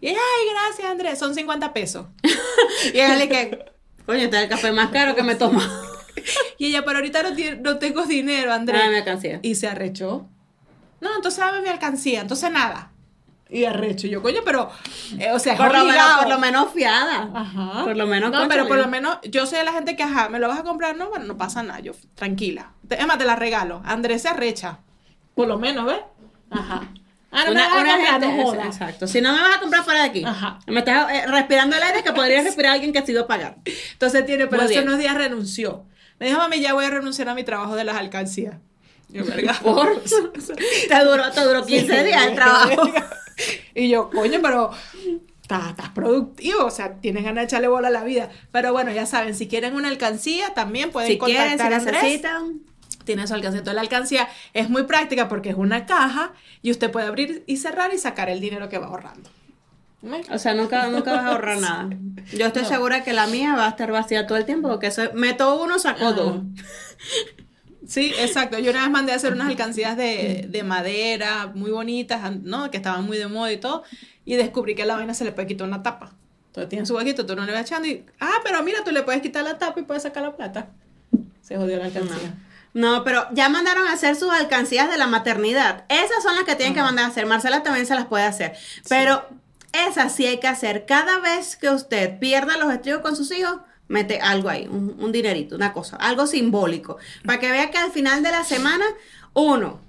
Y 0.00 0.08
ella, 0.08 0.18
ay, 0.18 0.48
gracias, 0.54 0.90
Andrés, 0.90 1.18
son 1.18 1.34
50 1.34 1.72
pesos. 1.74 2.06
Y 2.94 2.98
él 2.98 3.28
que, 3.28 3.66
coño, 4.06 4.20
este 4.20 4.36
es 4.38 4.42
el 4.44 4.48
café 4.48 4.72
más 4.72 4.88
caro 4.90 5.14
que 5.14 5.22
me 5.22 5.34
toma. 5.34 5.68
Y 6.58 6.66
ella, 6.66 6.84
pero 6.84 6.98
ahorita 6.98 7.22
no, 7.22 7.34
tiene- 7.34 7.60
no 7.60 7.78
tengo 7.78 8.04
dinero, 8.04 8.52
Andrés. 8.52 8.80
Dame 8.82 8.98
alcancía. 8.98 9.40
Y 9.42 9.54
se 9.54 9.68
arrechó. 9.68 10.26
No, 11.00 11.14
entonces 11.16 11.38
dame 11.40 11.60
mi 11.62 11.68
alcancía, 11.68 12.20
entonces 12.20 12.50
nada. 12.50 12.90
Y 13.48 13.64
arrecho. 13.64 14.06
Y 14.06 14.10
yo, 14.10 14.22
coño, 14.22 14.40
pero, 14.44 14.70
eh, 15.18 15.32
o 15.32 15.38
sea, 15.40 15.56
Por 15.56 15.66
lo, 15.66 15.72
menos, 15.72 15.86
obligado. 15.88 16.18
por 16.20 16.28
lo 16.28 16.38
menos 16.38 16.72
fiada. 16.72 17.30
Ajá. 17.34 17.84
Por 17.84 17.96
lo 17.96 18.06
menos, 18.06 18.30
No, 18.30 18.46
pero 18.48 18.68
por 18.68 18.78
lo 18.78 18.86
menos 18.86 19.18
yo 19.24 19.44
soy 19.46 19.58
de 19.58 19.64
la 19.64 19.72
gente 19.72 19.96
que, 19.96 20.02
ajá, 20.04 20.28
¿me 20.28 20.38
lo 20.38 20.46
vas 20.46 20.60
a 20.60 20.62
comprar? 20.62 20.96
No, 20.96 21.08
bueno, 21.08 21.24
no 21.24 21.36
pasa 21.36 21.62
nada, 21.62 21.80
yo, 21.80 21.92
tranquila. 22.14 22.72
Es 22.88 23.06
más, 23.06 23.18
te 23.18 23.24
la 23.24 23.34
regalo. 23.36 23.82
Andrés 23.84 24.22
se 24.22 24.28
arrecha. 24.28 24.78
Por 25.34 25.48
lo 25.48 25.58
menos, 25.58 25.84
¿ves? 25.86 25.98
Ajá. 26.50 26.82
Ah, 27.32 27.44
no 27.44 27.46
me 27.46 27.50
Una, 27.52 27.60
vas 27.62 27.70
a 27.70 27.80
una 27.80 27.92
comprar, 27.94 28.12
gente- 28.20 28.36
no 28.36 28.42
jodas. 28.44 28.66
Exacto. 28.66 29.06
Si 29.06 29.20
no 29.20 29.32
me 29.32 29.40
vas 29.40 29.56
a 29.56 29.60
comprar 29.60 29.84
fuera 29.84 30.02
de 30.02 30.08
aquí, 30.08 30.24
Ajá. 30.24 30.58
me 30.66 30.80
estás 30.80 31.12
eh, 31.12 31.26
respirando 31.28 31.76
el 31.76 31.82
aire 31.82 32.02
que 32.04 32.12
podría 32.12 32.42
respirar 32.44 32.72
alguien 32.74 32.92
que 32.92 32.98
ha 33.00 33.06
sido 33.06 33.26
pagar. 33.26 33.56
Entonces 33.92 34.26
tiene, 34.26 34.46
pero 34.48 34.62
hace 34.62 34.80
unos 34.80 34.98
días 34.98 35.14
renunció. 35.16 35.86
Me 36.20 36.26
dijo, 36.26 36.38
mami, 36.38 36.60
ya 36.60 36.74
voy 36.74 36.84
a 36.84 36.90
renunciar 36.90 37.28
a 37.28 37.34
mi 37.34 37.42
trabajo 37.42 37.74
de 37.74 37.82
las 37.84 37.96
alcancías. 37.96 38.56
Yo, 39.08 39.24
verga. 39.24 39.54
Por- 39.62 40.00
te 40.88 41.04
duró, 41.04 41.30
te 41.32 41.40
duró 41.44 41.66
15 41.66 42.04
días 42.04 42.26
el 42.26 42.34
trabajo. 42.36 42.82
y 43.74 43.88
yo, 43.88 44.08
coño, 44.10 44.38
pero 44.42 44.70
estás, 45.42 45.88
productivo, 45.94 46.64
o 46.64 46.70
sea, 46.70 46.94
tienes 47.00 47.24
ganas 47.24 47.42
de 47.42 47.46
echarle 47.46 47.66
bola 47.66 47.88
a 47.88 47.90
la 47.90 48.04
vida. 48.04 48.30
Pero 48.52 48.72
bueno, 48.72 48.92
ya 48.92 49.06
saben, 49.06 49.34
si 49.34 49.48
quieren 49.48 49.74
una 49.74 49.88
alcancía, 49.88 50.54
también 50.54 50.92
pueden 50.92 51.10
Si 51.10 51.18
quieren, 51.18 51.42
si 51.44 51.58
contactar 51.58 51.72
a 51.72 51.76
Andrés. 51.78 52.02
necesitan. 52.02 52.60
tiene 53.04 53.26
su 53.26 53.34
alcancía. 53.34 53.58
Entonces 53.58 53.74
la 53.74 53.80
alcancía 53.80 54.28
es 54.52 54.70
muy 54.70 54.84
práctica 54.84 55.28
porque 55.28 55.48
es 55.48 55.56
una 55.56 55.86
caja 55.86 56.32
y 56.62 56.70
usted 56.70 56.90
puede 56.92 57.06
abrir 57.06 57.42
y 57.46 57.56
cerrar 57.56 57.92
y 57.94 57.98
sacar 57.98 58.28
el 58.28 58.40
dinero 58.40 58.68
que 58.68 58.78
va 58.78 58.86
ahorrando. 58.86 59.28
O 60.02 60.38
sea, 60.38 60.54
nunca, 60.54 60.86
nunca 60.88 61.12
vas 61.12 61.24
a 61.24 61.28
ahorrar 61.28 61.58
nada. 61.60 61.90
Yo 62.32 62.46
estoy 62.46 62.64
segura 62.64 63.04
que 63.04 63.12
la 63.12 63.26
mía 63.26 63.54
va 63.54 63.66
a 63.66 63.70
estar 63.70 63.90
vacía 63.90 64.26
todo 64.26 64.38
el 64.38 64.44
tiempo 64.44 64.68
porque 64.68 64.86
eso, 64.86 65.02
meto 65.14 65.62
uno, 65.62 65.78
saco 65.78 66.12
dos. 66.12 66.42
Sí, 67.86 68.14
exacto. 68.18 68.58
Yo 68.58 68.70
una 68.70 68.82
vez 68.82 68.90
mandé 68.90 69.12
a 69.12 69.16
hacer 69.16 69.32
unas 69.32 69.48
alcancías 69.48 69.96
de, 69.96 70.46
de 70.48 70.62
madera 70.62 71.50
muy 71.54 71.70
bonitas, 71.70 72.20
¿no? 72.42 72.70
Que 72.70 72.76
estaban 72.76 73.04
muy 73.04 73.18
de 73.18 73.26
moda 73.26 73.52
y 73.52 73.56
todo. 73.56 73.82
Y 74.24 74.36
descubrí 74.36 74.74
que 74.74 74.82
a 74.82 74.86
la 74.86 74.96
vaina 74.96 75.12
se 75.12 75.24
le 75.24 75.32
puede 75.32 75.48
quitar 75.48 75.66
una 75.66 75.82
tapa. 75.82 76.12
Entonces 76.46 76.68
tiene 76.68 76.86
su 76.86 76.96
huequito, 76.96 77.26
tú 77.26 77.36
no 77.36 77.44
le 77.44 77.52
vas 77.52 77.62
echando 77.62 77.86
y... 77.86 78.04
Ah, 78.18 78.38
pero 78.42 78.62
mira, 78.62 78.82
tú 78.84 78.90
le 78.90 79.02
puedes 79.02 79.22
quitar 79.22 79.44
la 79.44 79.58
tapa 79.58 79.80
y 79.80 79.84
puedes 79.84 80.02
sacar 80.02 80.22
la 80.22 80.34
plata. 80.34 80.70
Se 81.42 81.56
jodió 81.56 81.78
la 81.78 81.86
alcancía. 81.86 82.34
No, 82.74 83.02
pero 83.04 83.26
ya 83.32 83.48
mandaron 83.48 83.86
a 83.86 83.92
hacer 83.92 84.16
sus 84.16 84.30
alcancías 84.30 84.90
de 84.90 84.98
la 84.98 85.06
maternidad. 85.06 85.84
Esas 85.88 86.22
son 86.22 86.34
las 86.36 86.44
que 86.44 86.54
tienen 86.54 86.74
que 86.74 86.82
mandar 86.82 87.04
a 87.04 87.08
hacer. 87.08 87.26
Marcela 87.26 87.62
también 87.62 87.86
se 87.86 87.94
las 87.94 88.06
puede 88.06 88.24
hacer. 88.24 88.56
Pero 88.88 89.28
esas 89.72 90.14
sí 90.14 90.26
hay 90.26 90.38
que 90.38 90.48
hacer. 90.48 90.86
Cada 90.86 91.18
vez 91.18 91.56
que 91.56 91.70
usted 91.70 92.18
pierda 92.18 92.56
los 92.56 92.72
estribos 92.72 93.02
con 93.02 93.16
sus 93.16 93.30
hijos, 93.32 93.58
mete 93.88 94.20
algo 94.20 94.48
ahí, 94.48 94.68
un, 94.68 94.96
un 94.98 95.12
dinerito, 95.12 95.56
una 95.56 95.72
cosa, 95.72 95.96
algo 95.96 96.26
simbólico. 96.26 96.98
Para 97.24 97.40
que 97.40 97.50
vea 97.50 97.70
que 97.70 97.78
al 97.78 97.90
final 97.90 98.22
de 98.22 98.30
la 98.30 98.44
semana, 98.44 98.84
uno, 99.32 99.80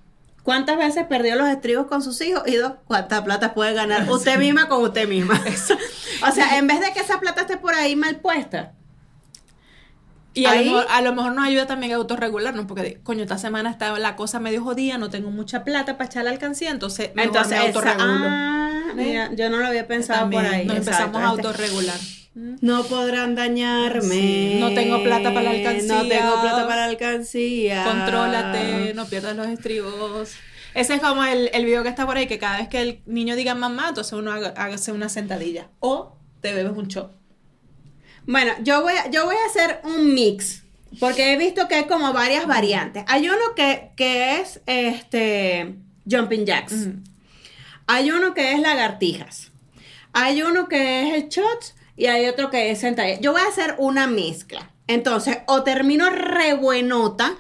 ¿cuántas 0.44 0.78
veces 0.78 1.06
perdió 1.08 1.36
los 1.36 1.48
estribos 1.48 1.88
con 1.88 2.02
sus 2.02 2.20
hijos? 2.22 2.44
Y 2.48 2.56
dos, 2.56 2.74
¿cuánta 2.86 3.24
plata 3.24 3.54
puede 3.54 3.74
ganar 3.74 4.10
usted 4.10 4.38
misma 4.38 4.68
con 4.68 4.84
usted 4.84 5.08
misma? 5.08 5.40
o 6.28 6.32
sea, 6.32 6.58
en 6.58 6.68
vez 6.68 6.80
de 6.80 6.94
que 6.94 7.00
esa 7.00 7.20
plata 7.20 7.42
esté 7.42 7.58
por 7.58 7.74
ahí 7.74 7.96
mal 7.96 8.18
puesta. 8.18 8.74
Y 10.34 10.46
a, 10.46 10.52
Ahí- 10.52 10.66
lo 10.66 10.72
mejor, 10.72 10.88
a 10.90 11.02
lo 11.02 11.14
mejor 11.14 11.34
nos 11.34 11.46
ayuda 11.46 11.66
también 11.68 11.92
a 11.92 11.96
autorregularnos, 11.96 12.66
porque, 12.66 13.00
coño, 13.04 13.24
esta 13.24 13.38
semana 13.38 13.70
está 13.70 13.98
la 14.00 14.16
cosa 14.16 14.40
medio 14.40 14.64
jodida, 14.64 14.98
no 14.98 15.10
tengo 15.10 15.30
mucha 15.30 15.64
plata 15.66 15.98
para 15.98 16.10
echar 16.10 16.24
la 16.24 16.32
alcancía, 16.32 16.70
entonces 16.70 17.12
mejor 17.16 17.28
Entonces, 17.36 17.60
me 17.60 17.68
autorregulo. 17.68 18.06
ah, 18.30 18.82
mira, 18.96 19.30
yo 19.34 19.50
no 19.50 19.58
lo 19.58 19.68
había 19.68 19.88
pensado 19.88 20.22
También 20.22 20.44
por 20.44 20.54
ahí. 20.54 20.66
Nos 20.66 20.78
exacto, 20.78 21.04
empezamos 21.18 21.22
a 21.22 21.36
este- 21.36 21.48
autorregular. 21.48 21.98
No 22.34 22.84
podrán 22.86 23.36
dañarme. 23.36 24.02
Sí, 24.04 24.58
no 24.62 24.70
tengo 24.74 25.04
plata 25.04 25.34
para 25.34 25.44
la 25.44 25.50
alcancía. 25.52 25.96
No 25.96 26.08
tengo 26.08 26.42
plata 26.42 26.66
para 26.66 26.76
la 26.78 26.86
alcancía. 26.86 27.84
Contrólate, 27.84 28.94
no 28.94 29.06
pierdas 29.06 29.36
los 29.36 29.48
estribos. 29.48 30.32
Ese 30.74 30.94
es 30.96 31.02
como 31.02 31.26
el, 31.26 31.50
el 31.54 31.66
video 31.66 31.84
que 31.84 31.90
está 31.90 32.06
por 32.06 32.16
ahí, 32.16 32.28
que 32.28 32.40
cada 32.40 32.60
vez 32.60 32.70
que 32.70 32.82
el 32.82 33.02
niño 33.06 33.36
diga 33.36 33.54
mamá, 33.54 33.90
entonces 33.90 34.14
uno 34.14 34.32
haga, 34.32 34.54
hágase 34.56 34.94
una 34.94 35.10
sentadilla. 35.10 35.68
O 35.82 36.16
te 36.40 36.54
bebes 36.54 36.72
un 36.74 36.88
shot. 36.88 37.12
Bueno, 38.26 38.54
yo 38.62 38.82
voy, 38.82 38.94
a, 38.94 39.10
yo 39.10 39.26
voy 39.26 39.36
a 39.36 39.46
hacer 39.48 39.82
un 39.84 40.14
mix. 40.14 40.64
Porque 41.00 41.32
he 41.32 41.38
visto 41.38 41.68
que 41.68 41.76
hay 41.76 41.84
como 41.86 42.12
varias 42.12 42.48
variantes. 42.48 43.06
Hay 43.08 43.30
uno 43.30 43.56
que, 43.56 43.92
que 43.96 44.40
es 44.40 44.62
este 44.66 45.76
jumping 46.10 46.46
jacks. 46.46 46.88
Hay 47.88 48.12
uno 48.12 48.34
que 48.34 48.52
es 48.54 48.60
lagartijas. 48.60 49.52
Hay 50.14 50.44
uno 50.44 50.68
que 50.68 51.08
es 51.08 51.14
el 51.14 51.30
shots 51.30 51.76
y 51.96 52.08
hay 52.08 52.26
otro 52.28 52.50
que 52.50 52.72
es 52.72 52.80
sentadilla. 52.80 53.20
Yo 53.22 53.32
voy 53.32 53.42
a 53.42 53.48
hacer 53.48 53.76
una 53.78 54.08
mezcla. 54.08 54.70
Entonces, 54.88 55.40
o 55.48 55.64
termino 55.64 56.10
re 56.10 56.54
buenota 56.54 57.36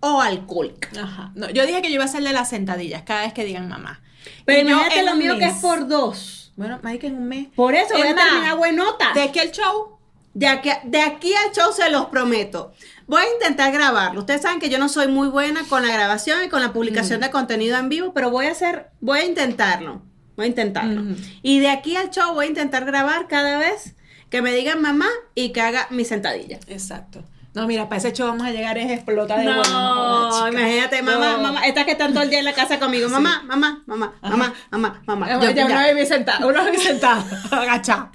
o 0.00 0.22
alcohólica. 0.22 0.88
Ajá. 0.98 1.32
No, 1.34 1.50
yo 1.50 1.66
dije 1.66 1.82
que 1.82 1.88
yo 1.88 1.96
iba 1.96 2.04
a 2.04 2.06
hacerle 2.06 2.32
las 2.32 2.48
sentadillas 2.48 3.02
cada 3.02 3.22
vez 3.22 3.34
que 3.34 3.44
digan 3.44 3.68
mamá. 3.68 4.00
Pero 4.46 4.68
imagínate 4.68 5.04
lo 5.04 5.16
mío 5.16 5.38
que 5.38 5.46
es 5.46 5.54
por 5.54 5.86
dos. 5.86 6.52
Bueno, 6.56 6.80
marica, 6.82 7.06
en 7.06 7.16
un 7.16 7.28
mes. 7.28 7.48
Por 7.54 7.74
eso 7.74 7.92
voy 7.92 8.08
a 8.08 8.14
más, 8.14 8.24
terminar 8.24 8.56
buenota. 8.56 9.12
De 9.12 9.22
aquí 9.22 9.38
al 9.38 9.50
show. 9.50 9.95
De 10.36 10.46
aquí, 10.48 10.68
de 10.84 11.00
aquí 11.00 11.32
al 11.34 11.50
show 11.54 11.72
se 11.72 11.88
los 11.88 12.06
prometo. 12.06 12.72
Voy 13.06 13.22
a 13.22 13.32
intentar 13.32 13.72
grabarlo. 13.72 14.20
Ustedes 14.20 14.42
saben 14.42 14.60
que 14.60 14.68
yo 14.68 14.78
no 14.78 14.90
soy 14.90 15.08
muy 15.08 15.28
buena 15.28 15.62
con 15.66 15.86
la 15.86 15.90
grabación 15.90 16.44
y 16.44 16.48
con 16.50 16.60
la 16.60 16.74
publicación 16.74 17.22
de 17.22 17.30
contenido 17.30 17.78
en 17.78 17.88
vivo, 17.88 18.12
pero 18.12 18.28
voy 18.30 18.44
a 18.46 18.50
hacer, 18.52 18.90
voy 19.00 19.20
a 19.20 19.24
intentarlo. 19.24 20.02
Voy 20.36 20.44
a 20.44 20.48
intentarlo. 20.48 21.02
Y 21.40 21.60
de 21.60 21.70
aquí 21.70 21.96
al 21.96 22.10
show 22.10 22.34
voy 22.34 22.44
a 22.44 22.48
intentar 22.50 22.84
grabar 22.84 23.28
cada 23.28 23.56
vez 23.56 23.96
que 24.28 24.42
me 24.42 24.52
digan 24.52 24.82
mamá 24.82 25.08
y 25.34 25.52
que 25.54 25.62
haga 25.62 25.86
mi 25.88 26.04
sentadilla. 26.04 26.58
Exacto. 26.66 27.24
No, 27.54 27.66
mira, 27.66 27.88
para 27.88 27.96
ese 28.00 28.12
show 28.12 28.26
vamos 28.28 28.46
a 28.46 28.50
llegar 28.50 28.76
es 28.76 28.90
explota 28.90 29.38
de 29.38 29.44
No, 29.46 29.56
bueno, 29.56 30.48
imagínate, 30.52 31.00
mamá, 31.00 31.36
No. 31.38 31.42
mamá, 31.44 31.66
estas 31.66 31.86
que 31.86 31.92
están 31.92 32.12
todo 32.12 32.22
el 32.24 32.28
día 32.28 32.40
en 32.40 32.44
la 32.44 32.52
casa 32.52 32.78
conmigo, 32.78 33.08
mamá, 33.08 33.42
mamá, 33.46 33.82
mamá, 33.86 34.12
mamá, 34.20 34.52
mamá, 34.70 35.00
mamá. 35.06 35.26
Ya, 35.28 35.34
Yo- 35.40 35.50
ya, 35.52 35.54
ya. 35.54 35.64
una 35.64 35.92
vez 35.94 36.08
sentada, 36.08 36.46
una 36.46 36.62
vez 36.64 36.82
sentada, 36.82 37.24
agachada. 37.50 38.10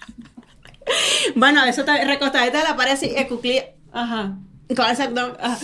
Bueno, 1.35 1.63
eso 1.65 1.81
está 1.81 2.03
recostadita 2.03 2.59
de 2.59 2.63
la 2.63 2.75
pared 2.75 2.93
así, 2.93 3.13
cuclilla, 3.29 3.65
Ajá. 3.91 4.37
con 4.75 4.85
ese 4.89 5.03
abdomen. 5.03 5.35
Ah, 5.39 5.57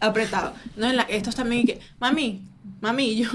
apretado. 0.00 0.54
No, 0.76 0.86
en 0.88 0.96
la, 0.96 1.02
estos 1.02 1.34
también 1.34 1.66
que, 1.66 1.80
mami, 1.98 2.42
mami, 2.80 3.16
yo, 3.16 3.30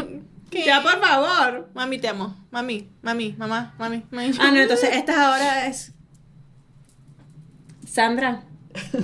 ¿qué? 0.49 0.65
Ya, 0.65 0.81
por 0.81 0.99
favor. 0.99 1.69
Mami, 1.73 1.99
te 1.99 2.09
amo. 2.09 2.35
Mami, 2.51 2.89
mami, 3.01 3.35
mamá, 3.37 3.73
mami, 3.77 4.03
mami. 4.11 4.31
Ah, 4.39 4.51
no, 4.53 4.59
entonces 4.59 4.89
esta 4.93 5.27
ahora 5.27 5.67
es 5.67 5.93
Sandra. 7.87 8.43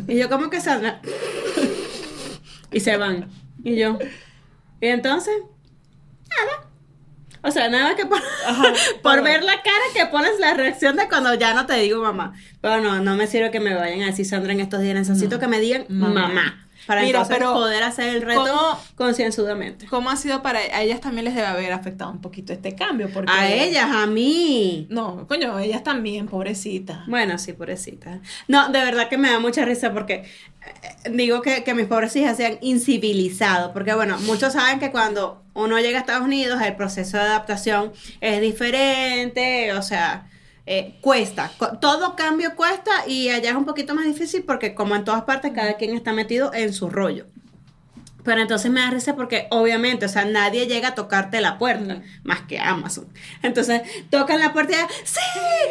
Y 0.08 0.18
yo, 0.18 0.30
¿cómo 0.30 0.50
que 0.50 0.62
Sandra? 0.62 1.02
Y 2.72 2.82
se 2.82 2.98
van. 2.98 3.30
Y 3.64 3.78
yo, 3.78 3.98
¿y 4.82 4.88
entonces? 4.88 5.34
Nada. 6.28 6.70
O 7.46 7.52
sea, 7.52 7.70
nada 7.70 7.96
que 7.96 8.06
por, 8.06 8.20
por 9.04 9.24
ver 9.24 9.44
la 9.44 9.62
cara 9.62 9.86
que 9.94 10.06
pones 10.08 10.40
la 10.40 10.54
reacción 10.56 10.96
de 10.96 11.08
cuando 11.08 11.34
ya 11.36 11.54
no 11.54 11.66
te 11.66 11.76
digo 11.76 12.02
mamá. 12.02 12.34
Pero 12.60 12.82
no, 12.82 13.00
no 13.02 13.16
me 13.16 13.28
sirve 13.28 13.52
que 13.52 13.60
me 13.60 13.74
vayan 13.76 14.02
a 14.02 14.08
decir 14.08 14.26
Sandra 14.26 14.52
en 14.52 14.60
estos 14.62 14.82
días. 14.82 14.96
Necesito 14.96 15.40
que 15.40 15.48
me 15.48 15.60
digan 15.60 15.86
Mamá. 15.88 16.28
mamá. 16.28 16.65
Para 16.88 17.02
Mira, 17.02 17.20
entonces 17.20 17.38
pero 17.38 17.54
poder 17.54 17.84
hacer 17.84 18.16
el 18.16 18.22
reto 18.22 18.44
¿cómo- 18.46 18.80
concienzudamente. 18.96 19.86
¿Cómo 19.88 20.10
ha 20.10 20.16
sido 20.16 20.42
para 20.42 20.60
a 20.60 20.82
ellas 20.84 21.02
también 21.02 21.26
les 21.26 21.36
debe 21.36 21.48
haber 21.48 21.72
afectado 21.74 22.12
un 22.12 22.22
poquito 22.22 22.54
este 22.54 22.76
cambio? 22.76 23.10
Porque 23.14 23.32
A 23.32 23.52
ellas, 23.52 23.90
a 23.92 24.06
mí. 24.06 24.88
No, 24.90 25.28
coño, 25.28 25.58
ellas 25.60 25.84
también, 25.84 26.28
pobrecita. 26.28 27.04
Bueno, 27.08 27.38
sí, 27.38 27.54
pobrecita. 27.54 28.20
No, 28.48 28.70
de 28.70 28.80
verdad 28.80 29.10
que 29.10 29.18
me 29.18 29.30
da 29.32 29.40
mucha 29.40 29.66
risa 29.66 29.94
porque 29.94 30.26
eh, 31.06 31.10
digo 31.12 31.42
que, 31.42 31.64
que 31.64 31.74
mis 31.74 31.88
pobres 31.88 32.16
hijas 32.16 32.38
se 32.38 32.46
han 32.46 32.58
incivilizado. 32.62 33.74
Porque, 33.74 33.94
bueno, 33.94 34.18
muchos 34.20 34.54
saben 34.54 34.80
que 34.80 34.92
cuando 34.92 35.42
uno 35.54 35.80
llega 35.80 35.98
a 35.98 36.02
Estados 36.02 36.24
Unidos, 36.26 36.62
el 36.62 36.76
proceso 36.76 37.18
de 37.18 37.24
adaptación 37.24 37.94
es 38.22 38.42
diferente, 38.42 39.74
o 39.74 39.82
sea, 39.82 40.28
eh, 40.66 40.98
cuesta. 41.02 41.52
Todo 41.80 42.16
cambio 42.16 42.56
cuesta 42.56 43.08
y 43.08 43.30
allá 43.30 43.52
es 43.52 43.56
un 43.56 43.66
poquito 43.66 43.94
más 43.94 44.06
difícil 44.06 44.44
porque, 44.44 44.74
como 44.74 44.96
en 44.96 45.04
todas 45.04 45.24
partes, 45.24 45.52
cada 45.54 45.76
quien 45.78 45.96
está 45.96 46.14
metido 46.14 46.54
en 46.54 46.74
su 46.74 46.90
rollo. 46.90 47.28
Pero 48.26 48.42
entonces 48.42 48.70
me 48.72 48.82
da 48.82 48.90
risa 48.90 49.16
porque 49.16 49.48
obviamente, 49.52 50.06
o 50.08 50.10
sea, 50.10 50.26
nadie 50.26 50.66
llega 50.68 50.90
a 50.90 50.96
tocarte 50.96 51.40
la 51.40 51.58
puerta, 51.58 52.02
más 52.24 52.42
que 52.42 52.60
Amazon. 52.60 53.08
Entonces 53.44 53.84
tocan 54.10 54.40
la 54.40 54.52
puerta 54.52 54.74
y 54.74 55.06
¡Sí! 55.06 55.20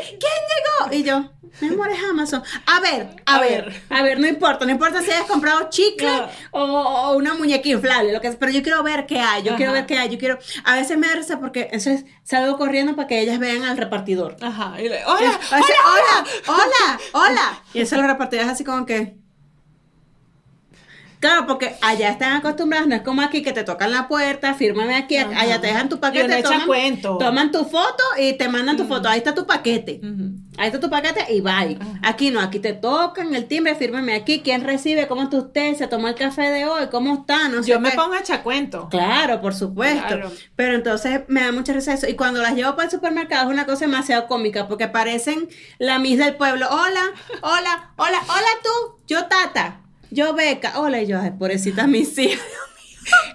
¿Quién 0.09 0.91
llegó? 0.91 0.95
Y 0.97 1.03
yo, 1.03 1.33
mi 1.61 1.69
amor, 1.75 1.91
es 1.91 1.99
Amazon. 2.09 2.43
A 2.67 2.81
ver, 2.81 3.17
a, 3.27 3.37
A 3.37 3.41
ver, 3.41 3.65
ver. 3.67 3.83
a 3.91 4.03
ver, 4.03 4.21
no 4.21 4.27
importa, 4.27 4.65
no 4.65 4.71
importa 4.71 5.03
si 5.03 5.11
hayas 5.11 5.27
comprado 5.27 5.69
chicle 5.69 6.07
Claro. 6.07 6.29
o, 6.53 6.61
o 6.63 7.17
una 7.17 7.35
muñeca 7.35 7.69
inflable, 7.69 8.13
lo 8.13 8.21
que 8.21 8.31
pero 8.33 8.53
yo 8.53 8.63
quiero 8.63 8.83
ver 8.83 9.07
qué 9.07 9.19
hay, 9.21 9.43
yo 9.43 9.51
Ajá. 9.51 9.57
quiero 9.57 9.73
ver 9.73 9.87
qué 9.87 9.99
hay, 9.99 10.09
yo 10.09 10.19
quiero, 10.19 10.39
a 10.65 10.75
veces 10.77 10.97
me 10.97 11.07
da 11.09 11.15
risa 11.15 11.41
porque 11.41 11.63
entonces 11.73 12.05
salgo 12.23 12.57
corriendo 12.57 12.95
para 12.97 13.09
que 13.09 13.21
ellas 13.21 13.39
vean 13.39 13.65
al 13.65 13.77
repartidor. 13.77 14.37
Ajá. 14.41 14.75
y 14.81 14.89
le- 14.89 15.01
Y 15.01 15.05
hola, 15.07 15.31
es- 15.31 15.37
o 15.47 15.49
sea, 15.49 15.77
hola, 15.87 16.27
hola, 16.47 17.01
hola. 17.13 17.63
Y 17.75 17.81
eso 17.81 17.97
los 17.97 18.07
repartidores 18.07 18.49
así 18.51 18.63
como 18.65 18.87
que. 18.87 19.17
Claro, 21.25 21.47
porque 21.47 21.75
allá 21.81 22.11
están 22.11 22.35
acostumbrados, 22.35 22.87
no 22.87 22.97
es 22.97 23.01
como 23.01 23.23
aquí 23.23 23.43
que 23.43 23.55
te 23.55 23.65
tocan 23.65 23.91
la 23.91 24.09
puerta, 24.09 24.53
fírmame 24.53 24.95
aquí, 24.95 25.17
Ajá. 25.17 25.41
allá 25.41 25.59
te 25.59 25.69
dejan 25.69 25.89
tu 25.89 25.99
paquete, 25.99 26.41
echa 26.41 26.51
toman, 26.51 26.67
cuento. 26.67 27.17
toman 27.17 27.51
tu 27.51 27.65
foto 27.65 28.05
y 28.21 28.35
te 28.35 28.47
mandan 28.47 28.77
tu 28.77 28.85
foto, 28.85 29.09
ahí 29.09 29.21
está 29.21 29.35
tu 29.35 29.47
paquete. 29.47 30.03
Ahí 30.59 30.67
está 30.67 30.79
tu 30.79 30.91
paquete 30.91 31.33
y 31.33 31.41
bye. 31.41 31.79
Aquí 32.03 32.31
no, 32.31 32.41
aquí 32.41 32.59
te 32.59 32.75
tocan 32.75 33.35
el 33.35 33.47
timbre, 33.47 33.75
fírmame 33.75 34.15
aquí, 34.15 34.43
quién 34.45 34.65
recibe, 34.65 35.09
cómo 35.09 35.23
está 35.23 35.39
usted, 35.39 35.75
se 35.77 35.87
tomó 35.87 36.09
el 36.09 36.15
café 36.15 36.51
de 36.51 36.67
hoy, 36.67 36.89
cómo 36.91 37.15
está, 37.15 37.49
no 37.49 37.63
sé 37.63 37.71
Yo 37.71 37.81
me 37.81 37.93
pongo 37.93 38.13
a 38.13 38.19
echar 38.19 38.43
cuento. 38.43 38.91
Claro, 38.91 39.41
por 39.41 39.55
supuesto. 39.55 40.07
Claro. 40.07 40.31
Pero 40.57 40.75
entonces 40.75 41.23
me 41.29 41.41
da 41.41 41.53
mucha 41.53 41.73
risa 41.73 41.95
eso. 41.95 42.07
Y 42.07 42.17
cuando 42.17 42.43
las 42.43 42.55
llevo 42.55 42.73
para 42.73 42.85
el 42.85 42.91
supermercado 42.91 43.47
es 43.47 43.51
una 43.51 43.65
cosa 43.65 43.87
demasiado 43.87 44.27
cómica 44.27 44.69
porque 44.69 44.89
parecen 44.89 45.49
la 45.79 45.99
Miss 45.99 46.19
del 46.19 46.37
pueblo. 46.37 46.67
Hola, 46.71 47.13
hola, 47.41 47.93
hola, 47.97 48.21
hola 48.29 48.49
tú, 48.63 48.99
yo 49.07 49.25
Tata, 49.25 49.81
yo 50.15 50.33
Beca. 50.35 50.81
Hola, 50.81 51.03
y 51.03 51.07
yo, 51.07 51.21
ay, 51.21 51.33
pobrecita 51.39 51.87
mis 51.89 52.17
hijas. 52.19 52.41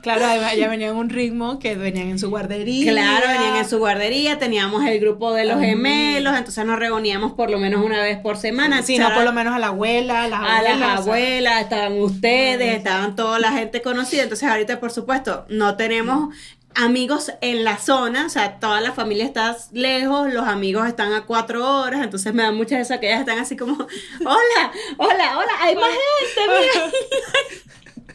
Claro, 0.01 0.25
además 0.25 0.55
ya 0.55 0.67
venían 0.67 0.91
en 0.91 0.95
un 0.95 1.09
ritmo 1.09 1.59
que 1.59 1.75
venían 1.75 2.07
en 2.07 2.17
su 2.17 2.29
guardería. 2.29 2.91
Claro, 2.91 3.27
venían 3.27 3.57
en 3.57 3.69
su 3.69 3.77
guardería, 3.77 4.39
teníamos 4.39 4.83
el 4.85 4.99
grupo 4.99 5.31
de 5.33 5.45
los 5.45 5.59
gemelos, 5.59 6.35
entonces 6.35 6.65
nos 6.65 6.79
reuníamos 6.79 7.33
por 7.33 7.51
lo 7.51 7.59
menos 7.59 7.85
una 7.85 8.01
vez 8.01 8.17
por 8.17 8.37
semana. 8.37 8.81
Sí, 8.81 8.97
no, 8.97 9.13
por 9.13 9.23
lo 9.23 9.33
menos 9.33 9.53
a 9.53 9.59
la 9.59 9.67
abuela, 9.67 10.23
a 10.23 10.27
las 10.27 10.39
a 10.39 10.57
abuelas. 10.57 10.79
las 10.79 10.99
o 10.99 11.03
sea, 11.03 11.13
abuelas, 11.13 11.61
estaban 11.61 11.99
ustedes, 11.99 12.77
estaban 12.77 13.15
toda 13.15 13.37
la 13.37 13.51
gente 13.51 13.81
conocida. 13.81 14.23
Entonces, 14.23 14.49
ahorita, 14.49 14.79
por 14.79 14.89
supuesto, 14.89 15.45
no 15.49 15.75
tenemos 15.75 16.33
amigos 16.79 17.31
en 17.41 17.63
la 17.63 17.77
zona, 17.77 18.25
o 18.25 18.29
sea, 18.29 18.59
toda 18.59 18.79
la 18.79 18.93
familia 18.93 19.25
está 19.25 19.55
lejos, 19.73 20.33
los 20.33 20.47
amigos 20.47 20.87
están 20.87 21.13
a 21.13 21.25
cuatro 21.25 21.79
horas, 21.79 22.01
entonces 22.01 22.33
me 22.33 22.43
da 22.43 22.51
mucha 22.51 22.77
risa 22.77 22.99
que 22.99 23.07
ellas 23.07 23.21
están 23.21 23.37
así 23.37 23.57
como, 23.57 23.73
hola, 24.21 24.71
hola, 24.97 25.37
hola, 25.37 25.51
hay 25.59 25.75
más 25.75 25.89
gente, 25.89 26.41
mira. 26.47 26.91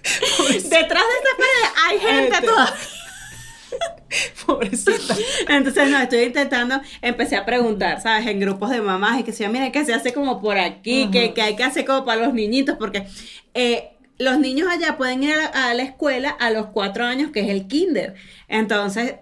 Detrás 0.48 0.70
de 0.70 1.14
esa 1.20 1.36
pared 1.38 1.68
hay 1.86 1.98
gente 1.98 2.34
Gente. 2.34 2.46
toda. 2.46 2.74
Pobrecita. 4.46 5.16
Entonces, 5.48 5.90
no, 5.90 5.98
estoy 5.98 6.20
intentando, 6.24 6.80
empecé 7.02 7.36
a 7.36 7.44
preguntar, 7.44 8.00
¿sabes? 8.00 8.26
En 8.26 8.38
grupos 8.38 8.70
de 8.70 8.80
mamás 8.80 9.20
y 9.20 9.24
que 9.24 9.32
se 9.32 9.48
mira, 9.48 9.72
que 9.72 9.84
se 9.84 9.92
hace 9.92 10.12
como 10.12 10.40
por 10.40 10.58
aquí, 10.58 11.10
que, 11.10 11.34
que 11.34 11.42
hay 11.42 11.56
que 11.56 11.64
hacer 11.64 11.84
como 11.84 12.04
para 12.04 12.24
los 12.26 12.34
niñitos, 12.34 12.76
porque 12.78 13.06
eh, 13.54 13.93
los 14.18 14.38
niños 14.38 14.68
allá 14.70 14.96
pueden 14.96 15.22
ir 15.22 15.32
a 15.34 15.36
la, 15.36 15.46
a 15.70 15.74
la 15.74 15.82
escuela 15.82 16.30
a 16.30 16.50
los 16.50 16.66
cuatro 16.66 17.04
años, 17.04 17.30
que 17.30 17.40
es 17.40 17.48
el 17.48 17.66
kinder. 17.66 18.14
Entonces, 18.48 19.14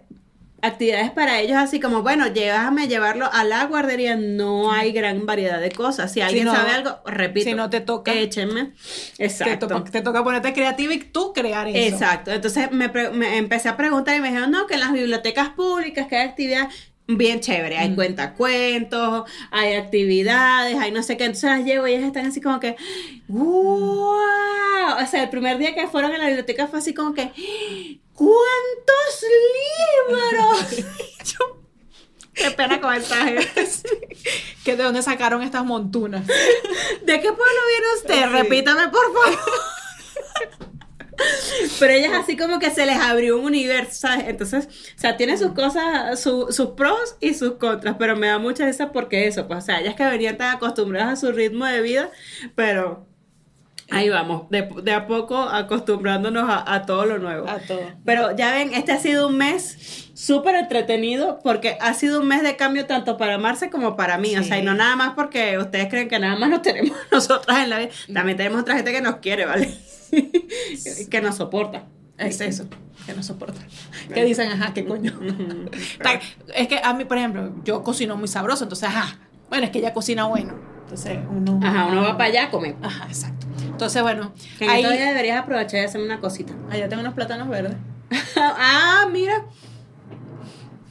actividades 0.64 1.10
para 1.10 1.40
ellos 1.40 1.56
así 1.56 1.80
como, 1.80 2.02
bueno, 2.02 2.28
llévame 2.28 2.82
a 2.82 2.86
llevarlo 2.86 3.28
a 3.32 3.42
la 3.42 3.64
guardería, 3.64 4.14
no 4.14 4.70
hay 4.70 4.92
gran 4.92 5.26
variedad 5.26 5.60
de 5.60 5.72
cosas. 5.72 6.12
Si 6.12 6.20
alguien 6.20 6.44
no- 6.44 6.54
sabe 6.54 6.70
algo, 6.70 6.98
repito. 7.04 7.48
si 7.50 7.54
no 7.56 7.68
te 7.68 7.80
toca, 7.80 8.12
échenme. 8.14 8.72
Te, 9.16 9.24
Exacto. 9.24 9.66
to- 9.66 9.82
te 9.82 10.02
toca 10.02 10.22
ponerte 10.22 10.52
creativa 10.52 10.94
y 10.94 10.98
tú 11.00 11.32
crear 11.32 11.66
eso. 11.66 11.78
Exacto. 11.78 12.30
Entonces 12.30 12.70
me, 12.70 12.88
me 12.88 13.38
empecé 13.38 13.68
a 13.70 13.76
preguntar 13.76 14.14
y 14.14 14.20
me 14.20 14.28
dijeron, 14.28 14.52
no, 14.52 14.68
que 14.68 14.74
en 14.74 14.80
las 14.80 14.92
bibliotecas 14.92 15.48
públicas, 15.50 16.06
que 16.06 16.16
hay 16.16 16.28
actividad 16.28 16.68
bien 17.06 17.40
chévere, 17.40 17.78
hay 17.78 17.94
cuentacuentos, 17.94 19.30
hay 19.50 19.74
actividades, 19.74 20.78
hay 20.78 20.90
no 20.92 21.02
sé 21.02 21.16
qué. 21.16 21.24
Entonces 21.24 21.50
las 21.50 21.64
llevo 21.64 21.86
y 21.86 21.94
ellas 21.94 22.06
están 22.06 22.26
así 22.26 22.40
como 22.40 22.60
que, 22.60 22.76
¡wow! 23.28 24.12
O 25.02 25.06
sea, 25.10 25.22
el 25.22 25.30
primer 25.30 25.58
día 25.58 25.74
que 25.74 25.88
fueron 25.88 26.12
a 26.12 26.18
la 26.18 26.26
biblioteca 26.26 26.66
fue 26.66 26.78
así 26.78 26.94
como 26.94 27.14
que, 27.14 27.30
¿cuántos 28.14 29.24
libros? 30.08 30.86
Yo, 31.24 31.62
Qué 32.34 32.50
pena 32.50 32.80
con 32.80 32.94
esta 32.94 33.16
gente. 33.16 33.68
¿Que 34.64 34.76
¿De 34.76 34.82
dónde 34.82 35.02
sacaron 35.02 35.42
estas 35.42 35.64
montunas? 35.64 36.26
¿De 36.26 37.20
qué 37.20 37.32
pueblo 37.32 37.60
viene 37.68 37.86
usted? 37.96 38.24
Sí. 38.24 38.42
Repítame, 38.42 38.88
por 38.88 39.12
favor. 39.12 39.38
Pero 41.78 41.92
ellas 41.92 42.12
así 42.14 42.36
como 42.36 42.58
que 42.58 42.70
se 42.70 42.86
les 42.86 42.96
abrió 42.96 43.38
un 43.38 43.44
universo, 43.46 43.92
¿sabes? 44.08 44.24
Entonces, 44.28 44.66
o 44.96 44.98
sea, 45.00 45.16
tiene 45.16 45.36
sus 45.36 45.52
cosas, 45.52 46.18
su- 46.20 46.48
sus 46.50 46.70
pros 46.70 47.16
y 47.20 47.34
sus 47.34 47.52
contras, 47.54 47.96
pero 47.98 48.16
me 48.16 48.28
da 48.28 48.38
mucha 48.38 48.64
risa 48.66 48.92
porque 48.92 49.26
eso, 49.26 49.46
pues, 49.46 49.58
o 49.58 49.62
sea, 49.66 49.80
ellas 49.80 49.94
que 49.94 50.04
venían 50.04 50.36
tan 50.36 50.56
acostumbradas 50.56 51.12
a 51.12 51.26
su 51.26 51.32
ritmo 51.32 51.66
de 51.66 51.80
vida, 51.82 52.10
pero 52.54 53.06
ahí 53.90 54.08
vamos, 54.08 54.48
de, 54.50 54.68
de 54.82 54.92
a 54.92 55.06
poco 55.06 55.38
acostumbrándonos 55.38 56.48
a, 56.48 56.74
a 56.74 56.86
todo 56.86 57.04
lo 57.04 57.18
nuevo. 57.18 57.48
A 57.48 57.58
todo. 57.58 57.82
Pero 58.04 58.34
ya 58.36 58.52
ven, 58.52 58.72
este 58.74 58.92
ha 58.92 58.98
sido 58.98 59.28
un 59.28 59.36
mes 59.36 60.10
súper 60.14 60.54
entretenido 60.54 61.40
porque 61.42 61.76
ha 61.80 61.92
sido 61.94 62.20
un 62.20 62.28
mes 62.28 62.42
de 62.42 62.56
cambio 62.56 62.86
tanto 62.86 63.16
para 63.18 63.38
Marce 63.38 63.70
como 63.70 63.96
para 63.96 64.18
mí. 64.18 64.36
O 64.36 64.42
sea, 64.44 64.58
y 64.58 64.62
no 64.62 64.74
nada 64.74 64.96
más 64.96 65.12
porque 65.14 65.58
ustedes 65.58 65.88
creen 65.88 66.08
que 66.08 66.18
nada 66.18 66.36
más 66.36 66.48
nos 66.48 66.62
tenemos 66.62 66.96
nosotras 67.12 67.58
en 67.64 67.70
la 67.70 67.78
vida. 67.80 67.90
También 68.14 68.36
tenemos 68.38 68.62
otra 68.62 68.76
gente 68.76 68.92
que 68.92 69.00
nos 69.02 69.16
quiere, 69.16 69.44
¿vale? 69.46 69.74
que 71.10 71.20
nos 71.20 71.36
soporta. 71.36 71.86
Es 72.18 72.40
eso, 72.40 72.66
que 73.06 73.14
no 73.14 73.22
soporta. 73.22 73.60
Que 74.12 74.24
dicen, 74.24 74.50
ajá, 74.52 74.72
qué 74.74 74.84
coño. 74.84 75.18
Es 76.54 76.68
que 76.68 76.78
a 76.82 76.94
mí, 76.94 77.04
por 77.04 77.18
ejemplo, 77.18 77.52
yo 77.64 77.82
cocino 77.82 78.16
muy 78.16 78.28
sabroso, 78.28 78.64
entonces, 78.64 78.88
ajá, 78.88 79.18
bueno, 79.48 79.64
es 79.64 79.70
que 79.70 79.78
ella 79.78 79.92
cocina 79.92 80.24
bueno. 80.26 80.54
Entonces, 80.82 81.18
uno. 81.30 81.58
Ajá, 81.62 81.86
uno 81.86 82.02
va 82.02 82.16
para 82.16 82.30
allá 82.30 82.44
a 82.44 82.50
comer. 82.50 82.76
Ajá, 82.82 83.06
exacto. 83.06 83.46
Entonces, 83.64 84.02
bueno, 84.02 84.32
Que 84.58 84.68
ahí, 84.68 84.82
días 84.82 85.08
deberías 85.08 85.40
aprovechar 85.40 85.80
y 85.80 85.84
hacerme 85.84 86.06
una 86.06 86.20
cosita. 86.20 86.52
allá 86.70 86.88
tengo 86.88 87.00
unos 87.00 87.14
plátanos 87.14 87.48
verdes. 87.48 87.76
ah, 88.36 89.08
mira. 89.10 89.46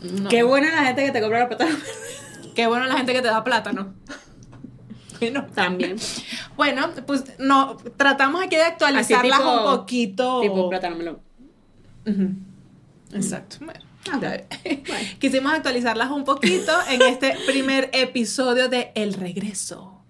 No. 0.02 0.30
Qué 0.30 0.44
buena 0.44 0.72
la 0.72 0.84
gente 0.86 1.06
que 1.06 1.12
te 1.12 1.22
compra 1.22 1.40
los 1.42 1.48
plátanos. 1.50 1.80
Qué 2.56 2.68
bueno 2.68 2.86
la 2.86 2.98
gente 2.98 3.14
que 3.14 3.22
te 3.22 3.28
da 3.28 3.44
plátano. 3.44 3.94
Bueno, 5.22 5.46
También. 5.54 5.96
bueno, 6.58 6.90
pues 7.06 7.24
no, 7.40 7.78
tratamos 7.96 8.44
aquí 8.44 8.56
de 8.56 8.64
actualizarlas 8.64 9.40
tipo- 9.40 9.52
un 9.72 9.78
poquito. 9.78 10.42
Tipo 10.42 10.70
plátano 10.70 10.96
melón. 10.98 11.20
Ujú. 12.06 12.30
Exacto. 13.14 13.58
Bueno, 13.64 13.80
Ah, 14.12 14.18
bueno. 14.64 15.08
Quisimos 15.20 15.54
actualizarlas 15.54 16.10
un 16.10 16.24
poquito 16.24 16.72
en 16.90 17.04
este 17.04 17.36
primer 17.46 17.92
episodio 17.94 18.68
de 18.68 18.92
El 18.96 19.14
Regreso. 19.14 20.01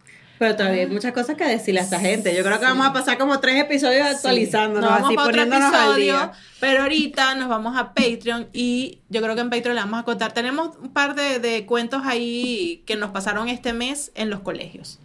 Pero 0.42 0.56
todavía 0.56 0.82
hay 0.82 0.88
muchas 0.90 1.14
cosas 1.14 1.36
que 1.36 1.44
decirle 1.48 1.82
a 1.82 1.84
esta 1.84 2.00
gente. 2.00 2.36
Yo 2.36 2.42
creo 2.44 2.60
que 2.60 2.66
vamos 2.66 2.88
a 2.88 2.92
pasar 2.94 3.20
como 3.20 3.40
tres 3.40 3.62
episodios 3.62 4.08
actualizándonos, 4.08 4.82
Nos 4.82 4.90
vamos 4.90 5.08
así 5.10 5.16
para 5.16 5.28
otro 5.28 5.38
poniéndonos 5.44 5.72
al 5.72 5.84
episodio, 5.84 6.14
día. 6.14 6.32
pero 6.60 6.82
ahorita 6.82 7.36
nos 7.36 7.48
vamos 7.48 7.78
a 7.78 7.94
Patreon 7.94 8.48
y 8.52 9.02
yo 9.10 9.22
creo 9.22 9.36
que 9.36 9.42
en 9.42 9.52
Patreon 9.52 9.76
le 9.76 9.82
vamos 9.84 10.00
a 10.00 10.04
contar. 10.04 10.32
Tenemos 10.32 10.76
un 10.82 10.92
par 10.94 11.14
de, 11.14 11.38
de 11.38 11.68
cuentos 11.68 12.02
ahí 12.08 12.82
que 12.88 12.96
nos 12.96 13.12
pasaron 13.12 13.50
este 13.50 13.72
mes 13.74 14.12
en 14.16 14.32
los 14.32 14.40
colegios. 14.40 14.98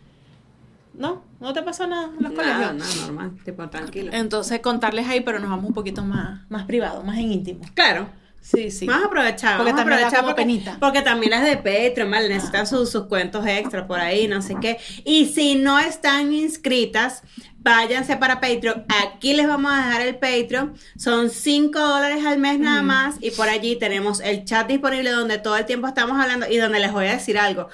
¿No? 0.95 1.22
¿No 1.39 1.53
te 1.53 1.62
pasó 1.62 1.87
nada 1.87 2.05
en 2.16 2.22
los 2.24 2.32
colegios? 2.32 2.59
Nada, 2.59 2.72
nada, 2.72 2.95
normal, 3.03 3.32
tipo 3.45 3.68
tranquilo. 3.68 4.12
Entonces 4.14 4.61
contarles 4.61 5.07
ahí, 5.07 5.20
pero 5.20 5.39
nos 5.39 5.51
vamos 5.51 5.66
un 5.66 5.74
poquito 5.74 6.03
más, 6.03 6.49
más 6.49 6.64
privado, 6.64 7.03
más 7.03 7.18
en 7.18 7.30
íntimo. 7.30 7.61
Claro. 7.74 8.09
Sí, 8.47 8.70
sí. 8.70 8.86
Vamos 8.86 9.03
a 9.03 9.07
aprovechar, 9.09 9.57
Porque 9.57 9.72
vamos 9.72 9.80
a 9.80 9.84
también 9.84 9.99
aprovechar 10.05 10.24
porque, 10.24 10.42
penita. 10.42 10.76
porque 10.78 11.03
también 11.03 11.30
las 11.32 11.42
de 11.42 11.57
Patreon, 11.57 12.09
¿vale? 12.09 12.28
Necesitan 12.28 12.64
sus, 12.68 12.90
sus 12.90 13.07
cuentos 13.07 13.44
extra 13.44 13.88
por 13.88 13.99
ahí, 13.99 14.28
no 14.28 14.40
sé 14.40 14.55
qué. 14.61 14.78
Y 15.05 15.26
si 15.26 15.57
no 15.57 15.80
están 15.80 16.32
inscritas, 16.32 17.24
váyanse 17.59 18.16
para 18.16 18.40
Patreon. 18.40 18.84
Aquí 19.05 19.34
les 19.34 19.49
vamos 19.49 19.72
a 19.72 19.78
dejar 19.78 20.03
el 20.03 20.14
Patreon. 20.14 20.76
Son 20.97 21.28
5 21.28 21.76
dólares 21.76 22.24
al 22.24 22.38
mes 22.38 22.61
nada 22.61 22.82
más. 22.82 23.16
Y 23.20 23.32
por 23.32 23.49
allí 23.49 23.74
tenemos 23.74 24.20
el 24.20 24.44
chat 24.44 24.68
disponible 24.68 25.11
donde 25.11 25.38
todo 25.38 25.57
el 25.57 25.66
tiempo 25.66 25.88
estamos 25.88 26.16
hablando 26.20 26.47
y 26.49 26.57
donde 26.59 26.78
les 26.78 26.92
voy 26.92 27.07
a 27.07 27.14
decir 27.14 27.38
algo. 27.38 27.68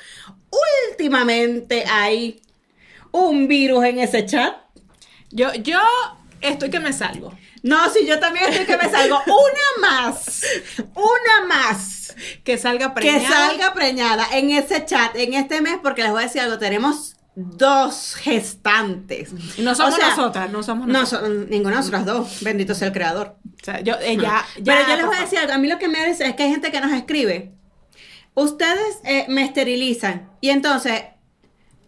Últimamente 0.90 1.84
hay 1.84 2.40
un 3.10 3.46
virus 3.46 3.84
en 3.84 3.98
ese 3.98 4.24
chat. 4.24 4.54
Yo, 5.30 5.52
yo 5.52 5.78
estoy 6.42 6.70
que 6.70 6.80
me 6.80 6.92
salgo. 6.92 7.32
No, 7.62 7.88
si 7.90 8.06
yo 8.06 8.18
también 8.18 8.48
estoy 8.50 8.66
que 8.66 8.76
me 8.76 8.90
salgo. 8.90 9.18
Una 9.26 9.88
más. 9.88 10.42
Una 10.94 11.46
más. 11.48 12.14
Que 12.44 12.58
salga 12.58 12.92
que 12.94 13.00
preñada. 13.00 13.48
salga 13.48 13.74
preñada 13.74 14.26
en 14.32 14.50
ese 14.50 14.84
chat 14.84 15.16
en 15.16 15.34
este 15.34 15.60
mes 15.60 15.78
porque 15.82 16.02
les 16.02 16.10
voy 16.12 16.22
a 16.22 16.26
decir 16.26 16.40
algo 16.42 16.58
tenemos 16.58 17.16
dos 17.34 18.14
gestantes 18.16 19.30
Y 19.56 19.62
no 19.62 19.74
somos 19.74 19.94
O 19.94 19.96
sea, 19.96 20.10
nosotras, 20.10 20.50
no 20.50 20.62
somos 20.62 20.86
no 20.86 21.00
nosotras. 21.00 21.30
son 21.30 21.48
ninguna 21.48 21.76
de 21.76 21.76
nosotras 21.78 22.04
dos 22.04 22.42
bendito 22.42 22.74
sea 22.74 22.88
el 22.88 22.92
creador 22.92 23.36
O 23.44 23.64
sea, 23.64 23.80
yo, 23.80 23.94
eh, 24.00 24.18
ya, 24.20 24.44
ya, 24.60 24.74
pero 24.76 24.88
yo 24.88 24.96
les 24.96 25.06
voy 25.06 25.16
a 25.16 25.20
decir 25.20 25.38
algo 25.38 25.54
a 25.54 25.58
mí 25.58 25.68
lo 25.68 25.78
que 25.78 25.88
me 25.88 25.98
parece 25.98 26.26
es 26.26 26.34
que 26.36 26.42
hay 26.42 26.50
gente 26.50 26.70
que 26.70 26.80
nos 26.82 26.92
escribe 26.92 27.52
ustedes 28.34 28.98
eh, 29.04 29.24
me 29.28 29.44
esterilizan 29.44 30.30
y 30.42 30.50
entonces 30.50 31.04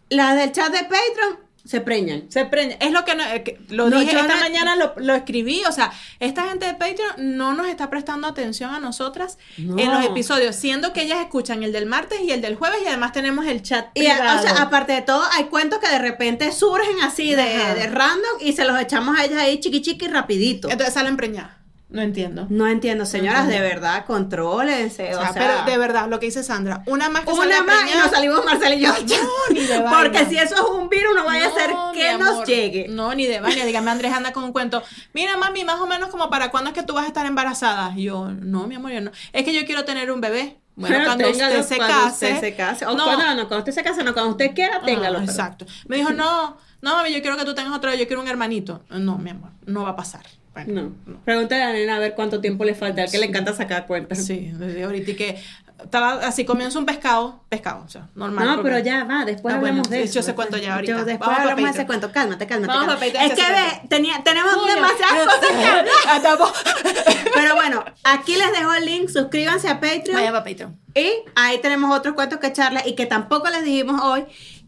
las 0.09 0.35
del 0.37 0.53
chat 0.53 0.73
de 0.73 0.81
Patreon 0.85 1.44
se 1.65 1.81
preñan 1.81 2.31
Se 2.31 2.45
preña. 2.45 2.77
Es 2.81 2.93
lo 2.93 3.05
que, 3.05 3.15
no, 3.15 3.25
eh, 3.25 3.43
que 3.43 3.59
lo 3.71 3.89
No, 3.89 3.99
dije 4.01 4.13
esta 4.17 4.35
no- 4.35 4.41
mañana, 4.41 4.77
lo, 4.77 4.93
lo 4.99 5.15
escribí. 5.15 5.63
O 5.69 5.73
sea, 5.73 5.93
esta 6.21 6.43
gente 6.49 6.67
de 6.67 6.75
Patreon 6.75 7.37
no 7.37 7.55
nos 7.55 7.69
está 7.69 7.89
prestando 7.89 8.27
atención 8.29 8.75
a 8.75 8.81
nosotras 8.81 9.39
No. 9.57 9.79
en 9.79 9.91
los 9.91 10.05
episodios, 10.05 10.57
siendo 10.57 10.93
que 10.93 11.03
ellas 11.03 11.21
escuchan 11.21 11.63
el 11.63 11.73
del 11.73 11.87
martes 11.87 12.21
y 12.23 12.31
el 12.33 12.43
del 12.43 12.57
jueves 12.57 12.81
y 12.85 12.89
además 12.89 13.13
tenemos 13.13 13.47
el 13.47 13.63
chat 13.63 13.87
y, 13.95 14.07
a- 14.07 14.17
privado. 14.19 14.39
o 14.39 14.43
sea, 14.43 14.63
aparte 14.63 14.93
de 14.93 15.03
todo, 15.03 15.23
hay 15.33 15.45
cuentos 15.45 15.79
que 15.79 15.89
de 15.89 15.99
repente 15.99 16.53
surgen 16.53 17.01
así 17.03 17.31
de, 17.35 17.45
de 17.45 17.87
random 17.87 18.39
y 18.41 18.53
se 18.53 18.65
los 18.65 18.79
echamos 18.79 19.19
a 19.19 19.25
ellas 19.25 19.41
ahí 19.41 19.59
chiqui 19.59 19.81
chiqui 19.81 20.07
rapidito. 20.09 20.69
Entonces 20.71 20.93
salen 20.95 21.17
preñadas. 21.17 21.53
No 21.95 22.03
entiendo. 22.03 22.47
No 22.51 22.67
entiendo, 22.67 23.07
señoras, 23.07 23.47
de 23.47 23.61
verdad, 23.61 24.05
contrólense. 24.05 25.15
O 25.15 25.19
O 25.19 25.23
sea, 25.23 25.33
sea, 25.33 25.43
pero 25.65 25.71
de 25.71 25.79
verdad, 25.79 26.09
lo 26.09 26.19
que 26.19 26.27
dice 26.27 26.43
Sandra, 26.43 26.83
una 26.87 27.09
más 27.09 27.25
que 27.25 27.31
una 27.31 27.63
más 27.63 27.83
y 27.83 27.85
preñada- 27.85 28.03
nos 28.03 28.11
salimos 28.11 28.45
Marcel 28.45 28.75
y 28.75 28.81
yo. 28.81 28.93
No, 28.93 29.55
ni 29.55 29.61
de 29.61 29.79
vaina. 29.83 29.91
Porque 30.03 30.27
si 30.27 30.37
eso 30.37 30.55
es 30.57 30.61
un 30.63 30.89
virus, 30.89 31.15
no 31.15 31.25
vaya 31.25 31.47
a 31.47 31.53
ser 31.53 31.71
No, 31.71 31.93
que 31.93 32.19
nos 32.19 32.45
llegue. 32.47 32.89
No, 32.89 33.15
ni 33.15 33.27
de 33.27 33.39
vaina. 33.41 33.65
Dígame, 33.65 33.91
Andrés 33.93 34.13
anda 34.13 34.33
con 34.33 34.43
un 34.43 34.53
cuento. 34.53 34.83
Mira, 35.13 35.37
mami, 35.37 35.65
más 35.65 35.79
o 35.81 35.87
menos 35.87 36.09
como 36.11 36.29
para 36.31 36.51
cuándo 36.51 36.71
es 36.71 36.75
que 36.75 36.83
tú 36.83 36.95
vas 36.95 37.05
a 37.05 37.07
estar 37.07 37.27
embarazada. 37.27 37.93
Y 37.97 38.03
yo, 38.05 38.29
no, 38.33 38.67
mi 38.67 38.75
amor, 38.75 38.91
yo 38.91 39.01
no. 39.01 39.13
Es 39.33 39.45
que 39.45 39.55
yo 39.55 39.65
quiero 39.65 39.85
tener 39.85 40.11
un 40.11 40.21
bebé. 40.21 40.59
Bueno, 40.75 40.97
Pero 40.97 41.05
cuando 41.11 41.25
téngalo 41.31 41.61
usted 41.61 41.69
se 41.69 41.77
cuando 41.77 41.95
case. 42.07 42.27
usted 42.33 42.41
se 42.41 42.55
case. 42.57 42.87
O 42.87 42.97
no, 42.97 43.05
cuando, 43.05 43.25
no, 43.37 43.49
cuando 43.49 43.59
usted 43.59 43.73
se 43.73 43.85
case, 43.85 44.03
no, 44.03 44.13
cuando 44.13 44.33
usted 44.33 44.51
quiera, 44.53 44.81
téngalo. 44.83 45.19
Ah, 45.19 45.21
pero- 45.21 45.31
exacto. 45.33 45.67
Me 45.87 45.97
dijo, 45.99 46.11
no, 46.13 46.57
no, 46.83 46.97
mami, 46.97 47.13
yo 47.13 47.21
quiero 47.23 47.37
que 47.37 47.45
tú 47.45 47.55
tengas 47.55 47.73
otro, 47.73 47.95
yo 47.95 48.05
quiero 48.09 48.21
un 48.21 48.27
hermanito. 48.27 48.83
No, 48.91 49.17
mi 49.17 49.31
amor, 49.31 49.51
no 49.67 49.85
va 49.85 49.91
a 49.91 49.97
pasar. 49.97 50.23
Bueno, 50.55 50.93
No. 51.07 51.21
Pregúntale 51.25 51.63
a 51.63 51.67
la 51.69 51.73
nena 51.73 51.97
a 51.97 51.99
ver 51.99 52.15
cuánto 52.15 52.41
tiempo 52.41 52.65
le 52.65 52.75
falta, 52.75 53.03
al 53.03 53.11
que 53.11 53.19
le 53.19 53.27
encanta 53.27 53.53
sacar 53.53 53.87
cuentas. 53.87 54.25
Sí, 54.25 54.51
desde 54.55 54.85
ahorita 54.85 55.11
y 55.11 55.17
que 55.17 55.43
estaba 55.83 56.13
así 56.27 56.45
comienzo 56.45 56.79
un 56.79 56.87
pescado, 56.87 57.43
pescado, 57.49 57.83
o 57.85 57.89
sea, 57.89 58.09
normal. 58.15 58.47
No, 58.57 58.63
pero 58.63 58.79
ya 58.79 59.03
va, 59.05 59.25
después 59.25 59.53
Ah, 59.53 59.59
hablamos 59.59 59.89
bueno, 59.89 59.91
de 60.03 60.07
yo 60.07 60.11
eso. 60.11 60.21
ese 60.21 60.35
cuento 60.35 60.57
ya 60.57 60.77
ahorita. 60.77 60.93
Yo 60.93 61.05
después 61.05 61.29
Vamos 61.29 61.41
hablamos 61.41 61.65
de 61.65 61.71
ese 61.71 61.87
cuento. 61.87 62.13
Cálmate, 62.13 62.47
cálmate. 62.47 62.73
Vamos 62.73 62.95
cálmate. 62.95 63.27
Es 63.27 63.33
que 63.35 63.43
ve, 63.43 63.89
tenía, 63.89 64.23
tenemos 64.23 64.55
Coño, 64.55 64.75
demasiadas 64.75 65.25
cosas 65.25 65.41
que 65.51 65.67
hablar. 65.67 65.87
Ah, 66.09 66.53
Pero 67.35 67.55
bueno, 67.57 67.85
aquí 68.05 68.37
les 68.37 68.53
dejo 68.53 68.73
el 68.75 68.85
link, 68.87 69.09
suscríbanse 69.09 69.69
a 69.69 69.81
Patreon. 69.81 70.15
Vaya 70.15 70.31
para 70.33 70.45
Patreon. 70.45 70.79
Y 70.95 71.11
ahí 71.35 71.59
tenemos 71.61 71.97
otros 71.97 72.15
cuentos 72.15 72.39
que 72.39 72.53
charla 72.53 72.87
y 72.87 72.95
que 72.95 73.07
tampoco 73.07 73.49
les 73.51 73.65
dijimos 73.65 74.01
hoy 74.05 74.25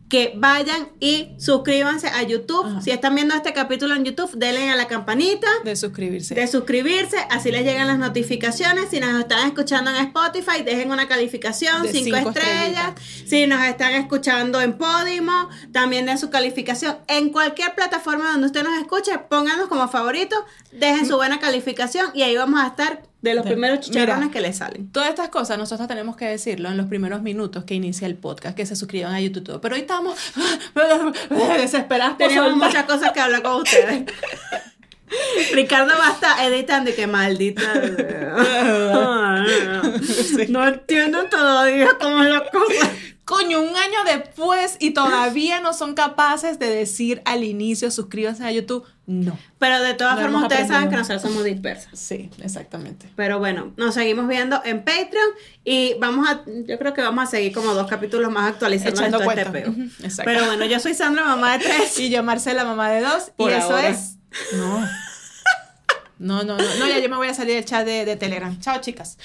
que 0.09 0.35
vayan 0.37 0.89
y 1.01 1.35
suscríbanse 1.39 2.09
a 2.09 2.23
YouTube. 2.23 2.81
Si 2.81 2.91
están 2.91 3.15
viendo 3.15 3.35
este 3.35 3.53
capítulo 3.53 3.95
en 3.95 4.05
YouTube, 4.05 4.31
denle 4.37 4.71
a 4.71 4.77
la 4.77 4.87
campanita. 4.87 5.49
De 5.65 5.75
suscribirse. 5.75 6.35
De 6.35 6.47
suscribirse, 6.47 7.17
así 7.31 7.51
les 7.51 7.65
llegan 7.65 7.89
las 7.89 7.99
notificaciones. 7.99 8.91
Si 8.91 9.01
nos 9.01 9.19
están 9.19 9.47
escuchando 9.47 9.91
en 9.91 9.97
Spotify, 9.97 10.63
dejen 10.65 10.91
una 10.91 11.09
calificación, 11.09 11.83
De 11.83 11.93
cinco, 11.93 12.17
cinco 12.17 12.31
estrellas. 12.31 12.93
Si 13.27 13.47
nos 13.47 13.65
están 13.65 13.95
escuchando 13.95 14.61
en 14.61 14.79
Podimo, 14.79 15.49
también 15.73 16.07
den 16.07 16.19
su 16.19 16.31
calificación. 16.31 16.99
En 17.09 17.31
cualquier 17.31 17.75
plataforma 17.75 18.31
donde 18.31 18.47
usted 18.47 18.63
nos 18.63 18.79
escuche, 18.81 19.19
pónganos 19.19 19.67
como 19.67 19.89
favoritos, 19.89 20.39
dejen 20.71 21.07
su 21.07 21.17
buena 21.17 21.41
calificación 21.41 22.11
y 22.15 22.23
ahí 22.23 22.37
vamos 22.37 22.61
a 22.61 22.69
estar 22.69 23.03
de 23.23 23.35
los 23.35 23.45
De- 23.45 23.51
primeros 23.51 23.81
chicharrones 23.81 24.21
Mira. 24.29 24.33
que 24.33 24.41
les 24.41 24.57
salen. 24.59 24.89
Todas 24.93 25.09
estas 25.09 25.31
cosas 25.31 25.59
nosotros 25.59 25.89
tenemos 25.89 26.17
que 26.17 26.27
decirlo 26.27 26.69
en 26.69 26.77
los 26.77 26.87
primeros 26.87 27.23
minutos 27.23 27.65
que 27.65 27.75
inicia 27.75 28.07
el 28.07 28.15
podcast, 28.15 28.57
que 28.57 28.67
se 28.67 28.77
suscriban 28.77 29.15
a 29.15 29.21
YouTube. 29.21 29.61
Pero 29.61 29.75
hoy 29.75 29.81
estamos 29.83 30.17
desesperados 31.59 32.19
Tenemos 32.19 32.51
soltar. 32.51 32.69
muchas 32.69 32.85
cosas 32.85 33.13
que 33.13 33.21
hablar 33.21 33.43
con 33.43 33.63
ustedes. 33.63 34.05
Ricardo 35.55 35.93
va 35.99 36.09
a 36.09 36.13
estar 36.13 36.53
editando 36.53 36.91
y 36.91 36.95
que 36.95 37.07
maldita. 37.07 37.63
No 40.49 40.67
entiendo 40.69 41.25
todavía 41.31 41.89
cómo 42.01 42.23
es 42.23 42.31
la 42.31 42.41
cosa. 42.51 42.91
Coño, 43.27 43.61
un 43.61 43.77
año 43.77 43.99
después 44.05 44.77
y 44.79 44.93
todavía 44.93 45.61
no 45.61 45.73
son 45.73 45.95
capaces 45.95 46.61
de 46.61 46.71
decir 46.71 47.23
al 47.25 47.43
inicio 47.43 47.91
suscríbanse 47.91 48.45
a 48.45 48.53
YouTube. 48.53 48.85
No. 49.05 49.37
Pero 49.59 49.83
de 49.83 49.95
todas 49.95 50.21
formas, 50.21 50.45
ustedes 50.45 50.69
saben 50.69 50.89
que 50.91 50.95
nosotros 50.95 51.23
somos 51.23 51.43
dispersas. 51.43 51.99
Sí, 51.99 52.31
exactamente. 52.41 53.11
Pero 53.17 53.41
bueno, 53.41 53.73
nos 53.77 53.95
seguimos 53.95 54.29
viendo 54.29 54.63
en 54.65 54.85
Patreon 54.85 55.27
y 55.65 55.95
vamos 55.95 56.29
a, 56.29 56.45
yo 56.47 56.79
creo 56.79 56.95
que 56.95 57.03
vamos 57.03 57.25
a 57.25 57.27
seguir 57.27 57.53
como 57.53 57.75
dos 57.75 57.89
capítulos 57.89 58.31
más 58.31 58.53
actualizando 58.53 59.01
Echando 59.01 59.19
todo 59.19 59.31
este 59.33 59.59
exacto. 60.05 60.23
Pero 60.25 60.47
bueno, 60.47 60.65
yo 60.65 60.79
soy 60.79 60.95
Sandra, 60.95 61.25
mamá 61.25 61.59
de 61.59 61.65
tres. 61.65 61.99
Y 62.07 62.11
yo, 62.11 62.23
Marcela, 62.23 62.65
mamá 62.65 62.91
de 62.91 63.01
dos. 63.01 63.33
Por 63.37 63.51
y 63.51 63.55
eso 63.55 63.77
es. 63.77 64.19
No. 64.53 64.89
No, 66.19 66.45
no, 66.45 66.57
no, 66.57 66.75
no, 66.79 66.87
ya 66.87 67.01
yo 67.01 67.09
me 67.09 67.17
voy 67.17 67.27
a 67.27 67.35
salir 67.35 67.57
del 67.57 67.65
chat 67.65 67.85
de, 67.85 68.05
de 68.05 68.15
Telegram. 68.15 68.57
Chao, 68.61 68.81
chicas. 68.81 69.19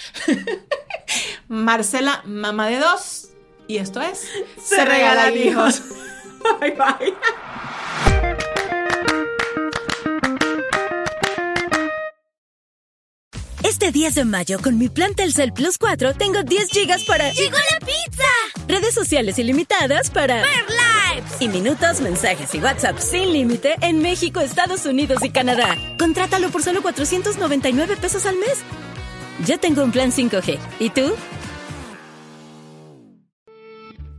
Marcela, 1.47 2.23
mamá 2.25 2.67
de 2.67 2.79
dos. 2.79 3.30
Y 3.71 3.77
esto 3.77 4.01
es. 4.01 4.27
Se 4.61 4.83
regalan 4.83 5.37
hijos. 5.37 5.81
Bye 6.59 6.71
bye. 6.71 7.13
Este 13.63 13.93
10 13.93 14.15
de 14.15 14.25
mayo, 14.25 14.59
con 14.61 14.77
mi 14.77 14.89
plan 14.89 15.15
Telcel 15.15 15.53
Plus 15.53 15.77
4, 15.77 16.15
tengo 16.15 16.43
10 16.43 16.69
gigas 16.69 17.05
para... 17.05 17.31
¡Llegó 17.31 17.55
la 17.55 17.79
pizza! 17.79 18.67
Redes 18.67 18.93
sociales 18.93 19.39
ilimitadas 19.39 20.09
para... 20.09 20.41
¡Ver 20.41 20.65
Lives! 20.67 21.41
Y 21.41 21.47
minutos, 21.47 22.01
mensajes 22.01 22.53
y 22.53 22.59
WhatsApp 22.59 22.99
sin 22.99 23.31
límite 23.31 23.75
en 23.79 24.01
México, 24.01 24.41
Estados 24.41 24.85
Unidos 24.85 25.23
y 25.23 25.29
Canadá. 25.29 25.77
Contrátalo 25.97 26.49
por 26.49 26.61
solo 26.61 26.81
499 26.81 27.95
pesos 27.95 28.25
al 28.25 28.35
mes. 28.35 28.57
Ya 29.45 29.57
tengo 29.57 29.81
un 29.81 29.93
plan 29.93 30.11
5G. 30.11 30.59
¿Y 30.79 30.89
tú? 30.89 31.15